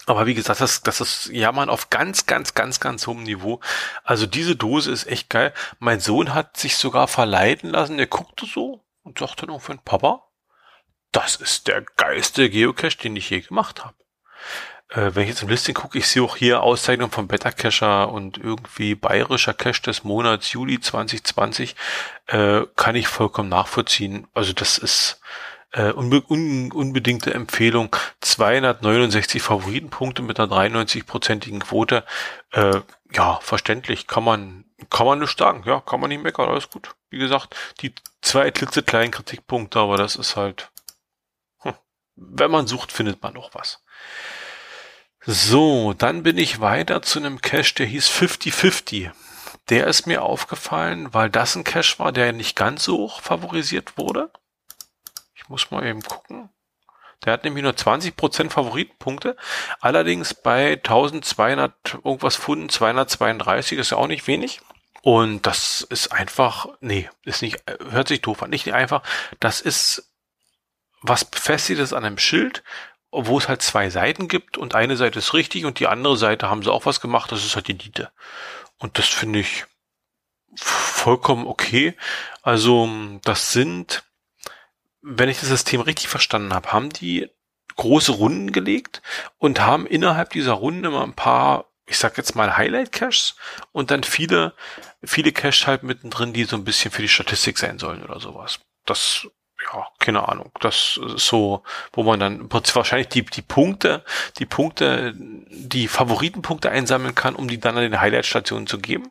Aber 0.06 0.26
wie 0.26 0.34
gesagt, 0.34 0.60
das, 0.60 0.82
das 0.82 1.00
ist 1.00 1.30
ja 1.32 1.50
man 1.50 1.68
auf 1.68 1.90
ganz, 1.90 2.26
ganz, 2.26 2.54
ganz, 2.54 2.78
ganz 2.78 3.06
hohem 3.06 3.24
Niveau. 3.24 3.60
Also 4.04 4.26
diese 4.26 4.54
Dose 4.54 4.92
ist 4.92 5.06
echt 5.06 5.30
geil. 5.30 5.52
Mein 5.80 5.98
Sohn 5.98 6.32
hat 6.32 6.56
sich 6.56 6.76
sogar 6.76 7.08
verleiten 7.08 7.70
lassen. 7.70 7.98
Er 7.98 8.06
guckte 8.06 8.46
so 8.46 8.84
und 9.02 9.18
sagte 9.18 9.46
dann 9.46 9.54
irgendwann, 9.54 9.80
Papa, 9.80 10.22
das 11.10 11.36
ist 11.36 11.66
der 11.66 11.82
geilste 11.82 12.48
Geocache, 12.48 12.98
den 12.98 13.16
ich 13.16 13.30
je 13.30 13.40
gemacht 13.40 13.84
habe 13.84 13.96
äh, 14.90 15.14
wenn 15.14 15.24
ich 15.24 15.30
jetzt 15.30 15.42
im 15.42 15.48
Listing 15.48 15.74
gucke, 15.74 15.98
ich 15.98 16.06
sehe 16.06 16.22
auch 16.22 16.36
hier 16.36 16.62
Auszeichnung 16.62 17.10
vom 17.10 17.26
Beta 17.28 17.50
Cacher 17.50 18.12
und 18.12 18.38
irgendwie 18.38 18.94
bayerischer 18.94 19.54
Cache 19.54 19.82
des 19.82 20.04
Monats 20.04 20.52
Juli 20.52 20.80
2020, 20.80 21.74
äh, 22.26 22.62
kann 22.76 22.94
ich 22.94 23.08
vollkommen 23.08 23.48
nachvollziehen. 23.48 24.26
Also 24.34 24.52
das 24.52 24.78
ist 24.78 25.20
äh, 25.72 25.90
unbe 25.90 26.22
un 26.28 26.72
unbedingte 26.72 27.34
Empfehlung. 27.34 27.94
269 28.20 29.42
Favoritenpunkte 29.42 30.22
mit 30.22 30.38
einer 30.38 30.52
93-prozentigen 30.52 31.60
Quote. 31.60 32.04
Äh, 32.52 32.80
ja, 33.12 33.38
verständlich, 33.40 34.06
kann 34.06 34.24
man, 34.24 34.64
kann 34.90 35.06
man 35.06 35.18
nicht 35.18 35.38
sagen. 35.38 35.64
Ja, 35.66 35.80
kann 35.80 36.00
man 36.00 36.08
nicht 36.10 36.22
meckern, 36.22 36.48
alles 36.48 36.70
gut. 36.70 36.94
Wie 37.10 37.18
gesagt, 37.18 37.54
die 37.80 37.94
zwei 38.22 38.50
klitzekleinen 38.50 39.10
Kritikpunkte, 39.10 39.78
aber 39.78 39.96
das 39.96 40.16
ist 40.16 40.36
halt, 40.36 40.70
hm, 41.58 41.74
wenn 42.14 42.50
man 42.50 42.66
sucht, 42.66 42.92
findet 42.92 43.22
man 43.22 43.34
noch 43.34 43.54
was. 43.54 43.82
So, 45.28 45.92
dann 45.92 46.22
bin 46.22 46.38
ich 46.38 46.60
weiter 46.60 47.02
zu 47.02 47.18
einem 47.18 47.40
Cache, 47.40 47.74
der 47.74 47.86
hieß 47.86 48.06
5050. 48.06 49.10
Der 49.68 49.88
ist 49.88 50.06
mir 50.06 50.22
aufgefallen, 50.22 51.12
weil 51.12 51.30
das 51.30 51.56
ein 51.56 51.64
Cache 51.64 51.98
war, 51.98 52.12
der 52.12 52.32
nicht 52.32 52.54
ganz 52.54 52.84
so 52.84 52.98
hoch 52.98 53.22
favorisiert 53.22 53.98
wurde. 53.98 54.30
Ich 55.34 55.48
muss 55.48 55.72
mal 55.72 55.84
eben 55.84 56.02
gucken. 56.02 56.48
Der 57.24 57.32
hat 57.32 57.42
nämlich 57.42 57.64
nur 57.64 57.72
20% 57.72 58.50
Favoritenpunkte. 58.50 59.36
Allerdings 59.80 60.32
bei 60.32 60.74
1200 60.74 61.72
irgendwas 62.04 62.36
Funden, 62.36 62.68
232 62.68 63.78
ist 63.78 63.90
ja 63.90 63.96
auch 63.96 64.06
nicht 64.06 64.28
wenig. 64.28 64.60
Und 65.02 65.44
das 65.44 65.80
ist 65.80 66.12
einfach, 66.12 66.68
nee, 66.78 67.10
ist 67.24 67.42
nicht, 67.42 67.64
hört 67.90 68.06
sich 68.06 68.22
doof 68.22 68.44
an, 68.44 68.50
nicht 68.50 68.72
einfach, 68.72 69.02
das 69.40 69.60
ist 69.60 70.12
was 71.02 71.24
befestigtes 71.24 71.92
an 71.92 72.04
einem 72.04 72.18
Schild, 72.18 72.62
wo 73.16 73.38
es 73.38 73.48
halt 73.48 73.62
zwei 73.62 73.88
Seiten 73.88 74.28
gibt 74.28 74.58
und 74.58 74.74
eine 74.74 74.96
Seite 74.96 75.18
ist 75.18 75.32
richtig 75.32 75.64
und 75.64 75.80
die 75.80 75.86
andere 75.86 76.16
Seite 76.16 76.50
haben 76.50 76.62
sie 76.62 76.70
auch 76.70 76.84
was 76.84 77.00
gemacht, 77.00 77.32
das 77.32 77.44
ist 77.44 77.56
halt 77.56 77.68
die 77.68 77.74
Niete. 77.74 78.10
Und 78.78 78.98
das 78.98 79.08
finde 79.08 79.38
ich 79.38 79.64
vollkommen 80.54 81.46
okay. 81.46 81.94
Also, 82.42 82.88
das 83.24 83.52
sind, 83.52 84.04
wenn 85.00 85.28
ich 85.28 85.40
das 85.40 85.48
System 85.48 85.80
richtig 85.80 86.08
verstanden 86.08 86.52
habe, 86.52 86.72
haben 86.72 86.90
die 86.90 87.30
große 87.76 88.12
Runden 88.12 88.52
gelegt 88.52 89.02
und 89.38 89.60
haben 89.60 89.86
innerhalb 89.86 90.30
dieser 90.30 90.52
Runden 90.52 90.84
immer 90.84 91.02
ein 91.02 91.14
paar, 91.14 91.66
ich 91.86 91.98
sag 91.98 92.16
jetzt 92.16 92.34
mal 92.34 92.56
Highlight-Caches 92.56 93.36
und 93.72 93.90
dann 93.90 94.02
viele, 94.02 94.54
viele 95.02 95.32
Caches 95.32 95.66
halt 95.66 95.82
mittendrin, 95.82 96.32
die 96.32 96.44
so 96.44 96.56
ein 96.56 96.64
bisschen 96.64 96.90
für 96.90 97.02
die 97.02 97.08
Statistik 97.08 97.58
sein 97.58 97.78
sollen 97.78 98.02
oder 98.02 98.18
sowas. 98.20 98.60
Das, 98.86 99.26
ja, 99.72 99.86
keine 99.98 100.28
Ahnung. 100.28 100.50
Das 100.60 100.98
ist 101.16 101.26
so, 101.26 101.62
wo 101.92 102.02
man 102.02 102.20
dann 102.20 102.48
wahrscheinlich 102.50 103.08
die, 103.08 103.24
die 103.24 103.42
Punkte, 103.42 104.04
die 104.38 104.46
Punkte, 104.46 105.14
die 105.16 105.88
Favoritenpunkte 105.88 106.70
einsammeln 106.70 107.14
kann, 107.14 107.34
um 107.34 107.48
die 107.48 107.58
dann 107.58 107.76
an 107.76 107.82
den 107.82 108.00
Highlight-Stationen 108.00 108.66
zu 108.66 108.78
geben. 108.78 109.10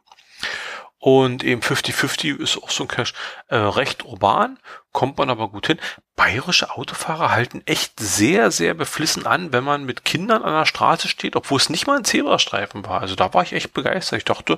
Und 1.05 1.43
eben 1.43 1.61
50-50 1.61 2.39
ist 2.39 2.57
auch 2.57 2.71
so 2.71 2.83
ein 2.85 2.87
Cache 2.87 3.13
äh, 3.49 3.57
recht 3.57 4.05
urban, 4.05 4.57
kommt 4.91 5.19
man 5.19 5.29
aber 5.29 5.49
gut 5.49 5.67
hin. 5.67 5.79
Bayerische 6.15 6.71
Autofahrer 6.71 7.29
halten 7.29 7.61
echt 7.67 7.99
sehr, 7.99 8.49
sehr 8.49 8.73
beflissen 8.73 9.27
an, 9.27 9.53
wenn 9.53 9.63
man 9.63 9.83
mit 9.83 10.03
Kindern 10.03 10.41
an 10.41 10.53
der 10.53 10.65
Straße 10.65 11.07
steht, 11.07 11.35
obwohl 11.35 11.59
es 11.59 11.69
nicht 11.69 11.85
mal 11.85 11.97
ein 11.97 12.05
Zebrastreifen 12.05 12.87
war. 12.87 13.01
Also 13.01 13.13
da 13.13 13.31
war 13.35 13.43
ich 13.43 13.53
echt 13.53 13.71
begeistert. 13.73 14.17
Ich 14.17 14.25
dachte, 14.25 14.57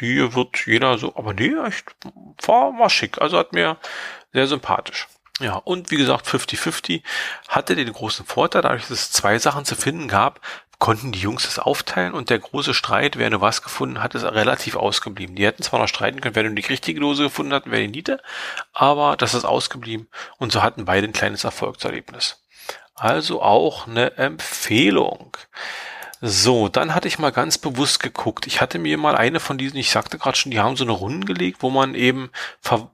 die 0.00 0.34
wird 0.34 0.66
jeder 0.66 0.98
so, 0.98 1.14
aber 1.14 1.34
nee, 1.34 1.54
echt, 1.64 1.84
war, 2.42 2.76
war 2.80 2.90
schick. 2.90 3.20
Also 3.20 3.38
hat 3.38 3.52
mir 3.52 3.76
sehr 4.32 4.48
sympathisch. 4.48 5.06
Ja, 5.40 5.56
und 5.56 5.90
wie 5.90 5.96
gesagt, 5.96 6.26
50-50 6.26 7.02
hatte 7.48 7.76
den 7.76 7.92
großen 7.92 8.24
Vorteil, 8.24 8.62
dadurch, 8.62 8.82
dass 8.82 8.90
es 8.90 9.10
zwei 9.12 9.38
Sachen 9.38 9.66
zu 9.66 9.76
finden 9.76 10.08
gab, 10.08 10.40
konnten 10.78 11.12
die 11.12 11.20
Jungs 11.20 11.46
es 11.46 11.58
aufteilen 11.58 12.14
und 12.14 12.30
der 12.30 12.38
große 12.38 12.74
Streit, 12.74 13.16
wer 13.18 13.30
nur 13.30 13.40
was 13.40 13.62
gefunden 13.62 14.02
hat, 14.02 14.14
ist 14.14 14.24
relativ 14.24 14.76
ausgeblieben. 14.76 15.36
Die 15.36 15.44
hätten 15.44 15.62
zwar 15.62 15.80
noch 15.80 15.88
streiten 15.88 16.20
können, 16.20 16.34
wer 16.34 16.42
nur 16.42 16.54
die 16.54 16.66
richtige 16.66 17.00
Dose 17.00 17.24
gefunden 17.24 17.52
hat, 17.52 17.64
wer 17.66 17.80
die 17.80 17.88
Niete, 17.88 18.20
aber 18.72 19.16
das 19.16 19.34
ist 19.34 19.44
ausgeblieben 19.44 20.08
und 20.38 20.52
so 20.52 20.62
hatten 20.62 20.84
beide 20.84 21.06
ein 21.06 21.12
kleines 21.12 21.44
Erfolgserlebnis. 21.44 22.42
Also 22.94 23.42
auch 23.42 23.86
eine 23.86 24.16
Empfehlung. 24.16 25.36
So, 26.22 26.68
dann 26.68 26.94
hatte 26.94 27.08
ich 27.08 27.18
mal 27.18 27.30
ganz 27.30 27.58
bewusst 27.58 28.00
geguckt. 28.00 28.46
Ich 28.46 28.60
hatte 28.60 28.78
mir 28.78 28.96
mal 28.96 29.16
eine 29.16 29.38
von 29.38 29.58
diesen, 29.58 29.76
ich 29.76 29.90
sagte 29.90 30.16
gerade 30.18 30.36
schon, 30.36 30.50
die 30.50 30.60
haben 30.60 30.76
so 30.76 30.84
eine 30.84 30.92
Runden 30.92 31.26
gelegt, 31.26 31.58
wo 31.60 31.68
man 31.68 31.94
eben, 31.94 32.30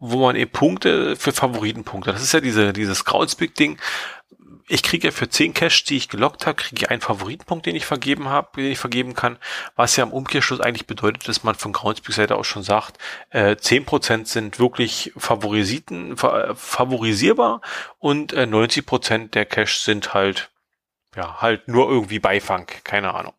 wo 0.00 0.26
man 0.26 0.34
eben 0.34 0.50
Punkte 0.50 1.14
für 1.14 1.32
Favoritenpunkte. 1.32 2.12
Das 2.12 2.22
ist 2.22 2.32
ja 2.32 2.40
diese, 2.40 2.72
dieses 2.72 3.04
Krautspeak-Ding, 3.04 3.78
ich 4.68 4.82
kriege 4.82 5.08
ja 5.08 5.12
für 5.12 5.28
10 5.28 5.54
Cash, 5.54 5.84
die 5.84 5.96
ich 5.96 6.08
gelockt 6.08 6.46
habe, 6.46 6.56
kriege 6.56 6.82
ich 6.82 6.90
einen 6.90 7.02
Favoritenpunkt, 7.02 7.66
den 7.66 7.76
ich 7.76 7.84
vergeben 7.84 8.28
habe, 8.28 8.48
den 8.56 8.72
ich 8.72 8.78
vergeben 8.78 9.14
kann, 9.14 9.36
was 9.76 9.96
ja 9.96 10.04
im 10.04 10.12
Umkehrschluss 10.12 10.60
eigentlich 10.60 10.86
bedeutet, 10.86 11.28
dass 11.28 11.44
man 11.44 11.54
von 11.54 11.72
Groundspeak-Seite 11.72 12.36
auch 12.36 12.44
schon 12.44 12.62
sagt, 12.62 12.98
äh, 13.30 13.54
10% 13.56 14.26
sind 14.26 14.58
wirklich 14.58 15.12
Favorisiten, 15.16 16.16
fa 16.16 16.54
favorisierbar 16.54 17.60
und 17.98 18.32
äh, 18.32 18.44
90% 18.44 19.30
der 19.30 19.44
Cash 19.44 19.80
sind 19.80 20.14
halt, 20.14 20.50
ja, 21.16 21.40
halt 21.40 21.68
nur 21.68 21.88
irgendwie 21.88 22.18
Beifang, 22.18 22.66
keine 22.84 23.14
Ahnung. 23.14 23.34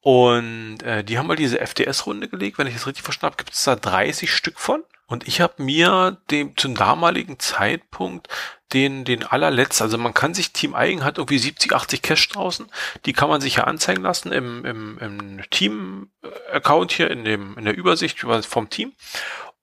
Und 0.00 0.82
äh, 0.82 1.04
die 1.04 1.16
haben 1.16 1.28
mal 1.28 1.36
diese 1.36 1.60
FDS-Runde 1.60 2.28
gelegt, 2.28 2.58
wenn 2.58 2.66
ich 2.66 2.74
das 2.74 2.86
richtig 2.86 3.04
verstanden 3.04 3.34
habe, 3.34 3.44
gibt 3.44 3.54
es 3.54 3.64
da 3.64 3.76
30 3.76 4.34
Stück 4.34 4.58
von. 4.58 4.82
Und 5.06 5.28
ich 5.28 5.40
habe 5.40 5.62
mir 5.62 6.18
dem 6.30 6.56
zum 6.56 6.74
damaligen 6.74 7.38
Zeitpunkt 7.38 8.28
den, 8.72 9.04
den 9.04 9.24
allerletzten, 9.24 9.84
also 9.84 9.98
man 9.98 10.14
kann 10.14 10.34
sich 10.34 10.52
Team 10.52 10.74
Eigen 10.74 11.04
hat 11.04 11.18
irgendwie 11.18 11.38
70, 11.38 11.74
80 11.74 12.02
Cash 12.02 12.28
draußen, 12.30 12.70
die 13.04 13.12
kann 13.12 13.28
man 13.28 13.40
sich 13.40 13.56
ja 13.56 13.64
anzeigen 13.64 14.02
lassen 14.02 14.32
im, 14.32 14.64
im, 14.64 14.98
im 14.98 15.42
Team-Account 15.50 16.92
hier, 16.92 17.10
in, 17.10 17.24
dem, 17.24 17.58
in 17.58 17.64
der 17.64 17.76
Übersicht 17.76 18.18
vom 18.20 18.70
Team. 18.70 18.94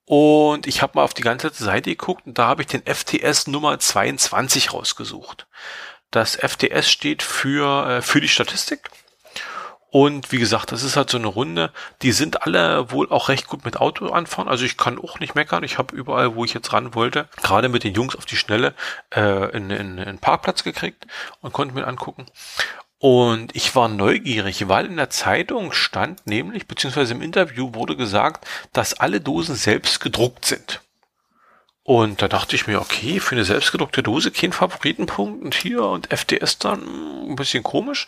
Und 0.06 0.68
ich 0.68 0.82
habe 0.82 0.94
mal 0.96 1.04
auf 1.04 1.14
die 1.14 1.22
ganze 1.22 1.52
Seite 1.52 1.90
geguckt 1.90 2.26
und 2.26 2.38
da 2.38 2.48
habe 2.48 2.62
ich 2.62 2.68
den 2.68 2.84
FTS 2.84 3.48
Nummer 3.48 3.78
22 3.80 4.74
rausgesucht. 4.74 5.48
Das 6.12 6.36
FTS 6.36 6.90
steht 6.90 7.24
für, 7.24 7.88
äh, 7.88 8.02
für 8.02 8.22
die 8.22 8.30
Statistik. 8.30 8.90
Und 9.92 10.32
wie 10.32 10.38
gesagt, 10.38 10.72
das 10.72 10.84
ist 10.84 10.96
halt 10.96 11.10
so 11.10 11.18
eine 11.18 11.28
Runde. 11.28 11.72
Die 12.04 12.12
sind 12.12 12.44
alle 12.44 12.92
wohl 12.92 13.10
auch 13.10 13.28
recht 13.30 13.48
gut 13.48 13.66
mit 13.66 13.78
Auto 13.78 14.08
anfahren. 14.10 14.48
Also 14.48 14.64
ich 14.64 14.78
kann 14.78 15.00
auch 15.00 15.20
nicht 15.20 15.34
meckern. 15.34 15.64
Ich 15.64 15.80
habe 15.80 15.96
überall, 15.96 16.36
wo 16.36 16.46
ich 16.46 16.54
jetzt 16.54 16.74
ran 16.74 16.94
wollte, 16.94 17.28
gerade 17.42 17.70
mit 17.70 17.84
den 17.84 17.96
Jungs 17.96 18.16
auf 18.16 18.26
die 18.26 18.38
Schnelle, 18.38 18.76
äh, 19.16 19.50
in, 19.56 19.72
in, 19.72 19.98
in 19.98 20.00
einen 20.00 20.20
Parkplatz 20.20 20.64
gekriegt 20.64 21.08
und 21.42 21.54
konnte 21.54 21.74
mir 21.74 21.88
angucken. 21.88 22.28
Und 23.00 23.56
ich 23.56 23.76
war 23.76 23.88
neugierig, 23.88 24.68
weil 24.68 24.86
in 24.86 24.98
der 24.98 25.10
Zeitung 25.10 25.72
stand 25.72 26.28
nämlich, 26.28 26.68
beziehungsweise 26.68 27.14
im 27.14 27.22
Interview 27.22 27.74
wurde 27.74 27.96
gesagt, 27.96 28.46
dass 28.74 28.94
alle 28.94 29.22
Dosen 29.22 29.56
selbst 29.56 30.02
gedruckt 30.02 30.46
sind. 30.46 30.82
Und 31.90 32.22
da 32.22 32.28
dachte 32.28 32.56
ich 32.56 32.68
mir, 32.68 32.80
okay, 32.80 33.20
für 33.20 33.34
eine 33.34 33.44
selbstgedruckte 33.44 34.04
Dose 34.04 34.30
kein 34.30 34.52
Favoritenpunkt 34.52 35.44
und 35.44 35.56
hier 35.56 35.82
und 35.82 36.12
FDS 36.12 36.60
dann 36.60 36.82
hm, 36.82 37.32
ein 37.32 37.36
bisschen 37.36 37.64
komisch. 37.64 38.06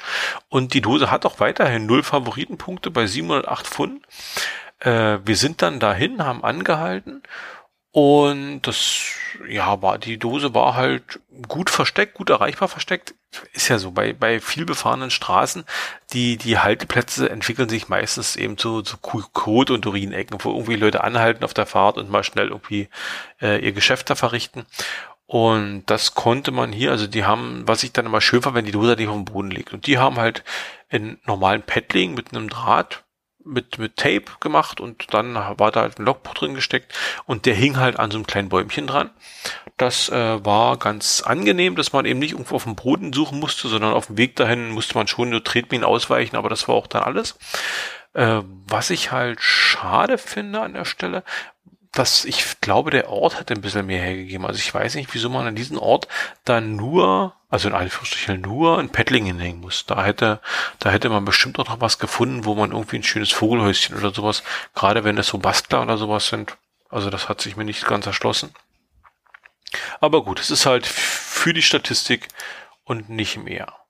Und 0.50 0.76
die 0.76 0.82
Dose 0.82 1.10
hat 1.10 1.26
auch 1.26 1.40
weiterhin 1.40 1.88
null 1.88 2.04
Favoritenpunkte 2.04 2.92
bei 2.92 3.08
708 3.08 3.66
Pfund. 3.66 4.06
Äh, 4.82 5.18
wir 5.26 5.36
sind 5.36 5.64
dann 5.64 5.80
dahin, 5.80 6.24
haben 6.24 6.44
angehalten 6.44 7.24
und 7.92 8.62
das, 8.62 9.02
ja, 9.50 9.82
war, 9.82 9.98
die 9.98 10.18
Dose 10.18 10.54
war 10.54 10.76
halt 10.76 11.20
gut 11.50 11.70
versteckt, 11.70 12.14
gut 12.14 12.30
erreichbar 12.30 12.70
versteckt. 12.70 13.16
Ist 13.54 13.68
ja 13.68 13.80
so, 13.80 13.92
bei, 13.92 14.14
bei 14.14 14.40
viel 14.40 14.66
befahrenen 14.66 15.12
Straßen, 15.12 15.66
die, 16.14 16.38
die 16.38 16.58
Halteplätze 16.60 17.30
entwickeln 17.30 17.68
sich 17.68 17.90
meistens 17.90 18.38
eben 18.38 18.58
zu, 18.58 18.82
zu 18.82 18.98
Kot- 18.98 19.72
und 19.72 19.86
Urinecken, 19.86 20.38
wo 20.42 20.52
irgendwie 20.52 20.76
Leute 20.78 21.04
anhalten 21.04 21.44
auf 21.44 21.54
der 21.54 21.66
Fahrt 21.66 21.98
und 21.98 22.10
mal 22.10 22.24
schnell 22.24 22.48
irgendwie 22.48 22.88
äh, 23.42 23.64
ihr 23.64 23.74
Geschäft 23.74 24.10
da 24.10 24.16
verrichten. 24.16 24.66
Und 25.26 25.84
das 25.86 26.14
konnte 26.14 26.52
man 26.52 26.72
hier, 26.74 26.92
also 26.92 27.08
die 27.08 27.26
haben, 27.26 27.64
was 27.66 27.84
ich 27.84 27.92
dann 27.94 28.06
immer 28.06 28.22
schön 28.22 28.44
war, 28.46 28.54
wenn 28.54 28.66
die 28.66 28.74
Dose 28.74 28.96
nicht 28.96 29.08
auf 29.08 29.16
dem 29.16 29.26
Boden 29.26 29.52
liegt. 29.52 29.74
Und 29.74 29.88
die 29.88 29.98
haben 29.98 30.18
halt 30.18 30.44
in 30.90 31.20
normalen 31.26 31.62
Paddling 31.62 32.14
mit 32.14 32.34
einem 32.34 32.50
Draht 32.50 33.04
mit, 33.46 33.78
mit 33.78 33.98
Tape 33.98 34.26
gemacht 34.40 34.80
und 34.80 35.14
dann 35.14 35.36
war 35.36 35.72
da 35.72 35.82
halt 35.82 36.00
ein 36.00 36.06
Logbuch 36.06 36.34
drin 36.34 36.54
gesteckt 36.54 36.94
und 37.26 37.46
der 37.46 37.56
hing 37.56 37.78
halt 37.78 38.00
an 38.00 38.12
so 38.12 38.18
einem 38.18 38.28
kleinen 38.28 38.50
Bäumchen 38.50 38.88
dran. 38.88 39.10
Das 39.78 40.10
äh, 40.10 40.46
war 40.46 40.78
ganz 40.78 41.22
angenehm, 41.22 41.76
dass 41.76 41.94
man 41.94 42.06
eben 42.06 42.20
nicht 42.20 42.32
irgendwo 42.32 42.56
auf 42.56 42.64
dem 42.64 42.76
Boden 42.76 43.14
suchen 43.14 43.40
musste, 43.40 43.68
sondern 43.68 43.94
auf 43.94 44.08
dem 44.08 44.18
Weg 44.18 44.36
dahin 44.36 44.70
musste 44.70 44.96
man 44.96 45.08
schon 45.08 45.30
nur 45.30 45.44
Tretminen 45.44 45.86
ausweichen, 45.86 46.36
aber 46.36 46.50
das 46.50 46.68
war 46.68 46.76
auch 46.76 46.88
dann 46.88 47.04
alles. 47.04 47.38
Äh, 48.14 48.42
was 48.68 48.90
ich 48.90 49.12
halt 49.12 49.42
schade 49.42 50.18
finde 50.18 50.62
an 50.62 50.74
der 50.74 50.86
Stelle, 50.86 51.24
dass 51.92 52.24
ich 52.24 52.62
glaube, 52.62 52.92
der 52.92 53.10
Ort 53.10 53.40
hätte 53.40 53.54
ein 53.54 53.62
bisschen 53.62 53.86
mehr 53.86 54.02
hergegeben. 54.02 54.46
Also 54.46 54.60
ich 54.60 54.74
weiß 54.74 54.96
nicht, 54.96 55.14
wieso 55.14 55.30
man 55.30 55.48
an 55.48 55.56
diesen 55.56 55.78
Ort 55.78 56.08
dann 56.46 56.76
nur, 56.78 57.34
also 57.50 57.68
in 57.68 57.76
Anführungsstrichen 57.76 58.40
nur 58.40 58.80
ein 58.80 58.90
Paddling 58.90 59.26
hinhängen 59.26 59.60
muss. 59.60 59.86
Da 59.86 60.04
hätte, 60.04 60.40
da 60.80 60.90
hätte 60.90 61.10
man 61.10 61.26
bestimmt 61.26 61.60
auch 61.60 61.68
noch 61.68 61.82
was 61.82 62.00
gefunden, 62.00 62.46
wo 62.46 62.56
man 62.56 62.72
irgendwie 62.72 62.98
ein 62.98 63.04
schönes 63.04 63.32
Vogelhäuschen 63.32 63.98
oder 63.98 64.14
sowas, 64.14 64.44
gerade 64.74 65.04
wenn 65.04 65.18
es 65.18 65.28
so 65.28 65.38
Bastler 65.38 65.82
oder 65.82 65.98
sowas 65.98 66.28
sind. 66.28 66.56
Also 66.90 67.10
das 67.10 67.28
hat 67.28 67.42
sich 67.42 67.58
mir 67.58 67.66
nicht 67.66 67.86
ganz 67.86 68.06
erschlossen. 68.06 68.54
Aber 70.00 70.24
gut, 70.24 70.40
es 70.40 70.50
ist 70.50 70.66
halt 70.66 70.86
für 70.86 71.54
die 71.54 71.62
Statistik 71.62 72.30
und 72.86 73.10
nicht 73.10 73.38
mehr. 73.38 73.81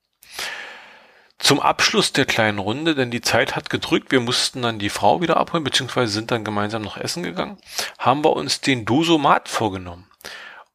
Zum 1.41 1.59
Abschluss 1.59 2.13
der 2.13 2.25
kleinen 2.25 2.59
Runde, 2.59 2.93
denn 2.93 3.09
die 3.09 3.21
Zeit 3.21 3.55
hat 3.55 3.71
gedrückt, 3.71 4.11
wir 4.11 4.19
mussten 4.19 4.61
dann 4.61 4.77
die 4.77 4.91
Frau 4.91 5.21
wieder 5.21 5.37
abholen, 5.37 5.63
beziehungsweise 5.63 6.11
sind 6.11 6.29
dann 6.29 6.43
gemeinsam 6.43 6.83
noch 6.83 6.97
essen 6.97 7.23
gegangen, 7.23 7.57
haben 7.97 8.23
wir 8.23 8.33
uns 8.33 8.61
den 8.61 8.85
Dosomat 8.85 9.49
vorgenommen. 9.49 10.05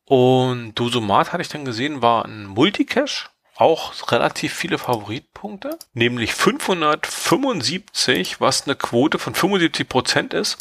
Und 0.04 0.74
Dosomat 0.74 1.32
hatte 1.32 1.42
ich 1.42 1.48
dann 1.48 1.64
gesehen, 1.64 2.02
war 2.02 2.24
ein 2.24 2.46
Multicache, 2.46 3.28
auch 3.54 3.92
relativ 4.10 4.52
viele 4.52 4.78
Favoritpunkte, 4.78 5.78
nämlich 5.94 6.34
575, 6.34 8.40
was 8.40 8.66
eine 8.66 8.74
Quote 8.74 9.20
von 9.20 9.36
75 9.36 9.88
Prozent 9.88 10.34
ist. 10.34 10.58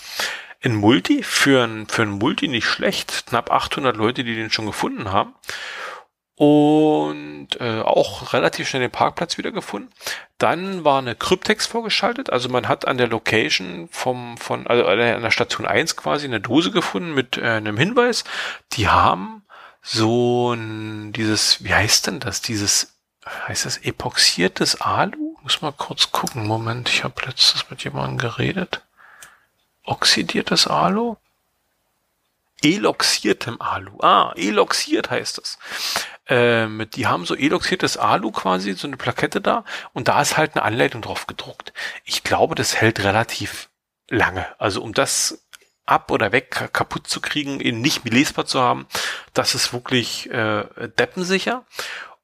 In 0.61 0.75
Multi, 0.75 1.23
für 1.23 1.63
ein, 1.63 1.87
für 1.87 2.03
ein 2.03 2.11
Multi 2.11 2.47
nicht 2.47 2.65
schlecht, 2.65 3.25
knapp 3.27 3.49
800 3.51 3.97
Leute, 3.97 4.23
die 4.23 4.35
den 4.35 4.51
schon 4.51 4.67
gefunden 4.67 5.11
haben 5.11 5.33
und 6.35 7.47
äh, 7.61 7.81
auch 7.81 8.33
relativ 8.33 8.67
schnell 8.67 8.81
den 8.81 8.91
Parkplatz 8.91 9.37
wiedergefunden. 9.37 9.91
Dann 10.37 10.83
war 10.83 10.99
eine 10.99 11.15
Kryptex 11.15 11.65
vorgeschaltet, 11.65 12.29
also 12.29 12.49
man 12.49 12.67
hat 12.67 12.87
an 12.87 12.97
der 12.97 13.07
Location 13.07 13.87
vom 13.91 14.37
von 14.37 14.67
also 14.67 14.85
an 14.85 14.97
der 14.97 15.31
Station 15.31 15.65
1 15.65 15.95
quasi 15.95 16.25
eine 16.25 16.41
Dose 16.41 16.71
gefunden 16.71 17.13
mit 17.13 17.37
äh, 17.37 17.45
einem 17.45 17.77
Hinweis. 17.77 18.25
Die 18.73 18.89
haben 18.89 19.43
so 19.81 20.53
ein 20.53 21.13
dieses 21.13 21.63
wie 21.63 21.73
heißt 21.73 22.07
denn 22.07 22.19
das 22.19 22.41
dieses 22.41 22.97
heißt 23.47 23.65
das 23.65 23.77
epoxiertes 23.77 24.81
Alu? 24.81 25.37
Muss 25.41 25.61
mal 25.61 25.71
kurz 25.71 26.11
gucken. 26.11 26.47
Moment, 26.47 26.89
ich 26.89 27.03
habe 27.03 27.25
letztes 27.25 27.69
mit 27.69 27.83
jemandem 27.83 28.17
geredet. 28.17 28.81
Oxidiertes 29.83 30.67
Alu? 30.67 31.17
Eloxiertem 32.65 33.61
Alu. 33.61 33.99
Ah, 34.01 34.33
eloxiert 34.35 35.11
heißt 35.11 35.37
das. 35.37 35.59
Ähm, 36.27 36.87
die 36.95 37.05
haben 37.05 37.25
so 37.25 37.35
eloxiertes 37.35 37.97
Alu 37.97 38.31
quasi, 38.31 38.73
so 38.73 38.87
eine 38.87 38.97
Plakette 38.97 39.39
da 39.39 39.63
und 39.93 40.07
da 40.07 40.19
ist 40.21 40.37
halt 40.37 40.55
eine 40.55 40.63
Anleitung 40.63 41.03
drauf 41.03 41.27
gedruckt. 41.27 41.73
Ich 42.03 42.23
glaube, 42.23 42.55
das 42.55 42.75
hält 42.75 43.03
relativ 43.03 43.69
lange. 44.09 44.47
Also 44.57 44.81
um 44.81 44.93
das 44.93 45.45
ab 45.85 46.09
oder 46.09 46.31
weg 46.31 46.71
kaputt 46.73 47.05
zu 47.05 47.21
kriegen, 47.21 47.59
eben 47.59 47.81
nicht 47.81 48.03
lesbar 48.09 48.47
zu 48.47 48.59
haben, 48.59 48.87
das 49.35 49.53
ist 49.53 49.71
wirklich 49.71 50.31
äh, 50.31 50.65
deppensicher. 50.97 51.63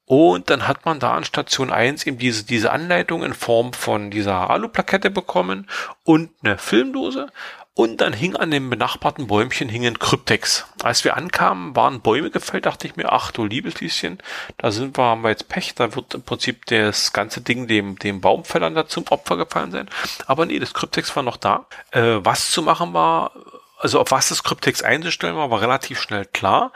Und 0.06 0.50
dann 0.50 0.68
hat 0.68 0.84
man 0.86 1.00
da 1.00 1.14
an 1.14 1.24
Station 1.24 1.72
1 1.72 2.06
eben 2.06 2.18
diese, 2.18 2.44
diese 2.44 2.72
Anleitung 2.72 3.24
in 3.24 3.34
Form 3.34 3.72
von 3.72 4.12
dieser 4.12 4.50
Alu-Plakette 4.50 5.10
bekommen 5.10 5.70
und 6.04 6.32
eine 6.44 6.58
Filmdose. 6.58 7.28
Und 7.74 8.02
dann 8.02 8.12
hing 8.12 8.36
an 8.36 8.52
dem 8.52 8.70
benachbarten 8.70 9.28
Bäumchen 9.28 9.70
hingen 9.70 9.98
Kryptex. 9.98 10.66
Als 10.84 11.06
wir 11.06 11.16
ankamen, 11.16 11.74
waren 11.74 12.02
Bäume 12.02 12.30
gefällt, 12.30 12.66
dachte 12.66 12.86
ich 12.86 12.98
mir, 12.98 13.14
ach 13.14 13.32
du 13.32 13.46
liebes 13.46 13.80
Lieschen, 13.80 14.20
da 14.58 14.72
sind 14.72 14.98
wir, 14.98 15.04
haben 15.06 15.22
wir 15.22 15.30
jetzt 15.30 15.48
Pech, 15.48 15.74
da 15.76 15.96
wird 15.96 16.14
im 16.14 16.24
Prinzip 16.24 16.66
das 16.66 17.14
ganze 17.14 17.40
Ding 17.40 17.68
dem, 17.68 17.98
dem 17.98 18.20
Baumfällern 18.20 18.76
da 18.76 18.88
zum 18.88 19.06
Opfer 19.10 19.38
gefallen 19.38 19.72
sein. 19.72 19.90
Aber 20.28 20.46
nee, 20.46 20.60
das 20.60 20.74
Kryptex 20.74 21.16
war 21.16 21.24
noch 21.24 21.38
da. 21.38 21.66
Äh, 21.92 22.20
was 22.20 22.52
zu 22.52 22.62
machen 22.62 22.94
war, 22.94 23.32
also 23.80 24.02
auf 24.02 24.12
was 24.12 24.28
das 24.28 24.44
Kryptex 24.44 24.84
einzustellen 24.84 25.38
war, 25.38 25.50
war 25.50 25.62
relativ 25.62 26.02
schnell 26.02 26.26
klar. 26.26 26.74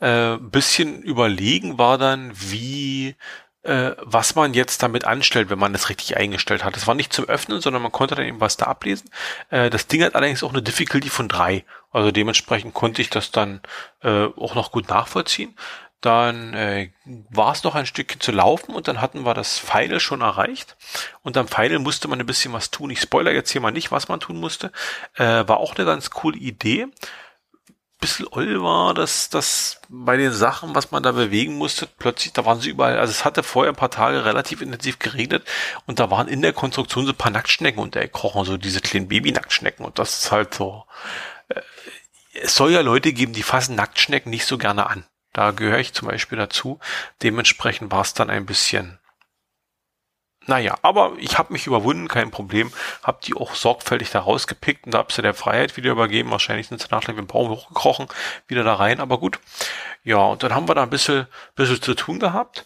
Äh, 0.00 0.38
bisschen 0.38 1.02
überlegen 1.02 1.76
war 1.76 1.98
dann, 1.98 2.32
wie 2.34 3.16
äh, 3.62 3.92
was 3.98 4.34
man 4.34 4.54
jetzt 4.54 4.82
damit 4.82 5.04
anstellt, 5.04 5.50
wenn 5.50 5.58
man 5.58 5.72
das 5.72 5.88
richtig 5.88 6.16
eingestellt 6.16 6.64
hat. 6.64 6.76
Das 6.76 6.86
war 6.86 6.94
nicht 6.94 7.12
zum 7.12 7.26
Öffnen, 7.26 7.60
sondern 7.60 7.82
man 7.82 7.92
konnte 7.92 8.14
dann 8.14 8.26
eben 8.26 8.40
was 8.40 8.56
da 8.56 8.66
ablesen. 8.66 9.10
Äh, 9.50 9.70
das 9.70 9.86
Ding 9.86 10.02
hat 10.02 10.14
allerdings 10.14 10.42
auch 10.42 10.52
eine 10.52 10.62
Difficulty 10.62 11.08
von 11.10 11.28
drei. 11.28 11.64
Also 11.90 12.10
dementsprechend 12.10 12.74
konnte 12.74 13.02
ich 13.02 13.10
das 13.10 13.30
dann 13.30 13.60
äh, 14.02 14.26
auch 14.36 14.54
noch 14.54 14.72
gut 14.72 14.88
nachvollziehen. 14.88 15.56
Dann 16.00 16.54
äh, 16.54 16.90
war 17.30 17.52
es 17.52 17.64
noch 17.64 17.74
ein 17.74 17.86
Stückchen 17.86 18.20
zu 18.20 18.30
laufen 18.30 18.72
und 18.72 18.86
dann 18.86 19.00
hatten 19.00 19.26
wir 19.26 19.34
das 19.34 19.58
Pfeil 19.58 19.98
schon 19.98 20.20
erreicht. 20.20 20.76
Und 21.22 21.36
am 21.36 21.48
Pfeil 21.48 21.76
musste 21.80 22.06
man 22.06 22.20
ein 22.20 22.26
bisschen 22.26 22.52
was 22.52 22.70
tun. 22.70 22.90
Ich 22.90 23.00
spoiler 23.00 23.32
jetzt 23.32 23.50
hier 23.50 23.60
mal 23.60 23.72
nicht, 23.72 23.90
was 23.90 24.06
man 24.06 24.20
tun 24.20 24.38
musste. 24.38 24.70
Äh, 25.14 25.48
war 25.48 25.56
auch 25.56 25.74
eine 25.74 25.84
ganz 25.84 26.10
coole 26.10 26.38
Idee 26.38 26.86
bisschen 27.98 28.26
oll 28.30 28.62
war, 28.62 28.94
dass 28.94 29.28
das 29.28 29.80
bei 29.88 30.16
den 30.16 30.32
Sachen, 30.32 30.74
was 30.74 30.90
man 30.90 31.02
da 31.02 31.12
bewegen 31.12 31.54
musste, 31.54 31.86
plötzlich, 31.86 32.32
da 32.32 32.44
waren 32.44 32.60
sie 32.60 32.70
überall, 32.70 32.98
also 32.98 33.10
es 33.10 33.24
hatte 33.24 33.42
vorher 33.42 33.72
ein 33.72 33.76
paar 33.76 33.90
Tage 33.90 34.24
relativ 34.24 34.60
intensiv 34.60 34.98
geregnet 34.98 35.44
und 35.86 35.98
da 35.98 36.10
waren 36.10 36.28
in 36.28 36.42
der 36.42 36.52
Konstruktion 36.52 37.06
so 37.06 37.12
ein 37.12 37.16
paar 37.18 37.32
Nacktschnecken 37.32 37.82
untergekrochen, 37.82 38.44
so 38.44 38.56
diese 38.56 38.80
kleinen 38.80 39.08
Baby-Nacktschnecken 39.08 39.84
und 39.84 39.98
das 39.98 40.18
ist 40.18 40.32
halt 40.32 40.54
so, 40.54 40.84
äh, 41.48 41.60
es 42.40 42.54
soll 42.54 42.70
ja 42.70 42.82
Leute 42.82 43.12
geben, 43.12 43.32
die 43.32 43.42
fassen 43.42 43.74
Nacktschnecken 43.74 44.30
nicht 44.30 44.46
so 44.46 44.58
gerne 44.58 44.88
an. 44.88 45.04
Da 45.32 45.50
gehöre 45.50 45.78
ich 45.78 45.92
zum 45.92 46.08
Beispiel 46.08 46.38
dazu. 46.38 46.78
Dementsprechend 47.22 47.90
war 47.90 48.02
es 48.02 48.14
dann 48.14 48.30
ein 48.30 48.46
bisschen 48.46 48.97
naja, 50.48 50.76
aber 50.82 51.12
ich 51.18 51.38
habe 51.38 51.52
mich 51.52 51.66
überwunden, 51.66 52.08
kein 52.08 52.30
Problem. 52.30 52.72
Hab 53.02 53.20
die 53.20 53.34
auch 53.34 53.54
sorgfältig 53.54 54.10
da 54.10 54.20
rausgepickt 54.20 54.86
und 54.86 54.94
da 54.94 54.98
hab 54.98 55.12
sie 55.12 55.22
der 55.22 55.34
Freiheit 55.34 55.76
wieder 55.76 55.92
übergeben. 55.92 56.30
Wahrscheinlich 56.30 56.68
sind 56.68 56.80
sie 56.80 56.88
nachher 56.90 57.12
mit 57.12 57.18
dem 57.18 57.26
Baum 57.26 57.50
hochgekrochen, 57.50 58.08
wieder 58.46 58.64
da 58.64 58.74
rein, 58.74 59.00
aber 59.00 59.18
gut. 59.18 59.38
Ja, 60.04 60.18
und 60.18 60.42
dann 60.42 60.54
haben 60.54 60.68
wir 60.68 60.74
da 60.74 60.82
ein 60.82 60.90
bisschen, 60.90 61.26
bisschen 61.54 61.82
zu 61.82 61.94
tun 61.94 62.18
gehabt. 62.18 62.64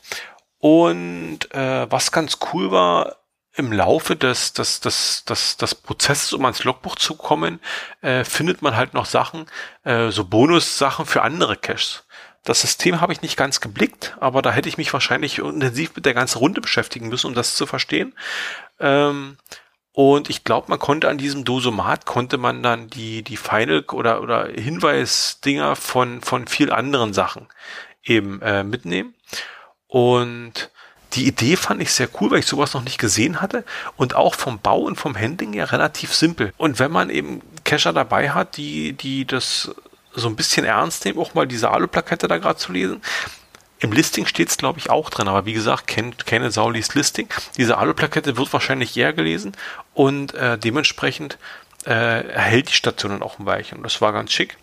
Und 0.58 1.52
äh, 1.52 1.90
was 1.90 2.12
ganz 2.12 2.38
cool 2.52 2.70
war, 2.70 3.16
im 3.54 3.72
Laufe 3.72 4.16
des, 4.16 4.52
des, 4.52 4.80
des, 4.80 5.24
des, 5.24 5.56
des 5.56 5.74
Prozesses, 5.74 6.32
um 6.32 6.44
ans 6.44 6.64
Logbuch 6.64 6.96
zu 6.96 7.16
kommen, 7.16 7.60
äh, 8.00 8.24
findet 8.24 8.62
man 8.62 8.76
halt 8.76 8.94
noch 8.94 9.06
Sachen, 9.06 9.46
äh, 9.84 10.10
so 10.10 10.24
Bonus-Sachen 10.24 11.04
für 11.04 11.22
andere 11.22 11.56
Caches. 11.56 12.04
Das 12.44 12.60
System 12.60 13.00
habe 13.00 13.12
ich 13.12 13.22
nicht 13.22 13.36
ganz 13.36 13.60
geblickt, 13.60 14.16
aber 14.18 14.42
da 14.42 14.50
hätte 14.50 14.68
ich 14.68 14.78
mich 14.78 14.92
wahrscheinlich 14.92 15.38
intensiv 15.38 15.94
mit 15.94 16.06
der 16.06 16.14
ganzen 16.14 16.38
Runde 16.38 16.60
beschäftigen 16.60 17.08
müssen, 17.08 17.28
um 17.28 17.34
das 17.34 17.54
zu 17.54 17.66
verstehen. 17.66 18.14
Ähm, 18.80 19.36
und 19.92 20.30
ich 20.30 20.42
glaube, 20.42 20.68
man 20.68 20.78
konnte 20.78 21.08
an 21.08 21.18
diesem 21.18 21.44
Dosomat 21.44 22.06
konnte 22.06 22.38
man 22.38 22.62
dann 22.62 22.88
die, 22.88 23.22
die 23.22 23.36
Final 23.36 23.84
oder, 23.92 24.22
oder 24.22 24.48
Hinweisdinger 24.48 25.76
von, 25.76 26.22
von 26.22 26.48
viel 26.48 26.72
anderen 26.72 27.12
Sachen 27.12 27.46
eben 28.02 28.40
äh, 28.42 28.64
mitnehmen. 28.64 29.14
Und 29.86 30.70
die 31.12 31.26
Idee 31.26 31.56
fand 31.56 31.82
ich 31.82 31.92
sehr 31.92 32.08
cool, 32.20 32.30
weil 32.30 32.38
ich 32.38 32.46
sowas 32.46 32.72
noch 32.72 32.82
nicht 32.82 32.98
gesehen 32.98 33.42
hatte 33.42 33.64
und 33.96 34.14
auch 34.14 34.34
vom 34.34 34.58
Bau 34.58 34.80
und 34.80 34.96
vom 34.96 35.16
Handling 35.16 35.52
ja 35.52 35.64
relativ 35.64 36.14
simpel. 36.14 36.54
Und 36.56 36.78
wenn 36.78 36.90
man 36.90 37.10
eben 37.10 37.42
Cacher 37.64 37.92
dabei 37.92 38.30
hat, 38.30 38.56
die, 38.56 38.94
die 38.94 39.26
das 39.26 39.74
so 40.14 40.28
ein 40.28 40.36
bisschen 40.36 40.64
ernst 40.64 41.04
nehmen, 41.04 41.18
auch 41.18 41.34
mal 41.34 41.46
diese 41.46 41.70
Alu-Plakette 41.70 42.28
da 42.28 42.38
gerade 42.38 42.58
zu 42.58 42.72
lesen. 42.72 43.02
Im 43.78 43.92
Listing 43.92 44.26
steht 44.26 44.48
es, 44.48 44.58
glaube 44.58 44.78
ich, 44.78 44.90
auch 44.90 45.10
drin, 45.10 45.26
aber 45.26 45.44
wie 45.44 45.54
gesagt, 45.54 45.88
kennt 45.88 46.24
keine 46.24 46.52
Sau 46.52 46.70
liest 46.70 46.94
Listing. 46.94 47.28
Diese 47.56 47.78
Alu-Plakette 47.78 48.36
wird 48.36 48.52
wahrscheinlich 48.52 48.96
eher 48.96 49.12
gelesen 49.12 49.56
und 49.94 50.34
äh, 50.34 50.56
dementsprechend 50.56 51.36
äh, 51.84 52.28
erhält 52.28 52.68
die 52.68 52.74
Station 52.74 53.10
dann 53.10 53.22
auch 53.22 53.38
ein 53.38 53.46
Weilchen. 53.46 53.78
Und 53.78 53.84
das 53.84 54.00
war 54.00 54.12
ganz 54.12 54.32
schick. 54.32 54.56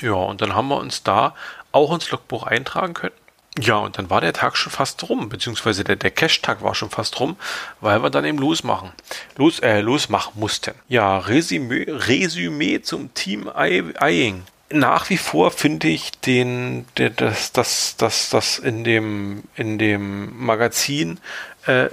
Ja, 0.00 0.12
und 0.12 0.40
dann 0.40 0.54
haben 0.54 0.68
wir 0.68 0.76
uns 0.76 1.02
da 1.02 1.34
auch 1.72 1.92
ins 1.92 2.10
Logbuch 2.10 2.44
eintragen 2.44 2.94
können. 2.94 3.14
Ja, 3.58 3.76
und 3.76 3.98
dann 3.98 4.08
war 4.08 4.22
der 4.22 4.32
Tag 4.32 4.56
schon 4.56 4.72
fast 4.72 5.08
rum, 5.10 5.28
beziehungsweise 5.28 5.84
der, 5.84 5.96
der 5.96 6.10
Cash-Tag 6.10 6.62
war 6.62 6.74
schon 6.74 6.88
fast 6.88 7.20
rum, 7.20 7.36
weil 7.80 8.02
wir 8.02 8.08
dann 8.08 8.24
eben 8.24 8.38
losmachen, 8.38 8.92
los, 9.36 9.58
äh, 9.58 9.80
losmachen 9.80 10.32
mussten. 10.36 10.74
Ja, 10.88 11.18
Resümee, 11.18 11.84
Resümee 11.86 12.80
zum 12.80 13.12
Team 13.12 13.50
Eyeing. 13.54 14.44
Nach 14.70 15.10
wie 15.10 15.18
vor 15.18 15.50
finde 15.50 15.88
ich 15.88 16.12
den, 16.12 16.86
das, 16.94 17.52
das, 17.52 17.96
das, 17.98 18.30
das 18.30 18.58
in 18.58 18.84
dem, 18.84 19.42
in 19.54 19.78
dem 19.78 20.34
Magazin 20.42 21.20
äh, 21.66 21.90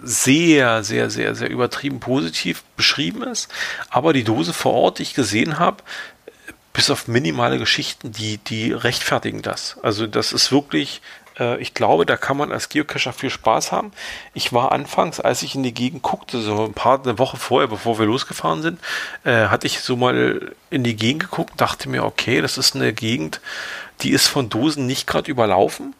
sehr, 0.00 0.84
sehr, 0.84 1.10
sehr, 1.10 1.34
sehr 1.34 1.50
übertrieben 1.50 1.98
positiv 1.98 2.62
beschrieben 2.76 3.24
ist. 3.24 3.48
Aber 3.90 4.12
die 4.12 4.22
Dose 4.22 4.52
vor 4.52 4.74
Ort, 4.74 4.98
die 5.00 5.02
ich 5.02 5.14
gesehen 5.14 5.58
habe, 5.58 5.82
bis 6.76 6.90
auf 6.90 7.08
minimale 7.08 7.58
Geschichten, 7.58 8.12
die, 8.12 8.36
die 8.36 8.70
rechtfertigen 8.70 9.40
das. 9.40 9.78
Also 9.82 10.06
das 10.06 10.34
ist 10.34 10.52
wirklich, 10.52 11.00
äh, 11.40 11.58
ich 11.58 11.72
glaube, 11.72 12.04
da 12.04 12.18
kann 12.18 12.36
man 12.36 12.52
als 12.52 12.68
Geocacher 12.68 13.14
viel 13.14 13.30
Spaß 13.30 13.72
haben. 13.72 13.92
Ich 14.34 14.52
war 14.52 14.72
anfangs, 14.72 15.18
als 15.18 15.42
ich 15.42 15.54
in 15.54 15.62
die 15.62 15.72
Gegend 15.72 16.02
guckte, 16.02 16.38
so 16.42 16.66
ein 16.66 16.74
paar, 16.74 17.02
eine 17.02 17.18
Woche 17.18 17.38
vorher, 17.38 17.68
bevor 17.68 17.98
wir 17.98 18.04
losgefahren 18.04 18.60
sind, 18.60 18.78
äh, 19.24 19.46
hatte 19.46 19.66
ich 19.66 19.80
so 19.80 19.96
mal 19.96 20.52
in 20.68 20.84
die 20.84 20.96
Gegend 20.96 21.22
geguckt, 21.22 21.54
dachte 21.56 21.88
mir, 21.88 22.04
okay, 22.04 22.42
das 22.42 22.58
ist 22.58 22.76
eine 22.76 22.92
Gegend, 22.92 23.40
die 24.02 24.10
ist 24.10 24.28
von 24.28 24.50
Dosen 24.50 24.86
nicht 24.86 25.06
gerade 25.06 25.30
überlaufen. 25.30 25.94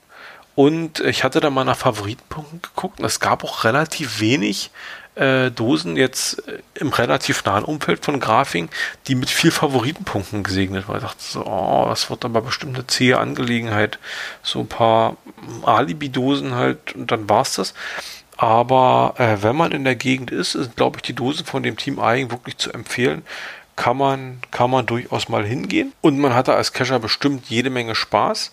Und 0.57 1.01
ich 1.01 1.23
hatte 1.23 1.41
da 1.41 1.51
mal 1.51 1.65
nach 1.65 1.77
Favoritenpunkten 1.77 2.63
geguckt 2.63 2.99
und 2.99 3.05
es 3.05 3.21
gab 3.21 3.45
auch 3.45 3.65
relativ 3.65 4.21
wenig 4.21 4.71
äh, 5.15 5.51
Dosen 5.51 5.97
jetzt 5.97 6.49
äh, 6.49 6.61
im 6.75 6.89
relativ 6.89 7.45
nahen 7.45 7.65
Umfeld 7.65 8.05
von 8.05 8.21
Grafing, 8.21 8.71
die 9.07 9.15
mit 9.15 9.29
viel 9.31 9.51
Favoritenpunkten 9.51 10.43
gesegnet 10.43 10.89
war. 10.89 10.97
Ich 10.97 11.03
dachte 11.03 11.23
so, 11.23 11.45
oh, 11.45 11.87
das 11.89 12.09
wird 12.09 12.25
aber 12.25 12.41
bestimmt 12.41 12.75
eine 12.75 12.87
zähe 12.87 13.19
Angelegenheit. 13.19 13.99
So 14.43 14.61
ein 14.61 14.67
paar 14.67 15.19
Alibi-Dosen 15.63 16.55
halt 16.55 16.95
und 16.95 17.11
dann 17.11 17.29
war's 17.29 17.55
das. 17.55 17.75
Aber 18.39 19.15
äh, 19.19 19.43
wenn 19.43 19.57
man 19.57 19.73
in 19.73 19.85
der 19.85 19.97
Gegend 19.97 20.31
ist, 20.31 20.55
ist, 20.55 20.77
glaube 20.77 20.99
ich, 20.99 21.03
die 21.03 21.15
Dosen 21.15 21.47
von 21.47 21.63
dem 21.63 21.77
Team 21.77 21.99
Eigen 21.99 22.31
wirklich 22.31 22.59
zu 22.59 22.73
empfehlen. 22.73 23.23
Kann 23.77 23.99
man, 23.99 24.41
kann 24.51 24.71
man 24.71 24.87
durchaus 24.87 25.29
mal 25.29 25.45
hingehen. 25.45 25.93
Und 26.01 26.19
man 26.19 26.35
hatte 26.35 26.55
als 26.55 26.73
Cacher 26.73 26.99
bestimmt 26.99 27.49
jede 27.49 27.69
Menge 27.69 27.95
Spaß. 27.95 28.53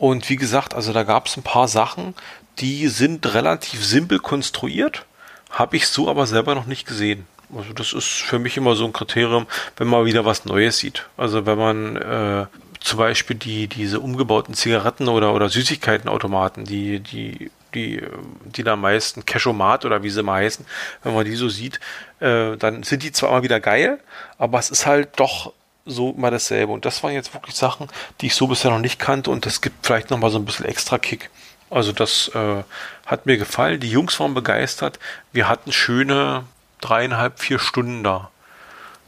Und 0.00 0.28
wie 0.28 0.36
gesagt, 0.36 0.74
also 0.74 0.92
da 0.92 1.04
gab 1.04 1.26
es 1.26 1.36
ein 1.36 1.44
paar 1.44 1.68
Sachen, 1.68 2.14
die 2.58 2.88
sind 2.88 3.32
relativ 3.34 3.84
simpel 3.84 4.18
konstruiert 4.18 5.04
habe 5.50 5.76
ich 5.76 5.88
so 5.88 6.08
aber 6.08 6.26
selber 6.26 6.54
noch 6.54 6.66
nicht 6.66 6.86
gesehen. 6.86 7.26
Also 7.54 7.72
das 7.72 7.92
ist 7.92 8.06
für 8.06 8.38
mich 8.38 8.56
immer 8.56 8.76
so 8.76 8.84
ein 8.84 8.92
Kriterium, 8.92 9.46
wenn 9.76 9.88
man 9.88 10.04
wieder 10.04 10.24
was 10.24 10.44
Neues 10.44 10.78
sieht. 10.78 11.06
Also 11.16 11.46
wenn 11.46 11.58
man 11.58 11.96
äh, 11.96 12.46
zum 12.78 12.98
Beispiel 12.98 13.36
die 13.36 13.66
diese 13.66 13.98
umgebauten 13.98 14.54
Zigaretten 14.54 15.08
oder 15.08 15.34
oder 15.34 15.48
Süßigkeitenautomaten, 15.48 16.64
die 16.64 17.00
die 17.00 17.50
die 17.74 18.02
die 18.44 18.62
da 18.62 18.76
meisten 18.76 19.26
Cashomat 19.26 19.84
oder 19.84 20.04
wie 20.04 20.10
sie 20.10 20.22
mal 20.22 20.44
heißen, 20.44 20.64
wenn 21.02 21.14
man 21.14 21.24
die 21.24 21.34
so 21.34 21.48
sieht, 21.48 21.80
äh, 22.20 22.56
dann 22.56 22.84
sind 22.84 23.02
die 23.02 23.10
zwar 23.10 23.30
immer 23.30 23.42
wieder 23.42 23.58
geil, 23.58 23.98
aber 24.38 24.60
es 24.60 24.70
ist 24.70 24.86
halt 24.86 25.18
doch 25.18 25.52
so 25.86 26.12
mal 26.12 26.30
dasselbe. 26.30 26.72
Und 26.72 26.84
das 26.84 27.02
waren 27.02 27.12
jetzt 27.12 27.34
wirklich 27.34 27.54
Sachen, 27.54 27.88
die 28.20 28.26
ich 28.26 28.34
so 28.34 28.46
bisher 28.46 28.70
noch 28.70 28.78
nicht 28.78 28.98
kannte 28.98 29.30
und 29.30 29.46
das 29.46 29.60
gibt 29.60 29.86
vielleicht 29.86 30.10
noch 30.10 30.18
mal 30.18 30.30
so 30.30 30.38
ein 30.38 30.44
bisschen 30.44 30.66
extra 30.66 30.98
Kick. 30.98 31.30
Also 31.70 31.92
das 31.92 32.30
äh, 32.34 32.62
hat 33.06 33.26
mir 33.26 33.38
gefallen. 33.38 33.80
Die 33.80 33.90
Jungs 33.90 34.18
waren 34.18 34.34
begeistert. 34.34 34.98
Wir 35.32 35.48
hatten 35.48 35.72
schöne 35.72 36.44
dreieinhalb, 36.80 37.38
vier 37.38 37.58
Stunden 37.58 38.02
da, 38.02 38.30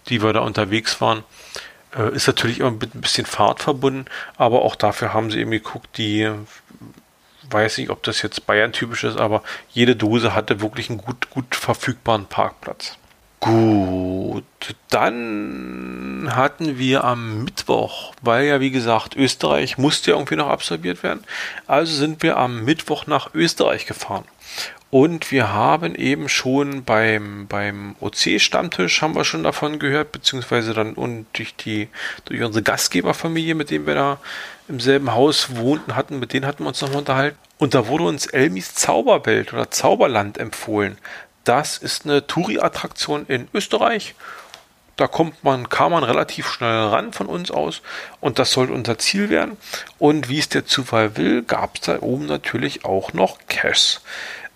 die 0.09 0.23
wir 0.23 0.33
da 0.33 0.41
unterwegs 0.41 1.01
waren. 1.01 1.25
Äh, 1.97 2.15
ist 2.15 2.27
natürlich 2.27 2.61
immer 2.61 2.71
mit 2.71 2.95
ein 2.95 3.01
bisschen 3.01 3.27
Fahrt 3.27 3.61
verbunden, 3.61 4.07
aber 4.37 4.63
auch 4.63 4.77
dafür 4.77 5.13
haben 5.13 5.31
sie 5.31 5.41
eben 5.41 5.51
geguckt, 5.51 5.99
die 5.99 6.31
weiß 7.51 7.79
nicht, 7.79 7.91
ob 7.91 8.03
das 8.03 8.23
jetzt 8.23 8.47
Bayern 8.47 8.73
typisch 8.73 9.05
ist, 9.05 9.19
aber 9.19 9.43
jede 9.71 9.97
Dose 9.97 10.35
hatte 10.35 10.61
wirklich 10.61 10.89
einen 10.89 10.99
gut, 10.99 11.29
gut 11.31 11.55
verfügbaren 11.55 12.27
Parkplatz. 12.27 12.97
Gut, 13.43 14.45
dann 14.89 16.31
hatten 16.31 16.79
wir 16.79 17.03
am 17.03 17.43
Mittwoch, 17.43 18.15
weil 18.23 18.45
ja 18.45 18.61
wie 18.61 18.71
gesagt 18.71 19.17
Österreich 19.17 19.79
musste 19.79 20.13
ja 20.13 20.17
irgendwie 20.17 20.37
noch 20.37 20.47
absolviert 20.47 21.03
werden, 21.03 21.25
also 21.67 21.93
sind 21.93 22.23
wir 22.23 22.37
am 22.37 22.65
Mittwoch 22.65 23.09
nach 23.09 23.35
Österreich 23.35 23.85
gefahren. 23.87 24.23
Und 24.91 25.33
wir 25.33 25.53
haben 25.53 25.97
eben 25.97 26.29
schon 26.29 26.85
beim, 26.85 27.49
beim 27.49 27.97
OC-Stammtisch 27.99 29.03
haben 29.03 29.17
wir 29.17 29.25
schon 29.25 29.43
davon 29.43 29.81
gehört, 29.81 30.13
beziehungsweise 30.13 30.73
dann 30.73 30.93
und 30.93 31.27
durch 31.33 31.57
die, 31.57 31.89
durch 32.27 32.43
unsere 32.43 32.63
Gastgeberfamilie, 32.63 33.57
mit 33.57 33.73
dem 33.73 33.87
wir 33.89 33.95
da 33.95 34.19
im 34.69 34.79
selben 34.79 35.15
Haus 35.15 35.57
wohnten 35.57 35.97
hatten, 35.97 36.21
mit 36.21 36.33
denen 36.33 36.47
hatten 36.47 36.63
wir 36.63 36.69
uns 36.69 36.81
nochmal 36.81 36.99
unterhalten. 36.99 37.39
Und 37.59 37.75
da 37.75 37.89
wurde 37.89 38.05
uns 38.05 38.27
Elmis 38.27 38.75
Zauberwelt 38.77 39.53
oder 39.53 39.69
Zauberland 39.69 40.39
empfohlen. 40.39 40.97
Das 41.45 41.79
ist 41.79 42.05
eine 42.05 42.27
Touri-Attraktion 42.27 43.27
in 43.27 43.49
Österreich. 43.53 44.15
Da 44.97 45.07
kommt 45.07 45.43
man, 45.43 45.69
kam 45.69 45.93
man 45.93 46.05
relativ 46.05 46.49
schnell 46.49 46.71
ran 46.71 47.13
von 47.13 47.27
uns 47.27 47.51
aus 47.51 47.81
und 48.21 48.39
das 48.39 48.53
sollte 48.53 48.75
unser 48.75 48.99
Ziel 48.99 49.31
werden. 49.31 49.57
Und 49.99 50.29
wie 50.29 50.39
es 50.39 50.49
der 50.49 50.67
Zufall 50.67 51.17
will, 51.17 51.43
gab 51.43 51.77
es 51.77 51.81
da 51.83 52.01
oben 52.01 52.27
natürlich 52.27 52.85
auch 52.85 53.13
noch 53.13 53.39
Cash. 53.49 54.01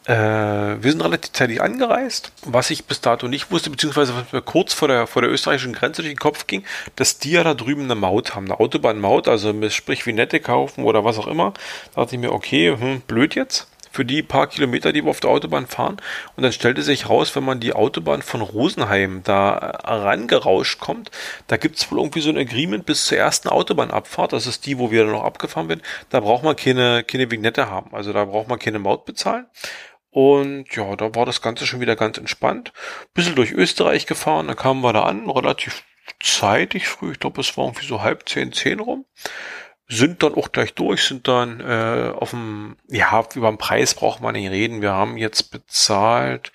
Äh, 0.04 0.12
wir 0.14 0.90
sind 0.92 1.00
relativ 1.02 1.32
zeitig 1.32 1.60
angereist, 1.60 2.30
was 2.44 2.70
ich 2.70 2.84
bis 2.84 3.00
dato 3.00 3.26
nicht 3.26 3.50
wusste, 3.50 3.70
beziehungsweise 3.70 4.14
was 4.14 4.32
mir 4.32 4.42
kurz 4.42 4.72
vor 4.72 4.86
der, 4.86 5.08
vor 5.08 5.22
der 5.22 5.32
österreichischen 5.32 5.72
Grenze 5.72 6.02
durch 6.02 6.14
den 6.14 6.20
Kopf 6.20 6.46
ging, 6.46 6.64
dass 6.94 7.18
die 7.18 7.32
ja 7.32 7.42
da 7.42 7.54
drüben 7.54 7.84
eine 7.84 7.96
Maut 7.96 8.36
haben, 8.36 8.44
eine 8.44 8.60
Autobahnmaut, 8.60 9.26
also 9.26 9.52
sprich 9.70 10.06
Vinette 10.06 10.38
kaufen 10.38 10.84
oder 10.84 11.04
was 11.04 11.18
auch 11.18 11.26
immer. 11.26 11.54
Da 11.94 12.02
dachte 12.02 12.14
ich 12.14 12.20
mir, 12.20 12.30
okay, 12.30 12.76
hm, 12.78 13.00
blöd 13.00 13.34
jetzt 13.34 13.66
für 13.96 14.04
die 14.04 14.22
paar 14.22 14.46
Kilometer, 14.46 14.92
die 14.92 15.02
wir 15.02 15.08
auf 15.08 15.20
der 15.20 15.30
Autobahn 15.30 15.66
fahren. 15.66 15.96
Und 16.36 16.42
dann 16.42 16.52
stellte 16.52 16.82
sich 16.82 17.08
raus, 17.08 17.34
wenn 17.34 17.44
man 17.44 17.60
die 17.60 17.72
Autobahn 17.72 18.20
von 18.20 18.42
Rosenheim 18.42 19.22
da 19.24 19.54
rangerauscht 19.84 20.78
kommt, 20.80 21.10
da 21.46 21.56
gibt 21.56 21.76
es 21.76 21.90
wohl 21.90 21.98
irgendwie 21.98 22.20
so 22.20 22.28
ein 22.28 22.36
Agreement 22.36 22.84
bis 22.84 23.06
zur 23.06 23.16
ersten 23.16 23.48
Autobahnabfahrt. 23.48 24.34
Das 24.34 24.46
ist 24.46 24.66
die, 24.66 24.78
wo 24.78 24.90
wir 24.90 25.04
dann 25.04 25.12
noch 25.12 25.24
abgefahren 25.24 25.70
werden. 25.70 25.80
Da 26.10 26.20
braucht 26.20 26.44
man 26.44 26.56
keine, 26.56 27.04
keine 27.04 27.30
Vignette 27.30 27.70
haben. 27.70 27.94
Also 27.94 28.12
da 28.12 28.26
braucht 28.26 28.48
man 28.48 28.58
keine 28.58 28.78
Maut 28.78 29.06
bezahlen. 29.06 29.46
Und 30.10 30.66
ja, 30.76 30.94
da 30.96 31.14
war 31.14 31.24
das 31.24 31.40
Ganze 31.40 31.66
schon 31.66 31.80
wieder 31.80 31.96
ganz 31.96 32.18
entspannt. 32.18 32.74
Bisschen 33.14 33.34
durch 33.34 33.52
Österreich 33.52 34.04
gefahren, 34.04 34.48
dann 34.48 34.56
kamen 34.56 34.82
wir 34.82 34.92
da 34.92 35.04
an, 35.04 35.30
relativ 35.30 35.84
zeitig 36.20 36.86
früh, 36.86 37.12
ich 37.12 37.18
glaube 37.18 37.40
es 37.40 37.56
war 37.56 37.64
irgendwie 37.64 37.86
so 37.86 38.02
halb 38.02 38.28
zehn, 38.28 38.52
zehn 38.52 38.78
rum 38.78 39.06
sind 39.88 40.22
dann 40.22 40.34
auch 40.34 40.52
gleich 40.52 40.74
durch, 40.74 41.04
sind 41.04 41.28
dann 41.28 41.60
äh, 41.60 42.12
auf 42.14 42.30
dem, 42.30 42.76
ja, 42.88 43.24
über 43.34 43.48
den 43.48 43.58
Preis 43.58 43.94
braucht 43.94 44.20
man 44.20 44.34
nicht 44.34 44.50
reden. 44.50 44.82
Wir 44.82 44.92
haben 44.92 45.16
jetzt 45.16 45.50
bezahlt 45.50 46.52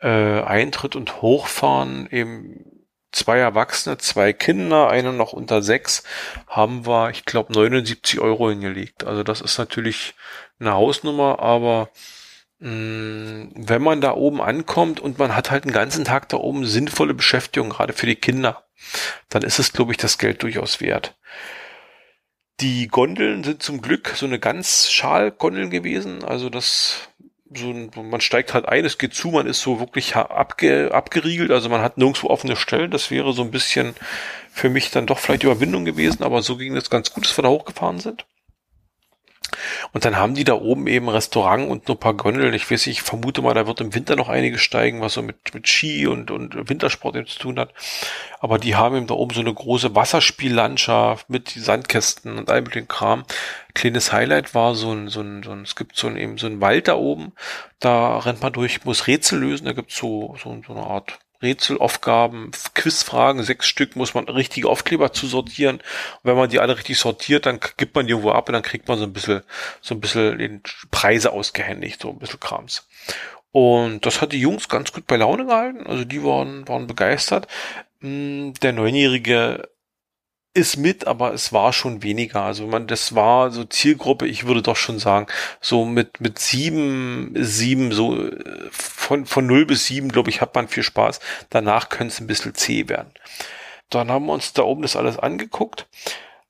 äh, 0.00 0.40
Eintritt 0.42 0.96
und 0.96 1.20
Hochfahren 1.20 2.08
eben 2.10 2.64
zwei 3.12 3.38
Erwachsene, 3.38 3.98
zwei 3.98 4.32
Kinder, 4.32 4.88
eine 4.88 5.12
noch 5.12 5.32
unter 5.32 5.62
sechs, 5.62 6.02
haben 6.46 6.86
wir, 6.86 7.10
ich 7.10 7.24
glaube, 7.24 7.52
79 7.52 8.20
Euro 8.20 8.50
hingelegt. 8.50 9.04
Also 9.04 9.22
das 9.22 9.40
ist 9.40 9.58
natürlich 9.58 10.14
eine 10.58 10.72
Hausnummer, 10.72 11.38
aber 11.40 11.90
mh, 12.58 12.70
mm, 12.70 13.52
wenn 13.56 13.82
man 13.82 14.00
da 14.00 14.14
oben 14.14 14.40
ankommt 14.40 15.00
und 15.00 15.18
man 15.18 15.36
hat 15.36 15.50
halt 15.50 15.64
einen 15.64 15.72
ganzen 15.72 16.04
Tag 16.04 16.28
da 16.30 16.38
oben 16.38 16.66
sinnvolle 16.66 17.14
Beschäftigung, 17.14 17.70
gerade 17.70 17.92
für 17.92 18.06
die 18.06 18.16
Kinder, 18.16 18.64
dann 19.28 19.42
ist 19.42 19.58
es, 19.58 19.72
glaube 19.72 19.92
ich, 19.92 19.98
das 19.98 20.18
Geld 20.18 20.42
durchaus 20.42 20.80
wert. 20.80 21.16
Die 22.60 22.88
Gondeln 22.88 23.42
sind 23.42 23.62
zum 23.62 23.82
Glück 23.82 24.14
so 24.16 24.26
eine 24.26 24.38
ganz 24.38 24.90
Schalgondeln 24.90 25.70
gewesen. 25.70 26.24
Also 26.24 26.50
das 26.50 27.08
so 27.56 27.70
ein, 27.70 27.90
man 27.94 28.20
steigt 28.20 28.54
halt 28.54 28.66
ein, 28.66 28.84
es 28.84 28.98
geht 28.98 29.14
zu, 29.14 29.28
man 29.28 29.46
ist 29.46 29.60
so 29.60 29.78
wirklich 29.78 30.16
abge, 30.16 30.90
abgeriegelt, 30.92 31.50
also 31.50 31.68
man 31.68 31.82
hat 31.82 31.98
nirgendwo 31.98 32.28
offene 32.28 32.56
Stellen. 32.56 32.90
Das 32.90 33.10
wäre 33.10 33.32
so 33.32 33.42
ein 33.42 33.50
bisschen 33.50 33.94
für 34.50 34.70
mich 34.70 34.90
dann 34.90 35.06
doch 35.06 35.18
vielleicht 35.18 35.44
Überwindung 35.44 35.84
gewesen, 35.84 36.22
aber 36.22 36.42
so 36.42 36.56
ging 36.56 36.76
es 36.76 36.90
ganz 36.90 37.12
gut, 37.12 37.24
dass 37.24 37.36
wir 37.36 37.42
da 37.42 37.48
hochgefahren 37.48 38.00
sind. 38.00 38.24
Und 39.92 40.04
dann 40.04 40.16
haben 40.16 40.34
die 40.34 40.44
da 40.44 40.54
oben 40.54 40.86
eben 40.86 41.08
Restaurant 41.08 41.68
und 41.68 41.88
nur 41.88 41.96
ein 41.96 42.00
paar 42.00 42.14
Gondeln. 42.14 42.54
Ich 42.54 42.70
weiß 42.70 42.86
ich 42.86 43.02
vermute 43.02 43.42
mal, 43.42 43.54
da 43.54 43.66
wird 43.66 43.80
im 43.80 43.94
Winter 43.94 44.16
noch 44.16 44.28
einige 44.28 44.58
steigen, 44.58 45.00
was 45.00 45.14
so 45.14 45.22
mit, 45.22 45.54
mit 45.54 45.68
Ski 45.68 46.06
und, 46.06 46.30
und 46.30 46.68
Wintersport 46.68 47.16
eben 47.16 47.26
zu 47.26 47.38
tun 47.38 47.58
hat. 47.58 47.72
Aber 48.40 48.58
die 48.58 48.76
haben 48.76 48.96
eben 48.96 49.06
da 49.06 49.14
oben 49.14 49.34
so 49.34 49.40
eine 49.40 49.54
große 49.54 49.94
Wasserspiellandschaft 49.94 51.30
mit 51.30 51.50
Sandkästen 51.50 52.38
und 52.38 52.50
all 52.50 52.62
mit 52.62 52.74
dem 52.74 52.88
Kram. 52.88 53.24
Kleines 53.74 54.12
Highlight 54.12 54.54
war 54.54 54.74
so 54.74 54.92
ein, 54.92 55.08
so 55.08 55.20
ein, 55.20 55.42
so 55.42 55.50
ein, 55.50 55.62
es 55.62 55.76
gibt 55.76 55.96
so 55.96 56.06
ein, 56.06 56.16
eben 56.16 56.38
so 56.38 56.46
ein 56.46 56.60
Wald 56.60 56.88
da 56.88 56.94
oben. 56.94 57.32
Da 57.80 58.18
rennt 58.18 58.42
man 58.42 58.52
durch, 58.52 58.84
muss 58.84 59.06
Rätsel 59.06 59.40
lösen. 59.40 59.64
Da 59.64 59.72
gibt's 59.72 59.96
so, 59.96 60.36
so, 60.42 60.60
so 60.66 60.72
eine 60.74 60.86
Art 60.86 61.18
Rätselaufgaben, 61.44 62.50
Quizfragen, 62.74 63.42
sechs 63.42 63.66
Stück, 63.66 63.94
muss 63.94 64.14
man 64.14 64.28
richtige 64.28 64.68
Aufkleber 64.68 65.12
zu 65.12 65.26
sortieren. 65.26 65.76
Und 65.76 65.84
wenn 66.24 66.36
man 66.36 66.50
die 66.50 66.58
alle 66.58 66.76
richtig 66.76 66.98
sortiert, 66.98 67.46
dann 67.46 67.60
gibt 67.76 67.94
man 67.94 68.06
die 68.06 68.10
irgendwo 68.12 68.32
ab 68.32 68.48
und 68.48 68.54
dann 68.54 68.62
kriegt 68.62 68.88
man 68.88 68.98
so 68.98 69.04
ein 69.04 69.12
bisschen, 69.12 69.42
so 69.80 69.94
ein 69.94 70.00
bisschen 70.00 70.38
den 70.38 70.62
Preise 70.90 71.32
ausgehändigt, 71.32 72.02
so 72.02 72.10
ein 72.10 72.18
bisschen 72.18 72.40
Krams. 72.40 72.88
Und 73.52 74.04
das 74.04 74.20
hat 74.20 74.32
die 74.32 74.40
Jungs 74.40 74.68
ganz 74.68 74.92
gut 74.92 75.06
bei 75.06 75.16
Laune 75.16 75.46
gehalten. 75.46 75.86
Also 75.86 76.04
die 76.04 76.24
waren, 76.24 76.66
waren 76.66 76.88
begeistert. 76.88 77.46
Hm, 78.00 78.54
der 78.54 78.72
Neunjährige 78.72 79.68
ist 80.54 80.76
mit, 80.76 81.06
aber 81.06 81.34
es 81.34 81.52
war 81.52 81.72
schon 81.72 82.02
weniger. 82.02 82.42
Also 82.42 82.66
man, 82.66 82.86
das 82.86 83.14
war 83.14 83.50
so 83.50 83.64
Zielgruppe, 83.64 84.26
ich 84.26 84.46
würde 84.46 84.62
doch 84.62 84.76
schon 84.76 85.00
sagen, 85.00 85.26
so 85.60 85.84
mit, 85.84 86.20
mit 86.20 86.38
sieben, 86.38 87.32
sieben, 87.36 87.92
so 87.92 88.16
äh, 88.16 88.38
von, 88.70 89.26
von 89.26 89.46
null 89.46 89.66
bis 89.66 89.86
sieben, 89.86 90.10
glaube 90.10 90.30
ich, 90.30 90.40
hat 90.40 90.54
man 90.54 90.68
viel 90.68 90.84
Spaß. 90.84 91.18
Danach 91.50 91.88
könnte 91.88 92.14
es 92.14 92.20
ein 92.20 92.28
bisschen 92.28 92.54
zäh 92.54 92.88
werden. 92.88 93.10
Dann 93.90 94.10
haben 94.10 94.26
wir 94.26 94.32
uns 94.32 94.52
da 94.52 94.62
oben 94.62 94.82
das 94.82 94.96
alles 94.96 95.18
angeguckt. 95.18 95.88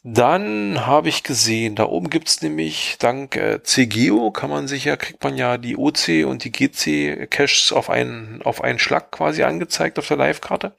Dann 0.02 0.86
habe 0.86 1.08
ich 1.08 1.22
gesehen, 1.22 1.76
da 1.76 1.86
oben 1.86 2.10
gibt's 2.10 2.42
nämlich 2.42 2.96
dank 2.98 3.36
äh, 3.36 3.62
CGO 3.62 4.30
kann 4.32 4.50
man 4.50 4.68
sich 4.68 4.84
ja, 4.84 4.96
kriegt 4.96 5.24
man 5.24 5.38
ja 5.38 5.56
die 5.56 5.78
OC 5.78 6.26
und 6.26 6.44
die 6.44 6.52
GC 6.52 7.30
Caches 7.30 7.72
auf 7.72 7.88
einen, 7.88 8.42
auf 8.42 8.62
einen 8.62 8.78
Schlag 8.78 9.10
quasi 9.12 9.44
angezeigt 9.44 9.98
auf 9.98 10.08
der 10.08 10.18
Live-Karte 10.18 10.76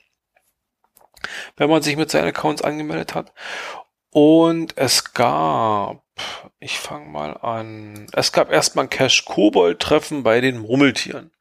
wenn 1.58 1.70
man 1.70 1.82
sich 1.82 1.98
mit 1.98 2.12
seinen 2.12 2.30
Accounts 2.30 2.62
angemeldet 2.62 3.16
hat. 3.16 3.34
Und 4.12 4.78
es 4.78 5.14
gab, 5.14 6.04
ich 6.60 6.80
fange 6.80 7.10
mal 7.10 7.38
an, 7.38 8.08
es 8.14 8.32
gab 8.32 8.52
erstmal 8.52 8.86
ein 8.86 8.90
Cash-Kobold-Treffen 8.90 10.24
bei 10.24 10.40
den 10.40 10.60
Murmeltieren. 10.60 11.32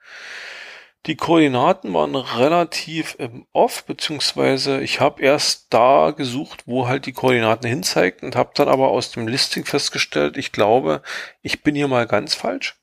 Die 1.06 1.16
Koordinaten 1.16 1.92
waren 1.92 2.16
relativ 2.16 3.14
im 3.18 3.46
Off, 3.52 3.84
beziehungsweise 3.84 4.80
ich 4.80 5.00
habe 5.00 5.22
erst 5.22 5.66
da 5.68 6.12
gesucht, 6.12 6.62
wo 6.66 6.88
halt 6.88 7.04
die 7.04 7.12
Koordinaten 7.12 7.68
hinzeigten 7.68 8.26
und 8.26 8.36
habe 8.36 8.52
dann 8.54 8.68
aber 8.68 8.88
aus 8.88 9.10
dem 9.10 9.28
Listing 9.28 9.66
festgestellt, 9.66 10.38
ich 10.38 10.50
glaube, 10.50 11.02
ich 11.42 11.62
bin 11.62 11.74
hier 11.74 11.88
mal 11.88 12.06
ganz 12.06 12.34
falsch. 12.34 12.76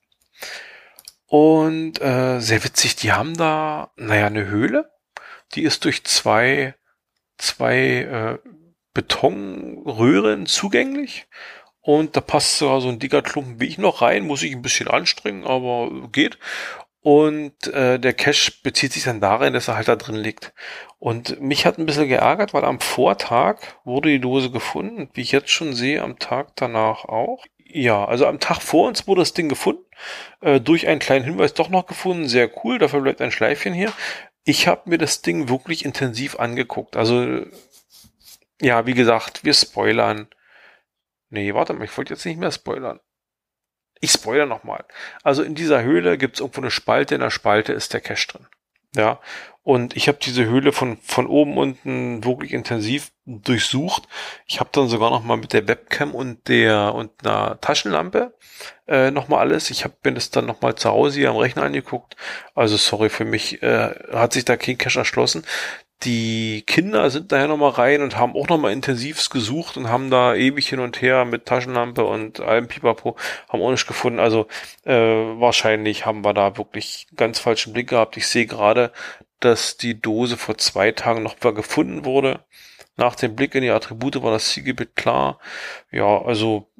Und 1.25 1.99
äh, 2.01 2.39
sehr 2.39 2.63
witzig, 2.63 2.95
die 2.97 3.11
haben 3.11 3.35
da, 3.35 3.91
naja, 3.95 4.27
eine 4.27 4.45
Höhle. 4.45 4.91
Die 5.55 5.63
ist 5.63 5.85
durch 5.85 6.03
zwei 6.03 6.75
zwei 7.41 7.77
äh, 7.77 8.37
Betonröhren 8.93 10.45
zugänglich. 10.45 11.27
Und 11.81 12.15
da 12.15 12.21
passt 12.21 12.59
sogar 12.59 12.79
so 12.79 12.89
ein 12.89 12.99
dicker 12.99 13.23
Klumpen 13.23 13.59
wie 13.59 13.65
ich 13.65 13.79
noch 13.79 14.01
rein, 14.01 14.27
muss 14.27 14.43
ich 14.43 14.53
ein 14.53 14.61
bisschen 14.61 14.87
anstrengen, 14.87 15.45
aber 15.45 15.89
geht. 16.11 16.37
Und 17.03 17.65
äh, 17.73 17.99
der 17.99 18.13
Cache 18.13 18.51
bezieht 18.61 18.93
sich 18.93 19.05
dann 19.05 19.19
darin, 19.21 19.53
dass 19.53 19.67
er 19.67 19.75
halt 19.75 19.87
da 19.87 19.95
drin 19.95 20.15
liegt. 20.15 20.53
Und 20.99 21.41
mich 21.41 21.65
hat 21.65 21.79
ein 21.79 21.87
bisschen 21.87 22.07
geärgert, 22.07 22.53
weil 22.53 22.63
am 22.63 22.79
Vortag 22.79 23.57
wurde 23.83 24.09
die 24.09 24.19
Dose 24.19 24.51
gefunden, 24.51 25.09
wie 25.13 25.21
ich 25.21 25.31
jetzt 25.31 25.49
schon 25.49 25.73
sehe, 25.73 26.03
am 26.03 26.19
Tag 26.19 26.55
danach 26.57 27.05
auch. 27.05 27.43
Ja, 27.65 28.05
also 28.05 28.27
am 28.27 28.39
Tag 28.39 28.61
vor 28.61 28.87
uns 28.87 29.07
wurde 29.07 29.21
das 29.21 29.33
Ding 29.33 29.49
gefunden, 29.49 29.83
äh, 30.41 30.59
durch 30.59 30.87
einen 30.87 30.99
kleinen 30.99 31.25
Hinweis 31.25 31.55
doch 31.55 31.69
noch 31.69 31.87
gefunden, 31.87 32.27
sehr 32.27 32.51
cool, 32.63 32.77
dafür 32.77 33.01
bleibt 33.01 33.21
ein 33.21 33.31
Schleifchen 33.31 33.73
hier 33.73 33.93
ich 34.43 34.67
habe 34.67 34.89
mir 34.89 34.97
das 34.97 35.21
Ding 35.21 35.49
wirklich 35.49 35.85
intensiv 35.85 36.39
angeguckt. 36.39 36.97
Also, 36.97 37.45
ja, 38.61 38.85
wie 38.85 38.93
gesagt, 38.93 39.43
wir 39.43 39.53
spoilern. 39.53 40.27
Nee, 41.29 41.53
warte 41.53 41.73
mal, 41.73 41.85
ich 41.85 41.97
wollte 41.97 42.13
jetzt 42.13 42.25
nicht 42.25 42.39
mehr 42.39 42.51
spoilern. 42.51 42.99
Ich 44.01 44.11
spoilere 44.11 44.47
nochmal. 44.47 44.83
Also 45.23 45.43
in 45.43 45.55
dieser 45.55 45.83
Höhle 45.83 46.17
gibt 46.17 46.35
es 46.35 46.39
irgendwo 46.41 46.61
eine 46.61 46.71
Spalte, 46.71 47.15
in 47.15 47.21
der 47.21 47.29
Spalte 47.29 47.71
ist 47.71 47.93
der 47.93 48.01
Cache 48.01 48.27
drin. 48.27 48.47
Ja, 48.95 49.21
und 49.63 49.95
ich 49.95 50.07
habe 50.07 50.17
diese 50.21 50.45
Höhle 50.45 50.71
von, 50.71 50.97
von 51.03 51.27
oben 51.27 51.57
unten 51.57 52.23
wirklich 52.23 52.51
intensiv 52.51 53.11
durchsucht. 53.25 54.07
Ich 54.47 54.59
habe 54.59 54.71
dann 54.73 54.87
sogar 54.87 55.11
noch 55.11 55.23
mal 55.23 55.37
mit 55.37 55.53
der 55.53 55.67
Webcam 55.67 56.15
und 56.15 56.47
der 56.47 56.95
und 56.95 57.11
einer 57.23 57.59
Taschenlampe 57.61 58.33
äh, 58.87 59.11
noch 59.11 59.27
mal 59.27 59.37
alles. 59.39 59.69
Ich 59.69 59.83
habe 59.83 59.93
mir 60.03 60.13
das 60.13 60.31
dann 60.31 60.47
noch 60.47 60.61
mal 60.61 60.75
zu 60.75 60.89
Hause 60.89 61.19
hier 61.19 61.29
am 61.29 61.37
Rechner 61.37 61.63
angeguckt. 61.63 62.15
Also 62.55 62.75
sorry 62.75 63.09
für 63.09 63.25
mich 63.25 63.61
äh, 63.61 63.93
hat 64.11 64.33
sich 64.33 64.45
da 64.45 64.57
kein 64.57 64.79
Cache 64.79 64.99
erschlossen. 64.99 65.43
Die 66.03 66.63
Kinder 66.65 67.11
sind 67.11 67.31
daher 67.31 67.47
nochmal 67.47 67.71
rein 67.71 68.01
und 68.01 68.17
haben 68.17 68.35
auch 68.35 68.49
nochmal 68.49 68.71
intensivst 68.71 69.29
gesucht 69.29 69.77
und 69.77 69.89
haben 69.89 70.09
da 70.09 70.33
ewig 70.33 70.67
hin 70.67 70.79
und 70.79 70.99
her 71.03 71.25
mit 71.25 71.45
Taschenlampe 71.45 72.03
und 72.03 72.39
allem 72.39 72.67
Pipapo, 72.67 73.15
haben 73.49 73.61
auch 73.61 73.69
nicht 73.69 73.85
gefunden. 73.85 74.19
Also 74.19 74.47
äh, 74.83 74.95
wahrscheinlich 74.95 76.07
haben 76.07 76.25
wir 76.25 76.33
da 76.33 76.57
wirklich 76.57 77.05
ganz 77.15 77.37
falschen 77.37 77.73
Blick 77.73 77.89
gehabt. 77.89 78.17
Ich 78.17 78.27
sehe 78.27 78.47
gerade, 78.47 78.91
dass 79.41 79.77
die 79.77 79.99
Dose 79.99 80.37
vor 80.37 80.57
zwei 80.57 80.91
Tagen 80.91 81.23
noch 81.23 81.35
mal 81.41 81.53
gefunden 81.53 82.05
wurde. 82.05 82.45
Nach 82.97 83.15
dem 83.15 83.35
Blick 83.35 83.55
in 83.55 83.61
die 83.61 83.69
Attribute 83.69 84.21
war 84.21 84.31
das 84.31 84.49
Zielgebiet 84.49 84.95
klar. 84.95 85.39
Ja, 85.91 86.21
also 86.21 86.71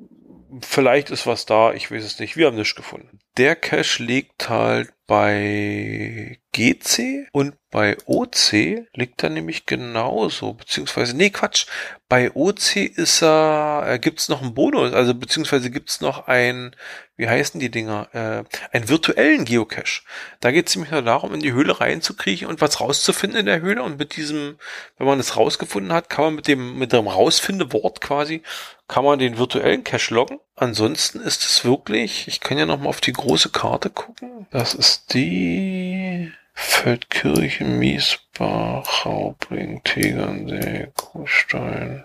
vielleicht 0.62 1.09
ist 1.09 1.26
was 1.26 1.45
da, 1.45 1.74
ich 1.74 1.91
weiß 1.91 2.03
es 2.03 2.20
nicht. 2.20 2.36
Wir 2.36 2.47
haben 2.47 2.57
nichts 2.57 2.76
gefunden. 2.76 3.20
Der 3.38 3.55
Cache 3.55 4.03
liegt 4.03 4.49
halt 4.49 4.93
bei 5.07 6.39
GC 6.53 7.28
und 7.32 7.55
bei 7.70 7.97
OC 8.05 8.88
liegt 8.93 9.24
er 9.24 9.30
nämlich 9.30 9.66
genauso, 9.66 10.53
beziehungsweise, 10.53 11.16
nee, 11.16 11.30
Quatsch, 11.30 11.66
bei 12.09 12.32
OC 12.34 12.76
ist 12.76 13.22
er, 13.22 13.84
äh, 13.88 13.99
gibt's 13.99 14.30
noch 14.30 14.41
einen 14.41 14.53
Bonus, 14.53 14.93
also 14.93 15.14
beziehungsweise 15.14 15.72
gibt's 15.72 16.01
noch 16.01 16.28
ein, 16.28 16.76
wie 17.22 17.30
heißen 17.30 17.59
die 17.59 17.69
Dinger, 17.69 18.07
äh, 18.13 18.43
einen 18.76 18.89
virtuellen 18.89 19.45
Geocache. 19.45 20.01
Da 20.39 20.49
geht's 20.49 20.76
nämlich 20.76 20.91
nur 20.91 21.03
darum, 21.03 21.36
in 21.36 21.39
die 21.39 21.53
Höhle 21.53 21.80
reinzukriechen 21.80 22.47
und 22.47 22.61
was 22.61 22.82
rauszufinden 22.82 23.41
in 23.41 23.45
der 23.45 23.61
Höhle 23.61 23.84
und 23.84 23.99
mit 23.99 24.17
diesem, 24.17 24.57
wenn 24.97 25.05
man 25.05 25.19
es 25.19 25.38
rausgefunden 25.38 25.93
hat, 25.93 26.09
kann 26.09 26.26
man 26.26 26.36
mit 26.36 26.47
dem, 26.47 26.80
mit 26.80 26.93
dem 26.93 27.07
Rausfindewort 27.07 28.01
quasi, 28.01 28.41
kann 28.88 29.05
man 29.05 29.19
den 29.19 29.38
virtuellen 29.38 29.84
Cache 29.84 30.11
loggen. 30.15 30.39
Ansonsten 30.55 31.19
ist 31.19 31.43
es 31.43 31.63
wirklich, 31.63 32.28
ich 32.28 32.39
kann 32.39 32.57
ja 32.57 32.65
noch 32.65 32.80
mal 32.80 32.89
auf 32.89 33.01
die 33.01 33.13
große 33.13 33.49
Karte 33.49 33.91
gucken, 33.91 34.47
das 34.49 34.74
ist 34.74 35.13
die 35.13 36.32
Feldkirchen, 36.55 37.78
Miesbach, 37.78 39.05
Raubling, 39.05 39.84
Tegernsee, 39.84 40.88
Kuhstein. 40.95 42.03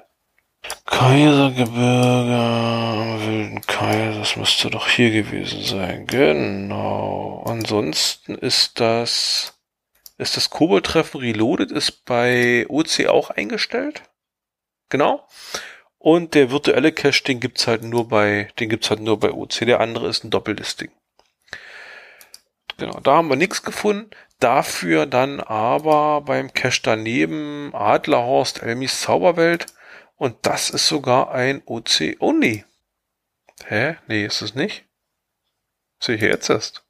Kaisergebirge, 0.86 1.76
Wilden 3.26 3.60
Kaiser, 3.62 4.18
das 4.20 4.36
müsste 4.36 4.70
doch 4.70 4.88
hier 4.88 5.10
gewesen 5.10 5.62
sein. 5.62 6.06
Genau. 6.06 7.44
Ansonsten 7.46 8.34
ist 8.34 8.80
das, 8.80 9.54
ist 10.18 10.36
das 10.36 10.50
Kobold-Treffen 10.50 11.20
Reloaded, 11.20 11.70
ist 11.70 12.04
bei 12.04 12.66
OC 12.68 13.06
auch 13.08 13.30
eingestellt. 13.30 14.02
Genau. 14.88 15.26
Und 15.98 16.34
der 16.34 16.50
virtuelle 16.50 16.92
Cache, 16.92 17.24
den 17.24 17.40
gibt's 17.40 17.66
halt 17.66 17.82
nur 17.82 18.08
bei, 18.08 18.48
den 18.60 18.68
gibt's 18.68 18.90
halt 18.90 19.00
nur 19.00 19.18
bei 19.18 19.32
OC. 19.32 19.66
Der 19.66 19.80
andere 19.80 20.08
ist 20.08 20.24
ein 20.24 20.30
Doppellisting. 20.30 20.90
Genau, 22.78 23.00
da 23.00 23.16
haben 23.16 23.28
wir 23.28 23.36
nichts 23.36 23.62
gefunden. 23.62 24.10
Dafür 24.38 25.06
dann 25.06 25.40
aber 25.40 26.20
beim 26.20 26.52
Cache 26.52 26.80
daneben 26.82 27.74
Adlerhorst, 27.74 28.62
Elmis 28.62 29.00
Zauberwelt. 29.00 29.66
Und 30.16 30.36
das 30.42 30.70
ist 30.70 30.88
sogar 30.88 31.32
ein 31.32 31.62
OC 31.66 32.16
Only. 32.20 32.64
Hä? 33.66 33.96
Nee, 34.06 34.24
ist 34.24 34.42
es 34.42 34.54
nicht? 34.54 34.84
Sehe 36.00 36.16
ich 36.16 36.22
jetzt 36.22 36.50
erst. 36.50 36.82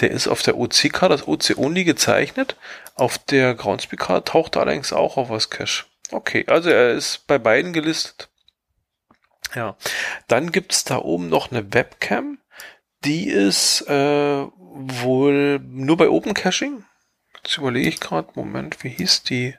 Der 0.00 0.10
ist 0.10 0.26
auf 0.26 0.42
der 0.42 0.56
OC-Karte, 0.56 1.16
das 1.16 1.28
OC 1.28 1.58
Only 1.58 1.84
gezeichnet. 1.84 2.56
Auf 2.94 3.18
der 3.18 3.54
Groundspeak-Karte 3.54 4.24
taucht 4.24 4.56
er 4.56 4.62
allerdings 4.62 4.92
auch 4.92 5.16
auf 5.16 5.30
was 5.30 5.50
Cache. 5.50 5.84
Okay, 6.10 6.44
also 6.48 6.70
er 6.70 6.92
ist 6.92 7.26
bei 7.26 7.38
beiden 7.38 7.72
gelistet. 7.72 8.28
Ja, 9.54 9.76
dann 10.28 10.52
gibt's 10.52 10.84
da 10.84 10.98
oben 10.98 11.28
noch 11.28 11.50
eine 11.50 11.72
Webcam. 11.72 12.38
Die 13.04 13.28
ist 13.28 13.82
äh, 13.88 14.46
wohl 14.46 15.58
nur 15.60 15.96
bei 15.96 16.08
Open 16.08 16.34
Caching. 16.34 16.84
Jetzt 17.36 17.58
überlege 17.58 17.88
ich 17.88 18.00
gerade, 18.00 18.28
Moment, 18.34 18.82
wie 18.84 18.90
hieß 18.90 19.22
die? 19.22 19.56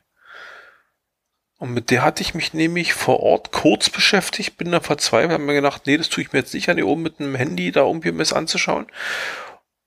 Und 1.61 1.75
mit 1.75 1.91
der 1.91 2.01
hatte 2.01 2.23
ich 2.23 2.33
mich 2.33 2.55
nämlich 2.55 2.95
vor 2.95 3.19
Ort 3.19 3.51
kurz 3.51 3.91
beschäftigt, 3.91 4.57
bin 4.57 4.71
da 4.71 4.79
verzweifelt, 4.79 5.33
habe 5.33 5.43
mir 5.43 5.53
gedacht, 5.53 5.83
nee, 5.85 5.95
das 5.95 6.09
tue 6.09 6.23
ich 6.23 6.33
mir 6.33 6.39
jetzt 6.39 6.55
nicht 6.55 6.67
an, 6.69 6.77
hier 6.77 6.87
oben 6.87 7.03
mit 7.03 7.19
einem 7.19 7.35
Handy 7.35 7.71
da 7.71 7.81
irgendwie 7.81 8.11
mir 8.11 8.33
anzuschauen. 8.33 8.87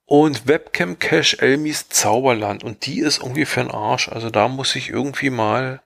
Und 0.05 0.47
Webcam 0.47 0.99
Cache 0.99 1.37
Elmis 1.41 1.89
Zauberland. 1.89 2.63
Und 2.63 2.85
die 2.85 3.01
ist 3.01 3.17
irgendwie 3.17 3.43
für 3.43 3.59
den 3.59 3.71
Arsch. 3.71 4.07
Also 4.07 4.29
da 4.29 4.47
muss 4.47 4.73
ich 4.77 4.89
irgendwie 4.89 5.29
mal 5.29 5.81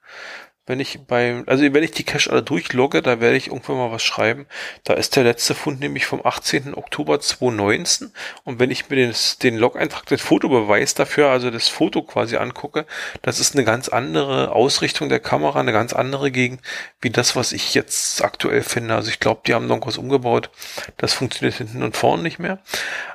wenn 0.69 0.79
ich 0.79 0.99
beim, 1.07 1.45
also 1.47 1.63
wenn 1.73 1.83
ich 1.83 1.91
die 1.91 2.03
Cache 2.03 2.29
alle 2.29 2.43
durchlogge, 2.43 3.01
da 3.01 3.19
werde 3.19 3.35
ich 3.35 3.47
irgendwann 3.47 3.77
mal 3.77 3.91
was 3.91 4.03
schreiben. 4.03 4.45
Da 4.83 4.93
ist 4.93 5.15
der 5.15 5.23
letzte 5.23 5.55
Fund 5.55 5.79
nämlich 5.79 6.05
vom 6.05 6.23
18. 6.23 6.75
Oktober 6.75 7.19
2019 7.19 8.13
und 8.43 8.59
wenn 8.59 8.69
ich 8.69 8.87
mir 8.87 8.97
den, 8.97 9.15
den 9.41 9.57
Log-Eintrag, 9.57 10.05
den 10.05 10.19
Fotobeweis 10.19 10.93
dafür, 10.93 11.29
also 11.31 11.49
das 11.49 11.69
Foto 11.69 12.03
quasi 12.03 12.37
angucke, 12.37 12.85
das 13.23 13.39
ist 13.39 13.55
eine 13.55 13.65
ganz 13.65 13.89
andere 13.89 14.51
Ausrichtung 14.51 15.09
der 15.09 15.19
Kamera, 15.19 15.59
eine 15.59 15.73
ganz 15.73 15.93
andere 15.93 16.29
Gegend, 16.29 16.61
wie 17.01 17.09
das, 17.09 17.35
was 17.35 17.51
ich 17.51 17.73
jetzt 17.73 18.23
aktuell 18.23 18.61
finde. 18.61 18.93
Also 18.93 19.09
ich 19.09 19.19
glaube, 19.19 19.41
die 19.47 19.55
haben 19.55 19.65
noch 19.65 19.79
was 19.87 19.97
umgebaut. 19.97 20.51
Das 20.97 21.15
funktioniert 21.15 21.55
hinten 21.55 21.81
und 21.81 21.97
vorne 21.97 22.21
nicht 22.21 22.37
mehr. 22.37 22.59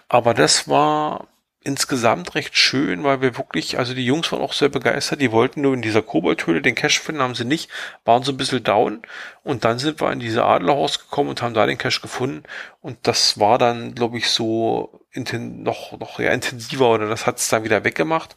Aber 0.09 0.35
das 0.35 0.69
war 0.69 1.29
insgesamt 1.65 2.35
recht 2.35 2.57
schön, 2.57 3.05
weil 3.05 3.23
wir 3.23 3.39
wirklich, 3.39 3.79
also 3.79 3.95
die 3.95 4.05
Jungs 4.05 4.31
waren 4.31 4.43
auch 4.43 4.53
sehr 4.53 4.69
begeistert, 4.69 5.23
die 5.23 5.33
wollten 5.33 5.63
nur 5.63 5.73
in 5.73 5.81
dieser 5.81 6.03
Koboldhöhle 6.03 6.61
den 6.61 6.75
Cache 6.75 7.01
finden, 7.01 7.23
haben 7.23 7.35
sie 7.35 7.47
nicht, 7.47 7.71
waren 8.05 8.23
so 8.23 8.33
ein 8.33 8.37
bisschen 8.37 8.63
down 8.63 9.03
und 9.43 9.65
dann 9.65 9.79
sind 9.79 10.01
wir 10.01 10.13
in 10.13 10.21
diese 10.21 10.45
Adlerhaus 10.45 11.01
gekommen 11.01 11.31
und 11.31 11.41
haben 11.43 11.55
da 11.55 11.67
den 11.67 11.79
Cache 11.79 12.03
gefunden 12.03 12.45
und 12.83 12.99
das 13.03 13.41
war 13.41 13.57
dann, 13.59 13.95
glaube 13.95 14.19
ich, 14.19 14.29
so 14.29 15.01
noch, 15.15 15.99
noch 15.99 16.21
ja, 16.21 16.33
intensiver 16.33 16.91
oder 16.91 17.09
das 17.09 17.27
hat 17.27 17.39
es 17.39 17.49
dann 17.49 17.65
wieder 17.65 17.83
weggemacht. 17.83 18.37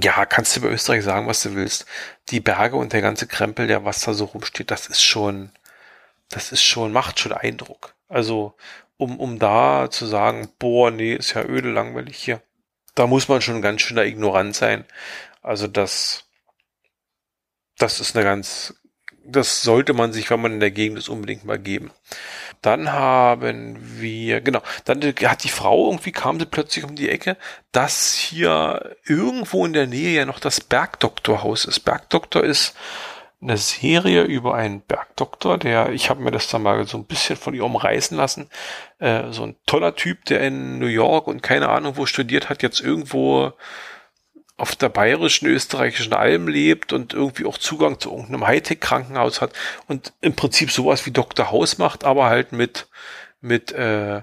Ja, 0.00 0.24
kannst 0.24 0.56
du 0.56 0.60
bei 0.60 0.68
Österreich 0.68 1.02
sagen, 1.02 1.26
was 1.26 1.42
du 1.42 1.56
willst. 1.56 1.86
Die 2.28 2.38
Berge 2.38 2.76
und 2.76 2.92
der 2.92 3.02
ganze 3.02 3.26
Krempel, 3.26 3.66
der 3.66 3.84
was 3.84 4.02
da 4.02 4.14
so 4.14 4.26
rumsteht, 4.26 4.70
das 4.70 4.86
ist 4.86 5.02
schon, 5.02 5.50
das 6.28 6.52
ist 6.52 6.62
schon, 6.62 6.92
macht 6.92 7.18
schon 7.18 7.32
Eindruck. 7.32 7.94
Also, 8.08 8.54
um, 8.96 9.18
um 9.18 9.40
da 9.40 9.88
zu 9.90 10.06
sagen, 10.06 10.48
boah, 10.60 10.92
nee, 10.92 11.14
ist 11.14 11.34
ja 11.34 11.42
öde 11.42 11.72
langweilig 11.72 12.16
hier 12.18 12.40
da 12.94 13.06
muss 13.06 13.28
man 13.28 13.40
schon 13.40 13.62
ganz 13.62 13.82
schöner 13.82 14.04
ignorant 14.04 14.54
sein. 14.54 14.84
Also 15.42 15.66
das, 15.66 16.24
das 17.78 18.00
ist 18.00 18.16
eine 18.16 18.24
ganz, 18.24 18.74
das 19.24 19.62
sollte 19.62 19.92
man 19.92 20.12
sich, 20.12 20.30
wenn 20.30 20.40
man 20.40 20.52
in 20.52 20.60
der 20.60 20.70
Gegend 20.70 20.98
ist, 20.98 21.08
unbedingt 21.08 21.44
mal 21.44 21.58
geben. 21.58 21.90
Dann 22.62 22.92
haben 22.92 23.78
wir, 24.00 24.42
genau, 24.42 24.62
dann 24.84 25.02
hat 25.02 25.44
die 25.44 25.48
Frau 25.48 25.86
irgendwie 25.86 26.12
kam 26.12 26.38
sie 26.38 26.44
plötzlich 26.44 26.84
um 26.84 26.94
die 26.94 27.08
Ecke, 27.08 27.38
dass 27.72 28.14
hier 28.14 28.96
irgendwo 29.04 29.64
in 29.64 29.72
der 29.72 29.86
Nähe 29.86 30.10
ja 30.10 30.26
noch 30.26 30.40
das 30.40 30.60
Bergdoktorhaus 30.60 31.64
ist. 31.64 31.80
Bergdoktor 31.80 32.44
ist 32.44 32.74
eine 33.42 33.56
Serie 33.56 34.22
über 34.22 34.54
einen 34.54 34.82
Bergdoktor, 34.82 35.56
der, 35.56 35.90
ich 35.92 36.10
habe 36.10 36.22
mir 36.22 36.30
das 36.30 36.48
dann 36.48 36.62
mal 36.62 36.86
so 36.86 36.98
ein 36.98 37.06
bisschen 37.06 37.36
von 37.36 37.54
ihr 37.54 37.64
umreißen 37.64 38.16
lassen, 38.16 38.50
äh, 38.98 39.30
so 39.30 39.44
ein 39.44 39.56
toller 39.66 39.96
Typ, 39.96 40.26
der 40.26 40.40
in 40.42 40.78
New 40.78 40.86
York 40.86 41.26
und 41.26 41.42
keine 41.42 41.70
Ahnung 41.70 41.96
wo 41.96 42.04
studiert 42.04 42.50
hat, 42.50 42.62
jetzt 42.62 42.80
irgendwo 42.80 43.52
auf 44.58 44.76
der 44.76 44.90
bayerischen, 44.90 45.46
österreichischen 45.46 46.12
Alm 46.12 46.46
lebt 46.46 46.92
und 46.92 47.14
irgendwie 47.14 47.46
auch 47.46 47.56
Zugang 47.56 47.98
zu 47.98 48.10
irgendeinem 48.10 48.46
Hightech-Krankenhaus 48.46 49.40
hat 49.40 49.52
und 49.88 50.12
im 50.20 50.34
Prinzip 50.34 50.70
sowas 50.70 51.06
wie 51.06 51.10
Dr. 51.10 51.50
House 51.50 51.78
macht, 51.78 52.04
aber 52.04 52.26
halt 52.26 52.52
mit, 52.52 52.88
mit, 53.40 53.72
äh, 53.72 54.20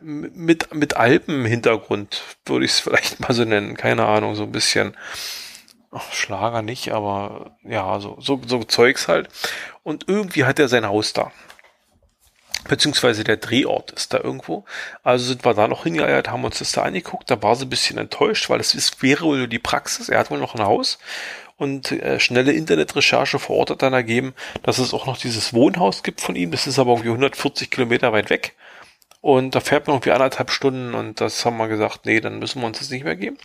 mit, 0.00 0.74
mit 0.74 0.96
Alpen-Hintergrund, 0.96 2.22
würde 2.46 2.64
ich 2.64 2.70
es 2.70 2.80
vielleicht 2.80 3.20
mal 3.20 3.34
so 3.34 3.44
nennen, 3.44 3.76
keine 3.76 4.06
Ahnung, 4.06 4.34
so 4.34 4.44
ein 4.44 4.52
bisschen 4.52 4.96
Ach, 5.90 6.12
Schlager 6.12 6.62
nicht, 6.62 6.92
aber 6.92 7.52
ja, 7.62 8.00
so, 8.00 8.16
so, 8.20 8.40
so 8.46 8.64
Zeugs 8.64 9.08
halt. 9.08 9.28
Und 9.82 10.08
irgendwie 10.08 10.44
hat 10.44 10.58
er 10.58 10.68
sein 10.68 10.86
Haus 10.86 11.12
da. 11.12 11.32
Beziehungsweise 12.68 13.22
der 13.22 13.36
Drehort 13.36 13.92
ist 13.92 14.12
da 14.12 14.18
irgendwo. 14.18 14.64
Also 15.04 15.26
sind 15.26 15.44
wir 15.44 15.54
da 15.54 15.68
noch 15.68 15.84
hingeeiert, 15.84 16.28
haben 16.28 16.44
uns 16.44 16.58
das 16.58 16.72
da 16.72 16.82
angeguckt. 16.82 17.30
Da 17.30 17.40
war 17.42 17.54
sie 17.54 17.66
ein 17.66 17.70
bisschen 17.70 17.98
enttäuscht, 17.98 18.50
weil 18.50 18.60
es 18.60 18.74
ist, 18.74 19.02
wäre 19.02 19.24
wohl 19.24 19.46
die 19.46 19.58
Praxis. 19.58 20.08
Er 20.08 20.18
hat 20.18 20.30
wohl 20.30 20.38
noch 20.38 20.54
ein 20.54 20.64
Haus. 20.64 20.98
Und 21.56 21.92
äh, 21.92 22.20
schnelle 22.20 22.52
Internetrecherche 22.52 23.38
vor 23.38 23.56
Ort 23.56 23.70
hat 23.70 23.82
dann 23.82 23.92
ergeben, 23.92 24.34
dass 24.62 24.78
es 24.78 24.92
auch 24.92 25.06
noch 25.06 25.16
dieses 25.16 25.54
Wohnhaus 25.54 26.02
gibt 26.02 26.20
von 26.20 26.36
ihm. 26.36 26.50
Das 26.50 26.66
ist 26.66 26.78
aber 26.78 26.90
irgendwie 26.92 27.08
140 27.08 27.70
Kilometer 27.70 28.12
weit 28.12 28.28
weg. 28.30 28.54
Und 29.26 29.56
da 29.56 29.60
fährt 29.60 29.88
man 29.88 29.96
irgendwie 29.96 30.12
anderthalb 30.12 30.52
Stunden 30.52 30.94
und 30.94 31.20
das 31.20 31.44
haben 31.44 31.56
wir 31.56 31.66
gesagt, 31.66 32.06
nee, 32.06 32.20
dann 32.20 32.38
müssen 32.38 32.60
wir 32.60 32.68
uns 32.68 32.78
das 32.78 32.90
nicht 32.90 33.02
mehr 33.02 33.16
geben. 33.16 33.38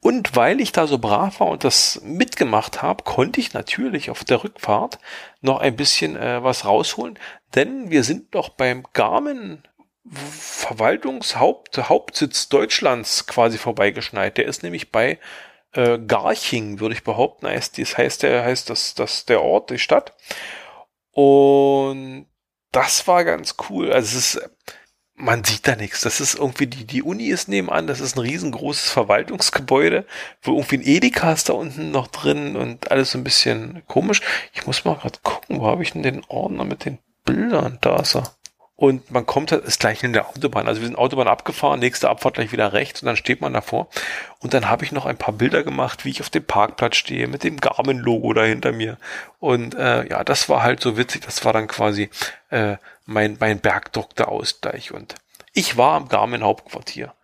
Und 0.00 0.36
weil 0.36 0.60
ich 0.60 0.70
da 0.70 0.86
so 0.86 0.98
brav 0.98 1.40
war 1.40 1.48
und 1.48 1.64
das 1.64 2.00
mitgemacht 2.04 2.80
habe, 2.80 3.02
konnte 3.02 3.40
ich 3.40 3.52
natürlich 3.52 4.08
auf 4.08 4.22
der 4.22 4.44
Rückfahrt 4.44 5.00
noch 5.40 5.58
ein 5.58 5.74
bisschen 5.74 6.16
äh, 6.16 6.44
was 6.44 6.64
rausholen, 6.64 7.18
denn 7.56 7.90
wir 7.90 8.04
sind 8.04 8.36
doch 8.36 8.50
beim 8.50 8.84
Garmin 8.92 9.64
Verwaltungshauptsitz 10.08 12.48
Deutschlands 12.48 13.26
quasi 13.26 13.58
vorbeigeschneit. 13.58 14.38
Der 14.38 14.46
ist 14.46 14.62
nämlich 14.62 14.92
bei 14.92 15.18
äh, 15.72 15.98
Garching, 15.98 16.78
würde 16.78 16.94
ich 16.94 17.02
behaupten, 17.02 17.48
heißt, 17.48 17.78
das 17.78 17.98
heißt, 17.98 18.22
der 18.22 18.44
heißt 18.44 18.70
das, 18.70 18.94
das 18.94 19.24
der 19.24 19.42
Ort, 19.42 19.70
die 19.70 19.80
Stadt. 19.80 20.12
Und 21.10 22.26
das 22.70 23.08
war 23.08 23.24
ganz 23.24 23.56
cool. 23.68 23.92
Also 23.92 24.18
es 24.18 24.36
ist 24.36 24.50
man 25.16 25.44
sieht 25.44 25.66
da 25.66 25.76
nichts. 25.76 26.02
Das 26.02 26.20
ist 26.20 26.34
irgendwie, 26.34 26.66
die, 26.66 26.84
die 26.84 27.02
Uni 27.02 27.26
ist 27.26 27.48
nebenan, 27.48 27.86
das 27.86 28.00
ist 28.00 28.16
ein 28.16 28.20
riesengroßes 28.20 28.90
Verwaltungsgebäude, 28.90 30.04
wo 30.42 30.52
irgendwie 30.52 30.76
ein 30.76 30.86
Edeka 30.86 31.32
ist 31.32 31.48
da 31.48 31.54
unten 31.54 31.90
noch 31.90 32.06
drin 32.06 32.56
und 32.56 32.90
alles 32.90 33.12
so 33.12 33.18
ein 33.18 33.24
bisschen 33.24 33.82
komisch. 33.86 34.20
Ich 34.52 34.66
muss 34.66 34.84
mal 34.84 34.94
gerade 34.94 35.18
gucken, 35.22 35.58
wo 35.58 35.66
habe 35.66 35.82
ich 35.82 35.92
denn 35.92 36.02
den 36.02 36.22
Ordner 36.28 36.64
mit 36.64 36.84
den 36.84 36.98
Bildern? 37.24 37.78
Da 37.80 37.96
ist 37.96 38.14
er. 38.14 38.30
Und 38.76 39.10
man 39.10 39.24
kommt 39.24 39.52
halt, 39.52 39.64
ist 39.64 39.80
gleich 39.80 40.02
in 40.04 40.12
der 40.12 40.28
Autobahn. 40.28 40.68
Also 40.68 40.82
wir 40.82 40.86
sind 40.86 40.98
Autobahn 40.98 41.28
abgefahren, 41.28 41.80
nächste 41.80 42.10
Abfahrt 42.10 42.34
gleich 42.34 42.52
wieder 42.52 42.74
rechts 42.74 43.00
und 43.00 43.06
dann 43.06 43.16
steht 43.16 43.40
man 43.40 43.54
davor. 43.54 43.88
Und 44.40 44.52
dann 44.52 44.68
habe 44.68 44.84
ich 44.84 44.92
noch 44.92 45.06
ein 45.06 45.16
paar 45.16 45.32
Bilder 45.32 45.62
gemacht, 45.62 46.04
wie 46.04 46.10
ich 46.10 46.20
auf 46.20 46.28
dem 46.28 46.44
Parkplatz 46.44 46.96
stehe, 46.96 47.26
mit 47.26 47.42
dem 47.42 47.56
Garmin-Logo 47.56 48.34
da 48.34 48.44
hinter 48.44 48.72
mir. 48.72 48.98
Und 49.40 49.74
äh, 49.74 50.06
ja, 50.06 50.24
das 50.24 50.50
war 50.50 50.62
halt 50.62 50.80
so 50.80 50.98
witzig. 50.98 51.22
Das 51.24 51.42
war 51.46 51.54
dann 51.54 51.68
quasi 51.68 52.10
äh, 52.50 52.76
mein, 53.06 53.38
mein 53.40 53.60
Bergdoktor-Ausgleich. 53.60 54.92
Und 54.92 55.14
ich 55.54 55.78
war 55.78 55.94
am 55.94 56.08
Garmin-Hauptquartier. 56.08 57.14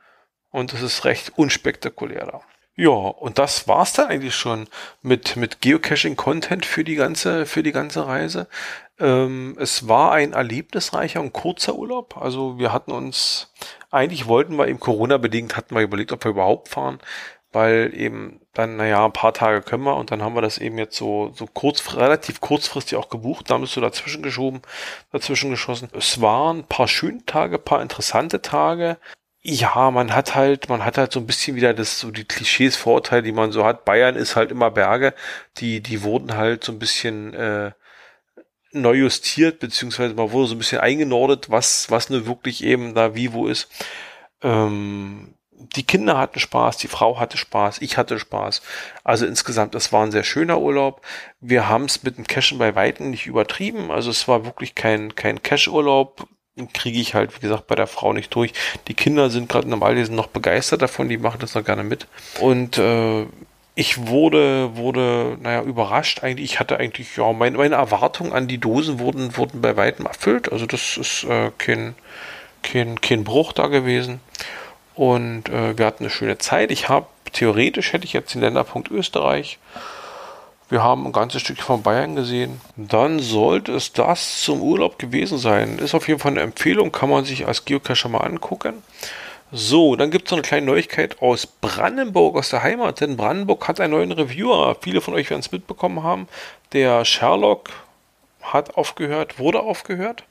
Und 0.51 0.73
es 0.73 0.81
ist 0.81 1.05
recht 1.05 1.33
unspektakulär 1.37 2.25
da. 2.25 2.41
Ja, 2.75 2.89
und 2.89 3.39
das 3.39 3.69
war's 3.69 3.93
dann 3.93 4.09
eigentlich 4.09 4.35
schon 4.35 4.67
mit, 5.03 5.37
mit 5.37 5.61
Geocaching-Content 5.61 6.65
für 6.65 6.85
die 6.85 6.95
ganze, 6.95 7.45
für 7.45 7.63
die 7.63 7.73
ganze 7.73 8.07
Reise. 8.07 8.49
Ähm, 8.99 9.57
es 9.59 9.89
war 9.89 10.13
ein 10.13 10.33
erlebnisreicher 10.33 11.21
und 11.21 11.33
kurzer 11.33 11.75
Urlaub. 11.77 12.17
Also 12.17 12.59
wir 12.59 12.73
hatten 12.73 12.93
uns, 12.93 13.53
eigentlich 13.91 14.27
wollten 14.27 14.57
wir 14.57 14.69
eben 14.69 14.81
Corona-bedingt, 14.81 15.57
hatten 15.57 15.75
wir 15.75 15.83
überlegt, 15.83 16.13
ob 16.13 16.25
wir 16.25 16.31
überhaupt 16.31 16.69
fahren, 16.69 17.01
weil 17.53 17.93
eben 17.95 18.41
dann, 18.55 18.77
naja, 18.77 19.05
ein 19.05 19.13
paar 19.13 19.33
Tage 19.33 19.63
können 19.63 19.85
wir 19.85 19.97
und 19.97 20.11
dann 20.11 20.23
haben 20.23 20.35
wir 20.35 20.43
das 20.43 20.59
eben 20.59 20.79
jetzt 20.79 20.97
so, 20.97 21.33
so 21.35 21.47
kurz, 21.47 21.95
relativ 21.97 22.41
kurzfristig 22.41 22.99
auch 22.99 23.09
gebucht. 23.09 23.49
Da 23.49 23.55
haben 23.55 23.63
wir 23.63 23.67
es 23.67 23.73
so 23.73 23.81
dazwischen 23.81 24.23
geschoben, 24.23 24.63
dazwischen 25.11 25.51
geschossen. 25.51 25.89
Es 25.95 26.21
waren 26.21 26.61
ein 26.61 26.67
paar 26.69 26.89
schöne 26.89 27.25
Tage, 27.25 27.59
paar 27.59 27.83
interessante 27.83 28.43
Tage. 28.43 28.99
Ja, 29.45 29.91
man 29.91 30.15
hat 30.15 30.35
halt, 30.37 30.69
man 30.69 30.85
hat 30.85 30.99
halt 30.99 31.13
so 31.13 31.19
ein 31.19 31.27
bisschen 31.27 31.57
wieder 31.57 31.75
das, 31.75 31.99
so 31.99 32.11
die 32.13 32.25
Klischees, 32.25 32.77
Vorurteile, 32.77 33.23
die 33.23 33.33
man 33.33 33.51
so 33.53 33.65
hat. 33.65 33.85
Bayern 33.85 34.15
ist 34.17 34.37
halt 34.37 34.53
immer 34.53 34.71
Berge, 34.71 35.15
die, 35.59 35.81
die 35.81 36.03
wurden 36.05 36.37
halt 36.37 36.63
so 36.63 36.73
ein 36.73 36.79
bisschen 36.79 37.35
äh, 37.35 37.73
neu 38.73 38.95
justiert, 38.95 39.61
beziehungsweise 39.61 40.15
man 40.15 40.33
wurde 40.33 40.49
so 40.49 40.55
ein 40.55 40.59
bisschen 40.59 40.81
eingenordet, 40.81 41.51
was, 41.51 41.91
was 41.91 42.11
nur 42.11 42.27
wirklich 42.27 42.65
eben 42.65 42.95
da 42.95 43.15
wie 43.15 43.33
wo 43.33 43.47
ist. 43.47 43.69
Ähm, 44.43 45.35
die 45.77 45.85
Kinder 45.85 46.19
hatten 46.19 46.41
Spaß, 46.41 46.77
die 46.79 46.89
Frau 46.89 47.21
hatte 47.21 47.39
Spaß, 47.39 47.81
ich 47.83 47.97
hatte 47.97 48.19
Spaß. 48.19 48.63
Also 49.05 49.27
insgesamt, 49.27 49.75
es 49.75 49.93
war 49.93 50.05
ein 50.05 50.11
sehr 50.13 50.25
schöner 50.25 50.61
Urlaub. 50.61 51.03
Wir 51.41 51.69
haben 51.69 51.85
es 51.85 52.03
mit 52.03 52.17
dem 52.17 52.27
Cashen 52.27 52.59
bei 52.59 52.75
Weitem 52.75 53.11
nicht 53.11 53.27
übertrieben. 53.27 53.91
Also 53.91 54.11
es 54.11 54.27
war 54.27 54.45
wirklich 54.45 54.75
kein, 54.75 55.15
kein 55.15 55.43
Cash-Urlaub 55.43 56.27
kriege 56.75 56.99
ich 56.99 57.15
halt, 57.15 57.35
wie 57.35 57.41
gesagt, 57.41 57.67
bei 57.67 57.75
der 57.75 57.87
Frau 57.87 58.13
nicht 58.13 58.35
durch. 58.35 58.53
Die 58.89 58.95
Kinder 58.95 59.31
sind 59.31 59.49
gerade 59.49 59.69
normal, 59.69 59.95
die 59.95 60.05
sind 60.05 60.15
noch 60.15 60.27
begeistert 60.27 60.83
davon, 60.83 61.09
die 61.09 61.19
machen 61.19 61.41
das 61.41 61.55
noch 61.55 61.65
gerne 61.65 61.85
mit. 61.85 62.07
Und 62.41 62.79
äh, 62.79 63.27
ich 63.75 64.07
wurde, 64.07 64.77
wurde, 64.77 65.39
naja, 65.41 65.63
überrascht 65.63 66.23
eigentlich. 66.23 66.53
Ich 66.53 66.61
hatte 66.61 66.79
eigentlich, 66.79 67.17
ja, 67.17 67.33
meine, 67.33 67.57
meine 67.57 67.77
Erwartungen 67.77 68.33
an 68.33 68.49
die 68.49 68.59
Dosen 68.59 68.99
wurden, 68.99 69.37
wurden 69.37 69.61
bei 69.61 69.77
weitem 69.77 70.07
erfüllt. 70.07 70.53
Also 70.53 70.67
das 70.67 70.97
ist 70.97 71.25
äh, 71.25 71.51
kein, 71.59 71.95
kein, 72.63 73.01
kein 73.01 73.25
Bruch 73.25 73.53
da 73.53 73.69
gewesen. 73.69 74.21
Und 74.95 75.49
äh, 75.49 75.77
wir 75.79 75.87
hatten 75.87 76.05
eine 76.05 76.11
schöne 76.11 76.39
Zeit. 76.39 76.71
Ich 76.71 76.89
habe, 76.89 77.07
theoretisch 77.33 77.93
hätte 77.93 78.05
ich 78.05 78.13
jetzt 78.13 78.35
den 78.35 78.43
Länderpunkt 78.43 78.91
Österreich 78.91 79.59
wir 80.73 80.83
haben 80.83 81.07
ein 81.07 81.13
ganzes 81.13 81.43
Stück 81.43 81.59
von 81.59 81.83
Bayern 81.83 82.17
gesehen. 82.17 82.59
Dann 82.77 83.19
sollte 83.21 83.73
es 83.73 83.93
das 83.93 84.41
zum 84.43 84.63
Urlaub 84.63 84.99
gewesen 84.99 85.37
sein. 85.37 85.79
Ist 85.79 85.95
auf 85.95 86.09
jeden 86.09 86.19
Fall 86.19 86.33
eine 86.33 86.41
Empfehlung, 86.41 86.91
kann 86.91 87.11
man 87.11 87.27
sich 87.27 87.47
als 87.47 87.67
Geocacher 87.67 88.09
mal 88.09 88.23
angucken. 88.23 88.83
So, 89.55 89.97
dann 89.97 90.11
gibt 90.11 90.29
es 90.29 90.31
noch 90.31 90.39
eine 90.39 90.47
kleine 90.47 90.65
Neuigkeit 90.65 91.21
aus 91.21 91.47
Brandenburg, 91.47 92.37
aus 92.37 92.49
der 92.49 92.63
Heimat. 92.63 93.03
Denn 93.03 93.19
Brandenburg 93.19 93.69
hat 93.69 93.81
einen 93.81 93.93
neuen 93.93 94.11
Reviewer. 94.11 94.79
Viele 94.81 95.03
von 95.03 95.13
euch 95.13 95.29
werden 95.29 95.41
es 95.41 95.53
mitbekommen 95.53 96.03
haben. 96.03 96.27
Der 96.73 97.05
Sherlock 97.05 97.69
hat 98.41 98.79
aufgehört, 98.79 99.39
wurde 99.39 99.61
aufgehört. 99.61 100.25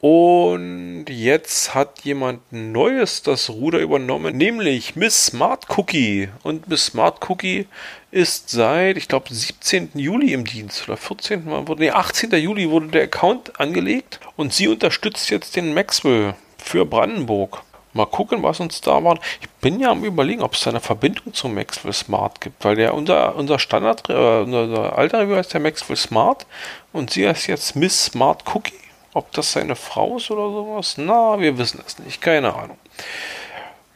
Und 0.00 1.06
jetzt 1.08 1.74
hat 1.74 2.04
jemand 2.04 2.40
Neues 2.52 3.22
das 3.24 3.50
Ruder 3.50 3.80
übernommen, 3.80 4.36
nämlich 4.36 4.94
Miss 4.94 5.26
Smart 5.26 5.66
Cookie. 5.76 6.28
Und 6.44 6.68
Miss 6.68 6.86
Smart 6.86 7.28
Cookie 7.28 7.66
ist 8.12 8.48
seit, 8.48 8.96
ich 8.96 9.08
glaube, 9.08 9.34
17. 9.34 9.90
Juli 9.94 10.34
im 10.34 10.44
Dienst 10.44 10.88
oder 10.88 10.96
14. 10.96 11.46
Wurde, 11.66 11.82
nee, 11.82 11.90
18. 11.90 12.30
Juli 12.30 12.70
wurde 12.70 12.86
der 12.86 13.02
Account 13.02 13.58
angelegt 13.58 14.20
und 14.36 14.54
sie 14.54 14.68
unterstützt 14.68 15.30
jetzt 15.30 15.56
den 15.56 15.74
Maxwell 15.74 16.34
für 16.58 16.86
Brandenburg. 16.86 17.64
Mal 17.92 18.06
gucken, 18.06 18.42
was 18.42 18.60
uns 18.60 18.80
da 18.80 19.02
war. 19.02 19.18
Ich 19.40 19.48
bin 19.60 19.80
ja 19.80 19.90
am 19.90 20.04
überlegen, 20.04 20.42
ob 20.42 20.54
es 20.54 20.60
da 20.60 20.70
eine 20.70 20.80
Verbindung 20.80 21.34
zum 21.34 21.54
Maxwell 21.54 21.92
Smart 21.92 22.40
gibt, 22.40 22.64
weil 22.64 22.76
der 22.76 22.94
unser, 22.94 23.34
unser 23.34 23.58
Standard, 23.58 24.08
äh, 24.08 24.42
unser 24.42 24.96
alter 24.96 25.20
Review 25.20 25.36
heißt 25.36 25.54
der 25.54 25.60
Maxwell 25.60 25.96
Smart 25.96 26.46
und 26.92 27.10
sie 27.10 27.28
heißt 27.28 27.48
jetzt 27.48 27.74
Miss 27.74 28.06
Smart 28.06 28.44
Cookie. 28.54 28.74
Ob 29.12 29.32
das 29.32 29.50
seine 29.52 29.74
Frau 29.74 30.18
ist 30.18 30.30
oder 30.30 30.48
sowas? 30.50 30.94
Na, 30.96 31.40
wir 31.40 31.58
wissen 31.58 31.82
es 31.84 31.98
nicht. 31.98 32.20
Keine 32.20 32.54
Ahnung. 32.54 32.78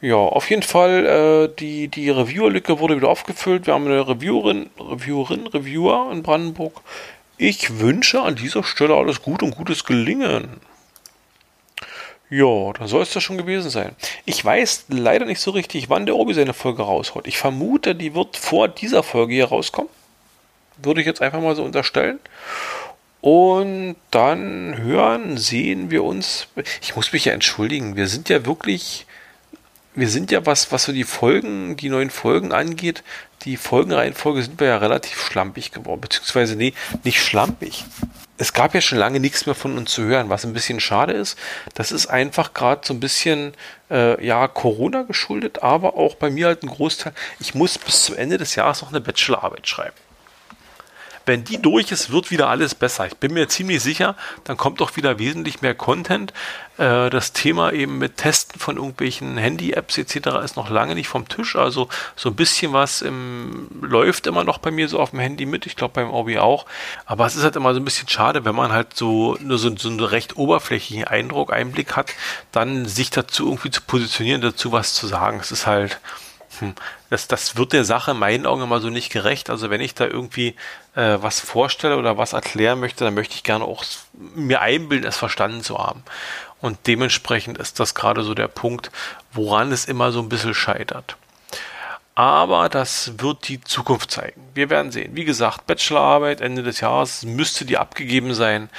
Ja, 0.01 0.17
auf 0.17 0.49
jeden 0.49 0.61
Fall, 0.61 1.05
äh, 1.05 1.55
die, 1.57 1.87
die 1.87 2.09
Reviewer-Lücke 2.09 2.79
wurde 2.79 2.97
wieder 2.97 3.07
aufgefüllt. 3.07 3.65
Wir 3.65 3.73
haben 3.73 3.85
eine 3.85 4.05
Reviewerin, 4.05 4.69
Reviewerin, 4.77 5.47
Reviewer 5.47 6.09
in 6.11 6.21
Brandenburg. 6.21 6.81
Ich 7.37 7.79
wünsche 7.79 8.21
an 8.21 8.35
dieser 8.35 8.63
Stelle 8.63 8.93
alles 8.93 9.21
Gute 9.21 9.45
und 9.45 9.55
gutes 9.55 9.85
Gelingen. 9.85 10.59
Ja, 12.29 12.73
dann 12.73 12.87
soll 12.87 13.03
es 13.03 13.13
das 13.13 13.23
schon 13.23 13.37
gewesen 13.37 13.69
sein. 13.69 13.95
Ich 14.25 14.43
weiß 14.43 14.85
leider 14.89 15.25
nicht 15.25 15.39
so 15.39 15.51
richtig, 15.51 15.89
wann 15.89 16.05
der 16.05 16.15
Obi 16.15 16.33
seine 16.33 16.53
Folge 16.53 16.81
raushaut. 16.81 17.27
Ich 17.27 17.37
vermute, 17.37 17.93
die 17.93 18.15
wird 18.15 18.35
vor 18.35 18.67
dieser 18.67 19.03
Folge 19.03 19.33
hier 19.33 19.45
rauskommen. 19.45 19.91
Würde 20.77 21.01
ich 21.01 21.07
jetzt 21.07 21.21
einfach 21.21 21.39
mal 21.39 21.55
so 21.55 21.63
unterstellen. 21.63 22.19
Und 23.21 23.95
dann 24.11 24.77
hören, 24.77 25.37
sehen 25.37 25.91
wir 25.91 26.03
uns. 26.03 26.47
Ich 26.81 26.95
muss 26.95 27.13
mich 27.13 27.25
ja 27.25 27.33
entschuldigen. 27.33 27.95
Wir 27.95 28.07
sind 28.07 28.29
ja 28.29 28.45
wirklich, 28.45 29.05
wir 29.93 30.09
sind 30.09 30.31
ja 30.31 30.45
was, 30.45 30.71
was 30.71 30.83
so 30.83 30.91
die 30.91 31.03
Folgen, 31.03 31.77
die 31.77 31.89
neuen 31.89 32.09
Folgen 32.09 32.51
angeht, 32.51 33.03
die 33.43 33.57
Folgenreihenfolge 33.57 34.41
sind 34.41 34.59
wir 34.59 34.67
ja 34.67 34.77
relativ 34.77 35.19
schlampig 35.21 35.71
geworden. 35.71 36.01
Beziehungsweise, 36.01 36.55
nee, 36.55 36.73
nicht 37.03 37.21
schlampig. 37.21 37.85
Es 38.37 38.51
gab 38.51 38.73
ja 38.73 38.81
schon 38.81 38.97
lange 38.97 39.19
nichts 39.19 39.45
mehr 39.45 39.55
von 39.55 39.77
uns 39.77 39.91
zu 39.91 40.03
hören, 40.03 40.29
was 40.29 40.45
ein 40.45 40.53
bisschen 40.53 40.79
schade 40.81 41.13
ist. 41.13 41.37
Das 41.73 41.91
ist 41.91 42.07
einfach 42.07 42.53
gerade 42.53 42.81
so 42.85 42.93
ein 42.93 42.99
bisschen, 42.99 43.53
äh, 43.89 44.23
ja, 44.25 44.47
Corona 44.47 45.03
geschuldet, 45.03 45.63
aber 45.63 45.95
auch 45.95 46.15
bei 46.15 46.29
mir 46.29 46.47
halt 46.47 46.63
ein 46.63 46.67
Großteil. 46.67 47.13
Ich 47.39 47.55
muss 47.55 47.77
bis 47.77 48.03
zum 48.03 48.17
Ende 48.17 48.37
des 48.37 48.55
Jahres 48.55 48.81
noch 48.81 48.89
eine 48.89 48.99
Bachelorarbeit 48.99 49.67
schreiben. 49.67 49.95
Wenn 51.25 51.43
die 51.43 51.61
durch 51.61 51.91
ist, 51.91 52.11
wird 52.11 52.31
wieder 52.31 52.49
alles 52.49 52.75
besser. 52.75 53.07
Ich 53.07 53.17
bin 53.17 53.33
mir 53.33 53.47
ziemlich 53.47 53.81
sicher, 53.81 54.15
dann 54.43 54.57
kommt 54.57 54.79
doch 54.79 54.95
wieder 54.95 55.17
wesentlich 55.17 55.61
mehr 55.61 55.73
Content. 55.73 56.33
Äh, 56.77 57.09
das 57.09 57.33
Thema 57.33 57.71
eben 57.71 57.97
mit 57.97 58.17
Testen 58.17 58.59
von 58.59 58.77
irgendwelchen 58.77 59.37
Handy-Apps 59.37 59.97
etc. 59.97 60.43
ist 60.43 60.55
noch 60.55 60.69
lange 60.69 60.93
nicht 60.93 61.07
vom 61.07 61.27
Tisch. 61.27 61.55
Also 61.55 61.89
so 62.15 62.29
ein 62.29 62.35
bisschen 62.35 62.73
was 62.73 63.01
im, 63.01 63.67
läuft 63.81 64.27
immer 64.27 64.43
noch 64.43 64.59
bei 64.59 64.71
mir 64.71 64.87
so 64.87 64.99
auf 64.99 65.11
dem 65.11 65.19
Handy 65.19 65.45
mit. 65.45 65.65
Ich 65.65 65.75
glaube 65.75 65.93
beim 65.95 66.11
Obi 66.11 66.37
auch. 66.37 66.65
Aber 67.05 67.25
es 67.25 67.35
ist 67.35 67.43
halt 67.43 67.55
immer 67.55 67.73
so 67.73 67.79
ein 67.79 67.85
bisschen 67.85 68.09
schade, 68.09 68.45
wenn 68.45 68.55
man 68.55 68.71
halt 68.71 68.95
so 68.95 69.37
nur 69.41 69.57
so, 69.57 69.75
so 69.75 69.89
einen 69.89 69.99
recht 69.99 70.37
oberflächlichen 70.37 71.05
Eindruck, 71.05 71.51
Einblick 71.51 71.95
hat, 71.95 72.11
dann 72.51 72.85
sich 72.85 73.09
dazu 73.09 73.47
irgendwie 73.47 73.71
zu 73.71 73.81
positionieren, 73.81 74.41
dazu 74.41 74.71
was 74.71 74.93
zu 74.93 75.07
sagen. 75.07 75.39
Es 75.39 75.51
ist 75.51 75.65
halt, 75.65 75.99
hm, 76.59 76.75
das, 77.09 77.27
das 77.27 77.57
wird 77.57 77.73
der 77.73 77.85
Sache 77.85 78.11
in 78.11 78.17
meinen 78.17 78.45
Augen 78.45 78.63
immer 78.63 78.79
so 78.79 78.89
nicht 78.89 79.11
gerecht. 79.11 79.49
Also 79.49 79.69
wenn 79.69 79.81
ich 79.81 79.93
da 79.95 80.05
irgendwie 80.05 80.55
äh, 80.95 81.17
was 81.19 81.39
vorstelle 81.39 81.97
oder 81.97 82.17
was 82.17 82.33
erklären 82.33 82.79
möchte, 82.79 83.03
dann 83.03 83.13
möchte 83.13 83.35
ich 83.35 83.43
gerne 83.43 83.65
auch 83.65 83.83
mir 84.13 84.61
einbilden, 84.61 85.07
es 85.07 85.17
verstanden 85.17 85.61
zu 85.61 85.77
haben. 85.77 86.03
Und 86.61 86.79
dementsprechend 86.87 87.57
ist 87.57 87.79
das 87.79 87.95
gerade 87.95 88.23
so 88.23 88.33
der 88.33 88.47
Punkt, 88.47 88.91
woran 89.33 89.71
es 89.71 89.85
immer 89.85 90.11
so 90.11 90.19
ein 90.19 90.29
bisschen 90.29 90.53
scheitert. 90.53 91.17
Aber 92.15 92.69
das 92.69 93.13
wird 93.17 93.49
die 93.49 93.59
Zukunft 93.61 94.09
zeigen. 94.09 94.41
Wir 94.53 94.69
werden 94.69 94.91
sehen. 94.91 95.15
Wie 95.15 95.25
gesagt, 95.25 95.67
Bachelorarbeit 95.67 96.39
Ende 96.39 96.63
des 96.63 96.79
Jahres 96.79 97.23
müsste 97.23 97.65
die 97.65 97.77
abgegeben 97.77 98.33
sein. 98.33 98.69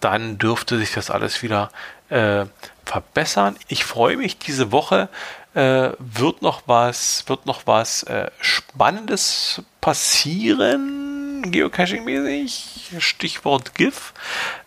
Dann 0.00 0.36
dürfte 0.36 0.76
sich 0.76 0.92
das 0.92 1.10
alles 1.10 1.42
wieder 1.42 1.70
äh, 2.10 2.44
verbessern. 2.84 3.56
Ich 3.68 3.84
freue 3.84 4.18
mich 4.18 4.38
diese 4.38 4.72
Woche 4.72 5.08
äh, 5.54 5.90
wird 5.98 6.42
noch 6.42 6.62
was, 6.66 7.24
wird 7.26 7.46
noch 7.46 7.66
was 7.66 8.02
äh, 8.04 8.30
Spannendes 8.40 9.62
passieren, 9.80 11.50
Geocaching-mäßig. 11.50 13.00
Stichwort 13.00 13.74
GIF. 13.74 14.12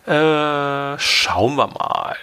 Äh, 0.06 0.98
schauen 0.98 1.56
wir 1.56 1.68
mal. 1.68 2.16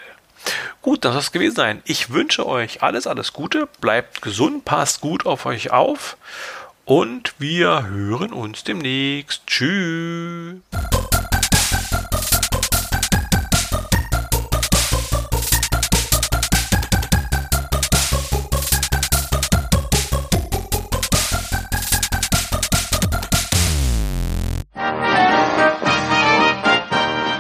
Gut, 0.82 1.05
das 1.05 1.14
soll 1.14 1.22
es 1.22 1.32
gewesen 1.32 1.55
sein. 1.55 1.82
Ich 1.86 2.11
wünsche 2.11 2.45
euch 2.45 2.84
alles, 2.84 3.07
alles 3.07 3.34
Gute. 3.34 3.68
Bleibt 3.80 4.22
gesund, 4.22 4.66
passt 4.66 5.01
gut 5.01 5.26
auf 5.26 5.45
euch 5.45 5.72
auf. 5.72 6.18
Und 6.86 7.34
wir 7.39 7.88
hören 7.88 8.34
uns 8.34 8.64
demnächst. 8.64 9.47
Tschüss. 9.47 10.55